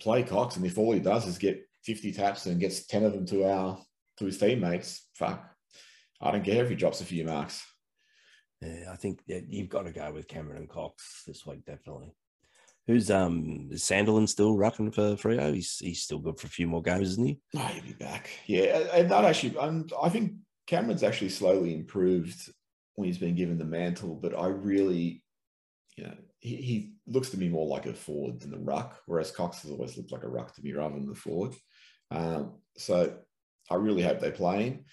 play 0.00 0.22
Cox, 0.22 0.56
and 0.56 0.66
if 0.66 0.78
all 0.78 0.92
he 0.92 1.00
does 1.00 1.26
is 1.26 1.38
get 1.38 1.66
50 1.84 2.12
taps 2.12 2.46
and 2.46 2.60
gets 2.60 2.86
10 2.86 3.04
of 3.04 3.12
them 3.12 3.26
to 3.26 3.44
our 3.44 3.78
to 4.18 4.24
his 4.26 4.38
teammates, 4.38 5.08
fuck. 5.14 5.44
I 6.20 6.30
don't 6.30 6.44
care 6.44 6.62
if 6.62 6.70
he 6.70 6.76
drops 6.76 7.00
a 7.00 7.04
few 7.04 7.24
marks. 7.24 7.64
Yeah, 8.60 8.92
I 8.92 8.96
think 8.96 9.20
you've 9.26 9.68
got 9.68 9.86
to 9.86 9.92
go 9.92 10.12
with 10.12 10.28
Cameron 10.28 10.58
and 10.58 10.68
Cox 10.68 11.24
this 11.26 11.44
week, 11.44 11.64
definitely. 11.64 12.14
Who's 12.86 13.10
um 13.10 13.68
is 13.70 13.82
Sandilands 13.82 14.30
still 14.30 14.56
rucking 14.56 14.94
for 14.94 15.14
Freo? 15.14 15.54
He's 15.54 15.78
he's 15.78 16.02
still 16.02 16.18
good 16.18 16.38
for 16.38 16.48
a 16.48 16.50
few 16.50 16.66
more 16.66 16.82
games, 16.82 17.10
isn't 17.10 17.26
he? 17.26 17.40
No, 17.54 17.60
he'll 17.60 17.82
be 17.82 17.92
back. 17.92 18.30
Yeah, 18.46 18.78
and 18.92 19.10
that 19.10 19.24
actually, 19.24 19.56
um, 19.58 19.86
I 20.00 20.08
think 20.08 20.32
Cameron's 20.66 21.04
actually 21.04 21.28
slowly 21.28 21.74
improved 21.74 22.50
when 22.94 23.06
he's 23.06 23.18
been 23.18 23.36
given 23.36 23.58
the 23.58 23.64
mantle. 23.64 24.16
But 24.16 24.36
I 24.36 24.46
really, 24.48 25.21
you 25.96 26.04
know, 26.04 26.14
he, 26.38 26.56
he 26.56 26.92
looks 27.06 27.30
to 27.30 27.38
me 27.38 27.48
more 27.48 27.66
like 27.66 27.86
a 27.86 27.94
forward 27.94 28.40
than 28.40 28.54
a 28.54 28.58
ruck, 28.58 29.00
whereas 29.06 29.30
Cox 29.30 29.62
has 29.62 29.70
always 29.70 29.96
looked 29.96 30.12
like 30.12 30.22
a 30.22 30.28
ruck 30.28 30.54
to 30.54 30.62
me 30.62 30.72
rather 30.72 30.94
than 30.94 31.06
the 31.06 31.14
forward. 31.14 31.54
Um, 32.10 32.54
so 32.76 33.16
I 33.70 33.74
really 33.74 34.02
hope 34.02 34.20
they 34.20 34.30
play 34.30 34.64
him, 34.64 34.84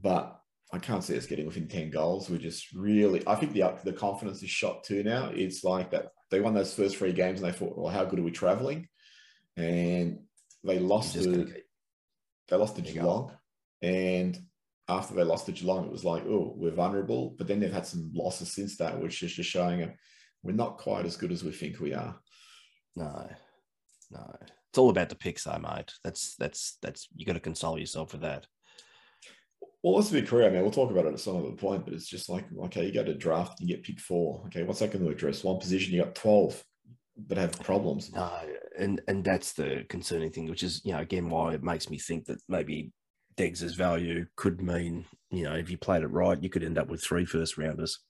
but 0.00 0.38
I 0.72 0.78
can't 0.78 1.02
see 1.02 1.16
us 1.16 1.26
getting 1.26 1.46
within 1.46 1.68
10 1.68 1.90
goals. 1.90 2.28
We're 2.28 2.38
just 2.38 2.72
really, 2.72 3.22
I 3.26 3.36
think 3.36 3.52
the 3.52 3.74
the 3.84 3.92
confidence 3.92 4.42
is 4.42 4.50
shot 4.50 4.84
too 4.84 5.02
now. 5.02 5.30
It's 5.34 5.64
like 5.64 5.90
that 5.92 6.08
they 6.30 6.40
won 6.40 6.54
those 6.54 6.74
first 6.74 6.96
three 6.96 7.12
games 7.12 7.40
and 7.40 7.48
they 7.48 7.56
thought, 7.56 7.78
well, 7.78 7.92
how 7.92 8.04
good 8.04 8.18
are 8.18 8.24
we 8.24 8.30
traveling? 8.30 8.88
And 9.56 10.20
they 10.62 10.78
lost 10.78 11.14
to, 11.14 11.52
they 12.48 12.56
lost 12.56 12.76
to 12.76 12.82
Geelong. 12.82 13.32
And 13.80 14.38
after 14.88 15.14
they 15.14 15.24
lost 15.24 15.46
to 15.46 15.52
Geelong, 15.52 15.86
it 15.86 15.92
was 15.92 16.04
like, 16.04 16.24
oh, 16.26 16.54
we're 16.56 16.70
vulnerable. 16.70 17.34
But 17.38 17.46
then 17.46 17.60
they've 17.60 17.72
had 17.72 17.86
some 17.86 18.10
losses 18.14 18.52
since 18.52 18.76
that, 18.76 19.00
which 19.00 19.22
is 19.22 19.32
just 19.32 19.48
showing 19.48 19.80
we're 20.42 20.52
not 20.52 20.78
quite 20.78 21.06
as 21.06 21.16
good 21.16 21.32
as 21.32 21.44
we 21.44 21.52
think 21.52 21.80
we 21.80 21.94
are. 21.94 22.18
No, 22.96 23.28
no. 24.10 24.36
It's 24.70 24.78
all 24.78 24.90
about 24.90 25.08
the 25.08 25.14
picks, 25.14 25.44
though, 25.44 25.58
mate. 25.58 25.92
That's 26.04 26.36
that's 26.36 26.78
that's 26.82 27.08
you 27.16 27.24
got 27.24 27.34
to 27.34 27.40
console 27.40 27.78
yourself 27.78 28.12
with 28.12 28.22
that. 28.22 28.46
Well, 29.82 29.94
let's 29.94 30.10
be 30.10 30.22
clear. 30.22 30.46
I 30.46 30.50
mean, 30.50 30.62
we'll 30.62 30.70
talk 30.70 30.90
about 30.90 31.06
it 31.06 31.12
at 31.12 31.20
some 31.20 31.36
other 31.36 31.52
point, 31.52 31.84
but 31.84 31.94
it's 31.94 32.08
just 32.08 32.28
like, 32.28 32.44
okay, 32.64 32.84
you 32.84 32.92
go 32.92 33.04
to 33.04 33.14
draft, 33.14 33.60
you 33.60 33.68
get 33.68 33.84
pick 33.84 34.00
four. 34.00 34.42
Okay, 34.46 34.64
what's 34.64 34.80
that 34.80 34.90
going 34.90 35.04
to 35.04 35.10
address? 35.10 35.44
One 35.44 35.60
position, 35.60 35.94
you 35.94 36.02
got 36.02 36.16
12 36.16 36.62
that 37.28 37.38
have 37.38 37.60
problems. 37.60 38.12
No, 38.12 38.30
and 38.78 39.00
and 39.08 39.24
that's 39.24 39.52
the 39.52 39.84
concerning 39.88 40.30
thing, 40.30 40.48
which 40.50 40.62
is, 40.62 40.80
you 40.84 40.92
know, 40.92 40.98
again, 40.98 41.30
why 41.30 41.54
it 41.54 41.62
makes 41.62 41.88
me 41.90 41.98
think 41.98 42.26
that 42.26 42.40
maybe 42.48 42.92
Deggs's 43.36 43.74
value 43.74 44.26
could 44.36 44.60
mean, 44.60 45.04
you 45.30 45.44
know, 45.44 45.54
if 45.54 45.70
you 45.70 45.78
played 45.78 46.02
it 46.02 46.08
right, 46.08 46.42
you 46.42 46.50
could 46.50 46.64
end 46.64 46.78
up 46.78 46.88
with 46.88 47.02
three 47.02 47.24
first 47.24 47.56
rounders, 47.56 48.00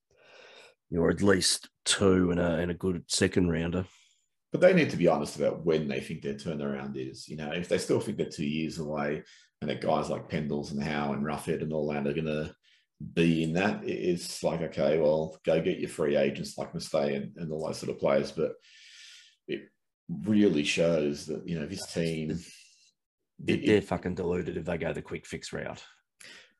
or 0.96 1.10
at 1.10 1.22
least 1.22 1.68
two 1.84 2.30
and 2.30 2.40
a 2.40 2.56
and 2.56 2.70
a 2.70 2.74
good 2.74 3.02
second 3.06 3.50
rounder. 3.50 3.84
But 4.52 4.62
they 4.62 4.72
need 4.72 4.90
to 4.90 4.96
be 4.96 5.08
honest 5.08 5.36
about 5.36 5.64
when 5.64 5.88
they 5.88 6.00
think 6.00 6.22
their 6.22 6.34
turnaround 6.34 6.96
is. 6.96 7.28
You 7.28 7.36
know, 7.36 7.50
if 7.52 7.68
they 7.68 7.78
still 7.78 8.00
think 8.00 8.16
they're 8.16 8.28
two 8.28 8.46
years 8.46 8.78
away, 8.78 9.22
and 9.60 9.70
that 9.70 9.80
guys 9.80 10.08
like 10.08 10.30
Pendles 10.30 10.72
and 10.72 10.82
Howe 10.82 11.12
and 11.12 11.24
Roughead 11.24 11.62
and 11.62 11.72
all 11.72 11.92
that 11.92 12.06
are 12.06 12.14
going 12.14 12.24
to 12.24 12.54
be 13.14 13.42
in 13.42 13.52
that, 13.54 13.84
it's 13.84 14.42
like 14.42 14.60
okay, 14.62 14.98
well, 14.98 15.38
go 15.44 15.60
get 15.60 15.78
your 15.78 15.90
free 15.90 16.16
agents 16.16 16.56
like 16.56 16.72
Mistay 16.72 17.16
and, 17.16 17.36
and 17.36 17.52
all 17.52 17.66
those 17.66 17.78
sort 17.78 17.90
of 17.90 17.98
players. 17.98 18.32
But 18.32 18.52
it 19.46 19.62
really 20.08 20.64
shows 20.64 21.26
that 21.26 21.46
you 21.46 21.58
know 21.58 21.66
this 21.66 21.92
team 21.92 22.38
they're 23.38 23.76
it, 23.76 23.84
fucking 23.84 24.14
deluded 24.14 24.56
if 24.56 24.64
they 24.64 24.78
go 24.78 24.92
the 24.92 25.02
quick 25.02 25.26
fix 25.26 25.52
route. 25.52 25.82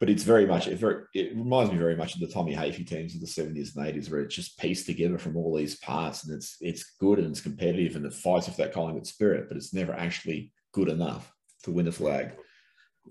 But 0.01 0.11
it's 0.11 0.23
very 0.23 0.47
much 0.47 0.69
it 0.69 0.79
very 0.79 1.05
it 1.13 1.37
reminds 1.37 1.73
me 1.73 1.79
very 1.79 1.97
much 1.97 2.15
of 2.15 2.21
the 2.21 2.29
Tommy 2.29 2.55
Hafey 2.55 2.87
teams 2.87 3.15
of 3.15 3.21
the 3.21 3.27
70s 3.27 3.75
and 3.75 3.85
80s 3.85 4.11
where 4.11 4.21
it's 4.21 4.35
just 4.35 4.59
pieced 4.59 4.87
together 4.87 5.19
from 5.19 5.37
all 5.37 5.57
these 5.57 5.79
parts 5.81 6.25
and 6.25 6.37
it's 6.37 6.57
it's 6.61 6.95
good 7.01 7.19
and 7.19 7.29
it's 7.29 7.41
competitive 7.41 7.97
and 7.97 8.07
it 8.07 8.13
fights 8.13 8.47
with 8.47 8.57
that 8.59 8.73
Collingwood 8.73 9.07
spirit, 9.07 9.49
but 9.49 9.57
it's 9.57 9.75
never 9.75 9.93
actually 9.93 10.53
good 10.73 10.89
enough 10.89 11.33
to 11.65 11.73
win 11.73 11.89
a 11.89 11.93
flag. 11.93 12.33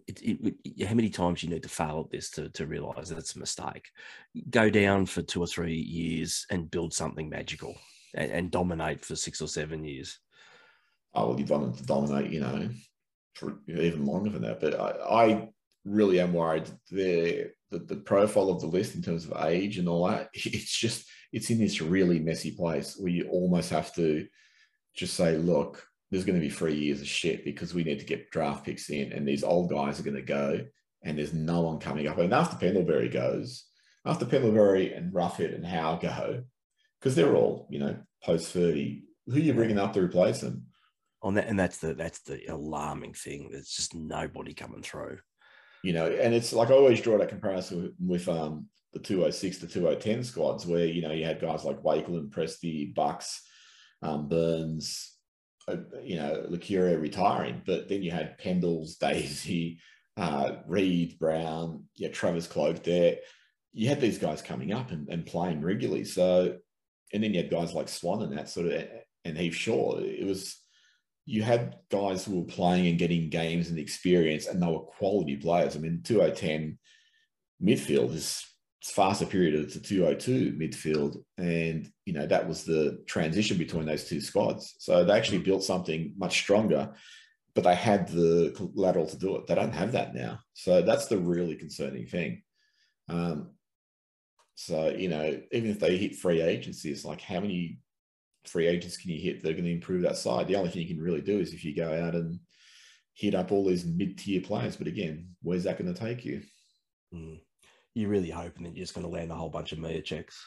It, 0.07 0.55
it, 0.63 0.88
how 0.88 0.93
many 0.93 1.09
times 1.09 1.41
you 1.41 1.49
need 1.49 1.63
to 1.63 1.69
fail 1.69 2.03
at 2.05 2.11
this 2.11 2.29
to, 2.31 2.49
to 2.49 2.67
realize 2.67 3.09
that 3.09 3.17
it's 3.17 3.35
a 3.35 3.39
mistake? 3.39 3.89
Go 4.49 4.69
down 4.69 5.07
for 5.07 5.23
two 5.23 5.41
or 5.41 5.47
three 5.47 5.75
years 5.75 6.45
and 6.51 6.69
build 6.69 6.93
something 6.93 7.27
magical 7.27 7.75
and, 8.13 8.31
and 8.31 8.51
dominate 8.51 9.03
for 9.03 9.15
six 9.15 9.41
or 9.41 9.47
seven 9.47 9.83
years. 9.83 10.19
Oh, 11.13 11.29
well, 11.29 11.39
you've 11.39 11.49
to 11.49 11.83
dominate, 11.83 12.31
you 12.31 12.41
know, 12.41 12.69
for 13.33 13.57
even 13.67 14.05
longer 14.05 14.29
than 14.29 14.43
that. 14.43 14.59
But 14.59 14.79
I, 14.79 15.23
I 15.23 15.49
really 15.88 16.19
am 16.19 16.33
worried 16.33 16.69
the, 16.91 17.51
the 17.71 17.79
the 17.79 17.95
profile 17.95 18.49
of 18.49 18.61
the 18.61 18.67
list 18.67 18.95
in 18.95 19.01
terms 19.01 19.25
of 19.25 19.45
age 19.45 19.77
and 19.77 19.88
all 19.88 20.07
that. 20.07 20.29
It's 20.35 20.77
just 20.77 21.07
it's 21.31 21.49
in 21.49 21.59
this 21.59 21.81
really 21.81 22.19
messy 22.19 22.51
place 22.51 22.95
where 22.97 23.11
you 23.11 23.27
almost 23.29 23.69
have 23.71 23.93
to 23.95 24.27
just 24.95 25.15
say, 25.15 25.38
look, 25.38 25.85
there's 26.09 26.23
going 26.25 26.39
to 26.39 26.45
be 26.45 26.49
three 26.49 26.75
years 26.75 27.01
of 27.01 27.07
shit 27.07 27.43
because 27.43 27.73
we 27.73 27.83
need 27.83 27.99
to 27.99 28.05
get 28.05 28.31
draft 28.31 28.65
picks 28.65 28.89
in, 28.89 29.11
and 29.11 29.27
these 29.27 29.43
old 29.43 29.69
guys 29.69 29.99
are 29.99 30.03
going 30.03 30.15
to 30.15 30.21
go, 30.21 30.65
and 31.03 31.17
there's 31.17 31.33
no 31.33 31.61
one 31.61 31.79
coming 31.79 32.07
up. 32.07 32.17
And 32.17 32.33
after 32.33 32.57
Pendlebury 32.57 33.09
goes, 33.09 33.65
after 34.05 34.25
Pendlebury 34.25 34.93
and 34.93 35.13
Roughead 35.13 35.53
and 35.53 35.65
Howe 35.65 35.97
go, 35.97 36.43
because 36.99 37.15
they're 37.15 37.35
all 37.35 37.67
you 37.69 37.79
know 37.79 37.97
post 38.23 38.51
thirty, 38.51 39.03
who 39.27 39.35
are 39.35 39.39
you 39.39 39.53
bringing 39.53 39.79
up 39.79 39.93
to 39.93 40.01
replace 40.01 40.41
them? 40.41 40.67
on 41.21 41.33
that, 41.35 41.47
and 41.47 41.59
that's 41.59 41.77
the 41.77 41.93
that's 41.93 42.19
the 42.19 42.45
alarming 42.47 43.13
thing. 43.13 43.49
There's 43.51 43.69
just 43.69 43.95
nobody 43.95 44.53
coming 44.53 44.81
through. 44.81 45.19
You 45.88 45.93
know, 45.93 46.07
and 46.07 46.33
it's 46.33 46.51
like 46.51 46.69
I 46.69 46.73
always 46.73 46.99
draw 46.99 47.17
that 47.17 47.29
comparison 47.29 47.81
with, 47.81 48.25
with 48.25 48.27
um 48.27 48.65
the 48.91 48.99
206 48.99 49.59
to 49.59 49.67
2010 49.67 50.21
squads 50.21 50.67
where 50.67 50.85
you 50.85 51.01
know 51.01 51.13
you 51.13 51.23
had 51.23 51.39
guys 51.39 51.63
like 51.63 51.81
Wakelin, 51.81 52.29
Presty, 52.29 52.93
Bucks, 52.93 53.41
um, 54.01 54.27
Burns, 54.27 55.15
uh, 55.69 55.77
you 56.03 56.17
know, 56.17 56.45
Licuria 56.49 56.99
retiring, 56.99 57.61
but 57.65 57.88
then 57.88 58.03
you 58.03 58.11
had 58.11 58.38
Pendles, 58.38 58.97
Daisy, 58.99 59.79
uh, 60.17 60.57
Reid, 60.67 61.17
Brown, 61.19 61.85
yeah, 61.95 62.09
Travis 62.09 62.47
Cloke 62.47 62.83
there. 62.83 63.19
You 63.71 63.88
had 63.88 64.01
these 64.01 64.17
guys 64.17 64.41
coming 64.41 64.73
up 64.73 64.91
and, 64.91 65.07
and 65.07 65.25
playing 65.25 65.61
regularly. 65.61 66.03
So, 66.03 66.57
and 67.13 67.23
then 67.23 67.33
you 67.33 67.41
had 67.41 67.49
guys 67.49 67.73
like 67.73 67.88
Swan 67.88 68.23
and 68.23 68.38
that 68.38 68.49
sort 68.49 68.67
of, 68.67 68.83
and 69.23 69.38
Heath 69.38 69.55
Shaw. 69.55 69.99
It 69.99 70.25
was 70.25 70.57
you 71.28 71.43
had 71.43 71.75
guys 71.91 72.23
who 72.23 72.39
were 72.39 72.45
playing 72.47 72.88
and 72.88 72.97
getting 72.97 73.30
games 73.30 73.69
and 73.69 73.78
experience, 73.78 74.47
and 74.47 74.63
they 74.63 74.67
were 74.67 74.80
quality 74.80 75.36
players. 75.36 75.75
I 75.75 75.80
mean, 75.80 76.01
2010 76.03 76.80
midfield 77.61 78.13
is 78.13 78.45
far 78.82 79.13
superior 79.13 79.65
to 79.65 79.82
202 79.82 80.53
midfield. 80.53 81.17
And, 81.38 81.91
you 82.05 82.13
know, 82.13 82.25
that 82.25 82.47
was 82.47 82.63
the 82.63 83.03
transition 83.07 83.57
between 83.57 83.86
those 83.86 84.05
two 84.05 84.21
squads. 84.21 84.75
So 84.80 85.03
they 85.03 85.17
actually 85.17 85.39
built 85.39 85.63
something 85.63 86.13
much 86.17 86.39
stronger, 86.39 86.93
but 87.53 87.65
they 87.65 87.75
had 87.75 88.07
the 88.07 88.53
collateral 88.55 89.07
to 89.07 89.17
do 89.17 89.36
it. 89.36 89.47
They 89.47 89.55
don't 89.55 89.73
have 89.73 89.91
that 89.91 90.15
now. 90.15 90.39
So 90.53 90.82
that's 90.82 91.07
the 91.07 91.17
really 91.17 91.55
concerning 91.55 92.05
thing. 92.07 92.43
Um, 93.09 93.49
so, 94.55 94.89
you 94.89 95.09
know, 95.09 95.41
even 95.51 95.71
if 95.71 95.80
they 95.82 95.97
hit 95.97 96.15
free 96.15 96.41
agency, 96.41 96.89
it's 96.89 97.03
like 97.03 97.19
how 97.19 97.41
many 97.41 97.80
free 98.49 98.67
agents 98.67 98.97
can 98.97 99.11
you 99.11 99.19
hit 99.19 99.41
that 99.41 99.49
are 99.49 99.53
going 99.53 99.65
to 99.65 99.71
improve 99.71 100.01
that 100.03 100.17
side? 100.17 100.47
The 100.47 100.55
only 100.55 100.69
thing 100.69 100.81
you 100.81 100.93
can 100.93 101.03
really 101.03 101.21
do 101.21 101.39
is 101.39 101.53
if 101.53 101.63
you 101.63 101.75
go 101.75 101.91
out 101.91 102.15
and 102.15 102.39
hit 103.17 103.33
up 103.33 103.51
all 103.51 103.65
these 103.65 103.85
mid 103.85 104.17
tier 104.17 104.41
players. 104.41 104.75
But 104.75 104.87
again, 104.87 105.29
where's 105.41 105.63
that 105.63 105.79
going 105.79 105.93
to 105.93 105.99
take 105.99 106.23
you? 106.23 106.43
Mm. 107.13 107.39
You're 107.95 108.09
really 108.09 108.29
hoping 108.29 108.63
that 108.63 108.75
you're 108.75 108.83
just 108.83 108.93
going 108.93 109.05
to 109.05 109.11
land 109.11 109.31
a 109.31 109.35
whole 109.35 109.49
bunch 109.49 109.71
of 109.71 109.79
media 109.79 110.01
checks. 110.01 110.39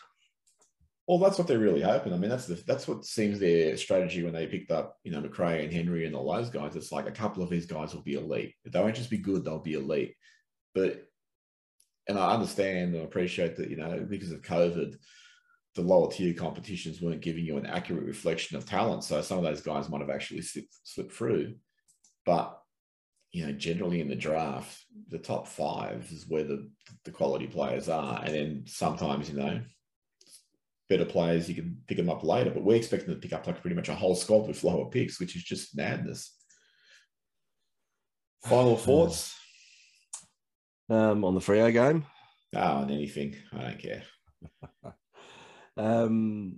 Well, 1.08 1.18
that's 1.18 1.38
what 1.38 1.48
they're 1.48 1.58
really 1.58 1.82
hoping. 1.82 2.12
I 2.12 2.16
mean, 2.16 2.30
that's 2.30 2.46
the 2.46 2.54
that's 2.66 2.86
what 2.86 3.04
seems 3.04 3.40
their 3.40 3.76
strategy 3.76 4.22
when 4.22 4.32
they 4.32 4.46
picked 4.46 4.70
up, 4.70 4.98
you 5.02 5.10
know, 5.10 5.20
Macrae 5.20 5.64
and 5.64 5.72
Henry 5.72 6.06
and 6.06 6.14
all 6.14 6.32
those 6.32 6.50
guys. 6.50 6.76
It's 6.76 6.92
like 6.92 7.08
a 7.08 7.12
couple 7.12 7.42
of 7.42 7.50
these 7.50 7.66
guys 7.66 7.92
will 7.92 8.02
be 8.02 8.14
elite. 8.14 8.54
They 8.64 8.78
won't 8.78 8.94
just 8.94 9.10
be 9.10 9.18
good; 9.18 9.44
they'll 9.44 9.58
be 9.58 9.74
elite. 9.74 10.14
But 10.72 11.02
and 12.06 12.16
I 12.16 12.32
understand 12.32 12.94
and 12.94 13.02
appreciate 13.02 13.56
that, 13.56 13.70
you 13.70 13.76
know, 13.76 14.06
because 14.08 14.30
of 14.30 14.42
COVID, 14.42 14.94
the 15.74 15.82
lower 15.82 16.10
tier 16.10 16.34
competitions 16.34 17.00
weren't 17.00 17.20
giving 17.20 17.44
you 17.44 17.56
an 17.56 17.66
accurate 17.66 18.04
reflection 18.04 18.56
of 18.56 18.66
talent. 18.66 19.04
So 19.04 19.22
some 19.22 19.38
of 19.38 19.44
those 19.44 19.60
guys 19.60 19.88
might 19.88 20.00
have 20.00 20.10
actually 20.10 20.42
slipped, 20.42 20.74
slipped 20.82 21.12
through. 21.12 21.54
But 22.26 22.56
you 23.32 23.46
know, 23.46 23.52
generally 23.52 24.00
in 24.00 24.08
the 24.08 24.16
draft, 24.16 24.82
the 25.08 25.18
top 25.18 25.46
five 25.46 26.08
is 26.10 26.26
where 26.28 26.44
the 26.44 26.68
the 27.04 27.12
quality 27.12 27.46
players 27.46 27.88
are, 27.88 28.20
and 28.24 28.34
then 28.34 28.64
sometimes 28.66 29.30
you 29.30 29.38
know, 29.38 29.60
better 30.88 31.04
players 31.04 31.48
you 31.48 31.54
can 31.54 31.80
pick 31.86 31.96
them 31.96 32.10
up 32.10 32.24
later. 32.24 32.50
But 32.50 32.64
we're 32.64 32.76
expecting 32.76 33.14
to 33.14 33.20
pick 33.20 33.32
up 33.32 33.46
like 33.46 33.60
pretty 33.60 33.76
much 33.76 33.88
a 33.88 33.94
whole 33.94 34.16
squad 34.16 34.48
with 34.48 34.64
lower 34.64 34.86
picks, 34.90 35.20
which 35.20 35.36
is 35.36 35.44
just 35.44 35.76
madness. 35.76 36.36
Final 38.42 38.76
thoughts 38.76 39.36
um, 40.88 41.24
on 41.24 41.34
the 41.34 41.40
Freo 41.40 41.72
game? 41.72 42.04
Oh, 42.56 42.60
on 42.60 42.90
anything. 42.90 43.36
I 43.52 43.62
don't 43.62 43.78
care. 43.78 44.02
Um, 45.80 46.56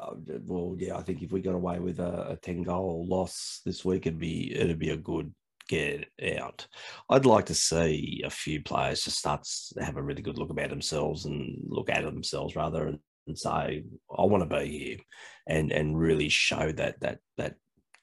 uh, 0.00 0.14
well, 0.46 0.74
yeah, 0.78 0.96
I 0.96 1.02
think 1.02 1.22
if 1.22 1.32
we 1.32 1.40
got 1.40 1.54
away 1.54 1.78
with 1.80 2.00
a, 2.00 2.30
a 2.30 2.36
ten 2.36 2.62
goal 2.62 3.06
loss 3.06 3.60
this 3.64 3.84
week, 3.84 4.06
it'd 4.06 4.18
be 4.18 4.54
it'd 4.54 4.78
be 4.78 4.90
a 4.90 4.96
good 4.96 5.32
get 5.68 6.06
out. 6.38 6.66
I'd 7.08 7.26
like 7.26 7.46
to 7.46 7.54
see 7.54 8.22
a 8.24 8.30
few 8.30 8.62
players 8.62 9.02
just 9.02 9.18
start 9.18 9.44
to 9.44 9.84
have 9.84 9.96
a 9.96 10.02
really 10.02 10.22
good 10.22 10.38
look 10.38 10.50
about 10.50 10.70
themselves 10.70 11.24
and 11.24 11.58
look 11.68 11.90
at 11.90 12.04
themselves 12.04 12.54
rather 12.54 12.86
and, 12.86 12.98
and 13.26 13.38
say, 13.38 13.84
I 14.16 14.22
want 14.22 14.48
to 14.48 14.58
be 14.58 14.78
here 14.78 14.98
and 15.46 15.72
and 15.72 15.98
really 15.98 16.28
show 16.28 16.72
that 16.72 17.00
that 17.00 17.18
that 17.36 17.56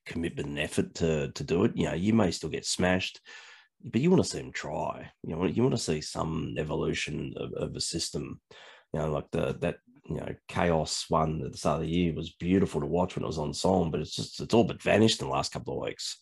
commitment 0.05 0.49
and 0.49 0.59
effort 0.59 0.93
to 0.95 1.31
to 1.31 1.43
do 1.43 1.63
it. 1.63 1.71
You 1.75 1.87
know, 1.87 1.93
you 1.93 2.13
may 2.13 2.31
still 2.31 2.49
get 2.49 2.65
smashed, 2.65 3.19
but 3.83 4.01
you 4.01 4.11
want 4.11 4.23
to 4.23 4.29
see 4.29 4.39
them 4.39 4.51
try. 4.51 5.11
You 5.23 5.35
know, 5.35 5.45
you 5.45 5.63
want 5.63 5.75
to 5.75 5.81
see 5.81 6.01
some 6.01 6.55
evolution 6.57 7.33
of, 7.37 7.53
of 7.53 7.75
a 7.75 7.81
system. 7.81 8.41
You 8.93 8.99
know, 8.99 9.11
like 9.11 9.31
the 9.31 9.57
that 9.61 9.77
you 10.15 10.21
know 10.21 10.35
chaos 10.47 11.05
one 11.09 11.41
at 11.45 11.51
the 11.51 11.57
start 11.57 11.81
of 11.81 11.87
the 11.87 11.93
year 11.93 12.13
was 12.13 12.31
beautiful 12.31 12.81
to 12.81 12.87
watch 12.87 13.15
when 13.15 13.23
it 13.23 13.27
was 13.27 13.37
on 13.37 13.53
song, 13.53 13.91
but 13.91 13.99
it's 13.99 14.15
just 14.15 14.39
it's 14.39 14.53
all 14.53 14.63
but 14.63 14.81
vanished 14.81 15.21
in 15.21 15.27
the 15.27 15.33
last 15.33 15.51
couple 15.51 15.75
of 15.75 15.87
weeks. 15.87 16.19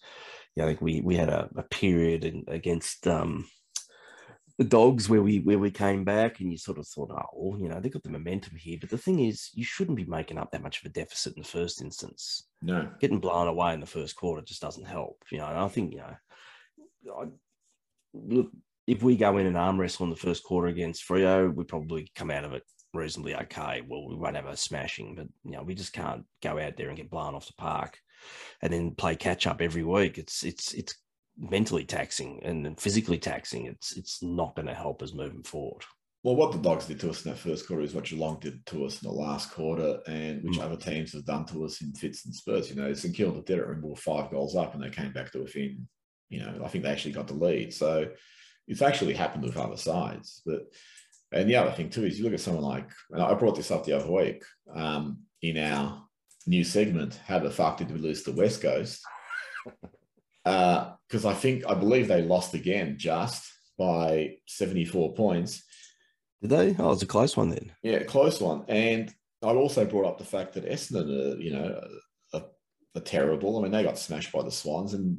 Yeah, 0.55 0.63
I 0.63 0.67
think 0.67 0.81
we 0.81 1.01
we 1.01 1.15
had 1.15 1.29
a, 1.29 1.49
a 1.55 1.63
period 1.63 2.25
in, 2.25 2.43
against 2.47 3.07
um, 3.07 3.45
the 4.57 4.65
dogs 4.65 5.07
where 5.07 5.21
we 5.21 5.39
where 5.39 5.57
we 5.57 5.71
came 5.71 6.03
back 6.03 6.39
and 6.39 6.51
you 6.51 6.57
sort 6.57 6.79
of 6.79 6.87
thought, 6.87 7.11
oh, 7.11 7.23
well, 7.33 7.59
you 7.59 7.69
know, 7.69 7.79
they've 7.79 7.93
got 7.93 8.03
the 8.03 8.09
momentum 8.09 8.55
here. 8.57 8.77
But 8.79 8.89
the 8.89 8.97
thing 8.97 9.19
is, 9.25 9.49
you 9.53 9.63
shouldn't 9.63 9.97
be 9.97 10.05
making 10.05 10.37
up 10.37 10.51
that 10.51 10.63
much 10.63 10.79
of 10.79 10.85
a 10.85 10.93
deficit 10.93 11.35
in 11.35 11.43
the 11.43 11.47
first 11.47 11.81
instance. 11.81 12.47
No, 12.61 12.89
getting 12.99 13.19
blown 13.19 13.47
away 13.47 13.73
in 13.73 13.79
the 13.79 13.85
first 13.85 14.15
quarter 14.15 14.41
just 14.41 14.61
doesn't 14.61 14.85
help. 14.85 15.23
You 15.31 15.37
know, 15.37 15.47
and 15.47 15.57
I 15.57 15.67
think 15.67 15.93
you 15.93 15.99
know, 15.99 17.13
I, 17.17 17.25
look, 18.13 18.51
if 18.85 19.03
we 19.03 19.15
go 19.15 19.37
in 19.37 19.45
and 19.45 19.57
arm 19.57 19.79
wrestle 19.79 20.05
in 20.05 20.09
the 20.09 20.15
first 20.15 20.43
quarter 20.43 20.67
against 20.67 21.07
Freo, 21.07 21.53
we 21.53 21.63
probably 21.63 22.11
come 22.15 22.31
out 22.31 22.43
of 22.43 22.53
it 22.53 22.63
reasonably 22.93 23.35
okay. 23.35 23.81
Well, 23.87 24.07
we 24.07 24.15
won't 24.15 24.35
have 24.35 24.45
a 24.45 24.57
smashing, 24.57 25.15
but 25.15 25.27
you 25.43 25.51
know, 25.51 25.63
we 25.63 25.75
just 25.75 25.93
can't 25.93 26.23
go 26.41 26.59
out 26.59 26.77
there 26.77 26.89
and 26.89 26.97
get 26.97 27.09
blown 27.09 27.35
off 27.35 27.47
the 27.47 27.53
park 27.53 27.97
and 28.61 28.71
then 28.71 28.95
play 28.95 29.15
catch 29.15 29.47
up 29.47 29.61
every 29.61 29.83
week. 29.83 30.17
It's 30.17 30.43
it's 30.43 30.73
it's 30.73 30.95
mentally 31.37 31.85
taxing 31.85 32.41
and 32.43 32.79
physically 32.79 33.17
taxing. 33.17 33.65
It's 33.65 33.95
it's 33.95 34.21
not 34.23 34.55
going 34.55 34.67
to 34.67 34.73
help 34.73 35.01
us 35.01 35.13
moving 35.13 35.43
forward. 35.43 35.83
Well, 36.23 36.35
what 36.35 36.51
the 36.51 36.57
Dogs 36.57 36.85
did 36.85 36.99
to 36.99 37.11
us 37.11 37.23
in 37.23 37.31
that 37.31 37.37
first 37.37 37.65
quarter 37.65 37.81
is 37.81 37.93
what 37.93 38.03
Geelong 38.03 38.39
did 38.41 38.65
to 38.67 38.85
us 38.85 39.01
in 39.01 39.07
the 39.07 39.15
last 39.15 39.51
quarter, 39.51 39.99
and 40.05 40.43
which 40.43 40.57
mm. 40.57 40.61
other 40.61 40.75
teams 40.75 41.13
have 41.13 41.23
done 41.23 41.45
to 41.45 41.63
us 41.63 41.81
in 41.81 41.93
fits 41.93 42.25
and 42.25 42.35
spurts. 42.35 42.69
You 42.69 42.75
know, 42.75 42.93
St 42.93 43.15
Kilda 43.15 43.41
did 43.41 43.59
it 43.59 43.67
and 43.67 43.81
were 43.81 43.95
five 43.95 44.29
goals 44.29 44.55
up, 44.55 44.73
and 44.73 44.83
they 44.83 44.89
came 44.89 45.13
back 45.13 45.31
to 45.31 45.39
within. 45.39 45.87
You 46.29 46.41
know, 46.41 46.61
I 46.63 46.67
think 46.67 46.83
they 46.83 46.91
actually 46.91 47.13
got 47.13 47.27
the 47.27 47.33
lead. 47.33 47.73
So 47.73 48.09
it's 48.67 48.81
actually 48.81 49.13
happened 49.13 49.43
with 49.43 49.57
other 49.57 49.77
sides. 49.77 50.41
But 50.45 50.63
and 51.31 51.49
the 51.49 51.55
other 51.55 51.71
thing 51.71 51.89
too 51.89 52.05
is 52.05 52.17
you 52.17 52.25
look 52.25 52.33
at 52.33 52.39
someone 52.39 52.63
like, 52.63 52.89
and 53.11 53.21
I 53.21 53.33
brought 53.33 53.55
this 53.55 53.71
up 53.71 53.85
the 53.85 53.93
other 53.93 54.11
week 54.11 54.43
um, 54.73 55.19
in 55.41 55.57
our 55.57 56.03
new 56.47 56.63
segment. 56.63 57.19
How 57.27 57.39
the 57.39 57.51
fuck 57.51 57.77
did 57.77 57.91
we 57.91 57.99
lose 57.99 58.23
to 58.23 58.31
West 58.31 58.61
Coast? 58.61 59.01
Because 60.43 61.25
uh, 61.25 61.29
I 61.29 61.33
think 61.33 61.65
I 61.67 61.73
believe 61.73 62.07
they 62.07 62.21
lost 62.21 62.53
again 62.53 62.95
just 62.97 63.51
by 63.77 64.35
seventy 64.47 64.85
four 64.85 65.13
points 65.13 65.63
did 66.41 66.51
they? 66.51 66.75
Oh, 66.79 66.85
it 66.85 66.89
was 66.89 67.03
a 67.03 67.07
close 67.07 67.35
one 67.35 67.49
then. 67.49 67.71
Yeah, 67.83 68.03
close 68.03 68.39
one. 68.39 68.63
And 68.67 69.13
I'd 69.43 69.55
also 69.55 69.85
brought 69.85 70.05
up 70.05 70.17
the 70.17 70.23
fact 70.23 70.53
that 70.53 70.69
Essendon, 70.69 71.35
are, 71.35 71.39
you 71.39 71.51
know, 71.51 71.81
are, 72.33 72.43
are, 72.95 73.01
terrible. 73.01 73.57
I 73.57 73.63
mean, 73.63 73.71
they 73.71 73.83
got 73.83 73.97
smashed 73.97 74.31
by 74.31 74.43
the 74.43 74.51
Swans, 74.51 74.93
and 74.93 75.17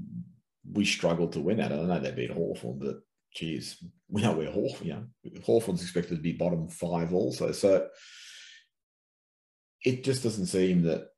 we 0.72 0.84
struggled 0.84 1.32
to 1.32 1.40
win 1.40 1.58
that. 1.58 1.72
I 1.72 1.76
know 1.76 2.00
they 2.00 2.10
beat 2.10 2.30
Hawthorn, 2.30 2.78
but 2.78 3.00
geez, 3.34 3.82
we 4.08 4.22
know 4.22 4.32
we're 4.32 4.50
Hawthorn. 4.50 4.86
You 4.86 4.94
know, 4.94 5.40
Hawthorn's 5.44 5.82
expected 5.82 6.16
to 6.16 6.22
be 6.22 6.32
bottom 6.32 6.68
five 6.68 7.12
also. 7.14 7.52
So 7.52 7.88
it 9.84 10.04
just 10.04 10.22
doesn't 10.22 10.46
seem 10.46 10.82
that 10.82 11.08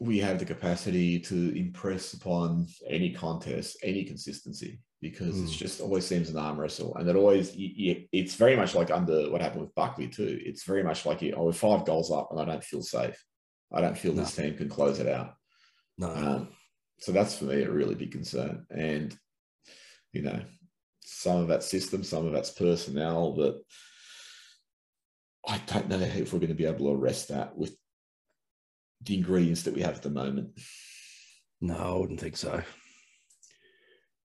we 0.00 0.18
have 0.18 0.38
the 0.38 0.44
capacity 0.44 1.18
to 1.18 1.58
impress 1.58 2.12
upon 2.12 2.68
any 2.88 3.12
contest, 3.12 3.78
any 3.82 4.04
consistency 4.04 4.80
because 5.00 5.36
mm. 5.36 5.44
it 5.44 5.50
just 5.50 5.80
always 5.80 6.06
seems 6.06 6.28
an 6.28 6.38
arm 6.38 6.58
wrestle, 6.58 6.94
and 6.96 7.08
it 7.08 7.16
always 7.16 7.52
it's 7.56 8.34
very 8.34 8.56
much 8.56 8.74
like 8.74 8.90
under 8.90 9.30
what 9.30 9.40
happened 9.40 9.62
with 9.62 9.74
Buckley 9.74 10.08
too. 10.08 10.40
It's 10.42 10.64
very 10.64 10.82
much 10.82 11.06
like 11.06 11.22
oh, 11.36 11.44
we're 11.44 11.52
five 11.52 11.84
goals 11.84 12.10
up, 12.10 12.28
and 12.30 12.40
I 12.40 12.44
don't 12.44 12.64
feel 12.64 12.82
safe. 12.82 13.22
I 13.72 13.80
don't 13.80 13.98
feel 13.98 14.12
no. 14.12 14.22
this 14.22 14.34
team 14.34 14.56
can 14.56 14.68
close 14.68 14.98
it 14.98 15.08
out. 15.08 15.34
No. 15.98 16.08
Um, 16.08 16.48
so 16.98 17.12
that's 17.12 17.38
for 17.38 17.44
me 17.44 17.62
a 17.62 17.70
really 17.70 17.94
big 17.94 18.12
concern, 18.12 18.66
and 18.70 19.16
you 20.12 20.22
know, 20.22 20.40
some 21.08 21.38
of 21.38 21.48
that 21.48 21.62
system, 21.62 22.04
some 22.04 22.26
of 22.26 22.32
that's 22.32 22.50
personnel, 22.50 23.32
but 23.32 23.58
I 25.46 25.60
don't 25.66 25.88
know 25.88 25.98
if 25.98 26.32
we're 26.32 26.40
going 26.40 26.48
to 26.48 26.54
be 26.54 26.66
able 26.66 26.86
to 26.86 26.92
arrest 26.92 27.28
that 27.28 27.56
with 27.56 27.76
the 29.02 29.16
ingredients 29.16 29.62
that 29.62 29.74
we 29.74 29.82
have 29.82 29.96
at 29.96 30.02
the 30.02 30.10
moment. 30.10 30.58
No, 31.60 31.76
I 31.76 31.98
wouldn't 31.98 32.20
think 32.20 32.36
so 32.36 32.62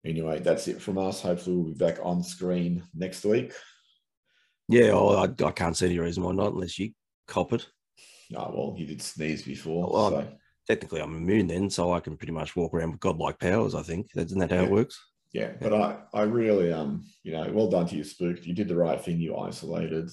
anyway, 0.05 0.39
that's 0.39 0.67
it 0.67 0.81
from 0.81 0.97
us. 0.97 1.21
Hopefully, 1.21 1.55
we'll 1.55 1.73
be 1.73 1.77
back 1.77 1.99
on 2.01 2.23
screen 2.23 2.83
next 2.93 3.23
week. 3.23 3.53
Yeah, 4.67 4.91
oh, 4.93 5.15
I, 5.15 5.45
I 5.45 5.51
can't 5.51 5.75
see 5.75 5.87
any 5.87 5.99
reason 5.99 6.23
why 6.23 6.31
not, 6.31 6.53
unless 6.53 6.79
you 6.79 6.91
cop 7.27 7.53
it. 7.53 7.67
Oh, 8.35 8.51
well, 8.53 8.75
you 8.77 8.85
did 8.85 9.01
sneeze 9.01 9.43
before. 9.43 9.91
Well, 9.91 10.09
so. 10.09 10.27
Technically, 10.67 11.01
I'm 11.01 11.15
immune 11.15 11.47
then, 11.47 11.69
so 11.69 11.91
I 11.91 11.99
can 11.99 12.15
pretty 12.15 12.31
much 12.31 12.55
walk 12.55 12.73
around 12.73 12.91
with 12.91 12.99
godlike 12.99 13.39
powers. 13.39 13.75
I 13.75 13.81
think 13.81 14.07
isn't 14.15 14.39
that 14.39 14.51
how 14.51 14.57
yeah. 14.57 14.63
it 14.63 14.71
works? 14.71 14.99
Yeah, 15.33 15.51
but 15.61 15.73
I, 15.73 15.97
I 16.13 16.23
really, 16.23 16.73
um, 16.73 17.05
you 17.23 17.31
know, 17.31 17.49
well 17.53 17.69
done 17.69 17.87
to 17.87 17.95
you, 17.95 18.03
Spooked. 18.03 18.45
You 18.45 18.53
did 18.53 18.67
the 18.67 18.75
right 18.75 18.99
thing. 19.01 19.19
You 19.19 19.37
isolated, 19.37 20.09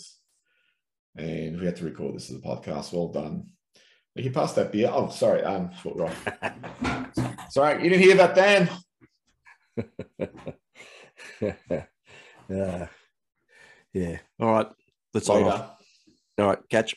and 1.16 1.58
we 1.58 1.66
had 1.66 1.76
to 1.76 1.84
record 1.84 2.14
this 2.14 2.30
as 2.30 2.36
a 2.36 2.40
podcast. 2.40 2.92
Well 2.92 3.08
done. 3.08 3.46
You 4.14 4.22
can 4.24 4.32
pass 4.32 4.52
that 4.54 4.72
beer. 4.72 4.90
Oh, 4.92 5.08
sorry. 5.10 5.42
Um, 5.42 5.70
foot 5.70 5.96
rock. 5.96 6.14
sorry, 7.50 7.82
you 7.82 7.90
didn't 7.90 8.04
hear 8.04 8.16
that, 8.16 8.34
Dan. 8.34 8.70
yeah. 12.48 12.88
Yeah. 13.92 14.18
All 14.40 14.52
right. 14.52 14.68
Let's 15.14 15.28
Later. 15.28 15.70
All 16.38 16.46
right. 16.46 16.58
Catch. 16.68 16.94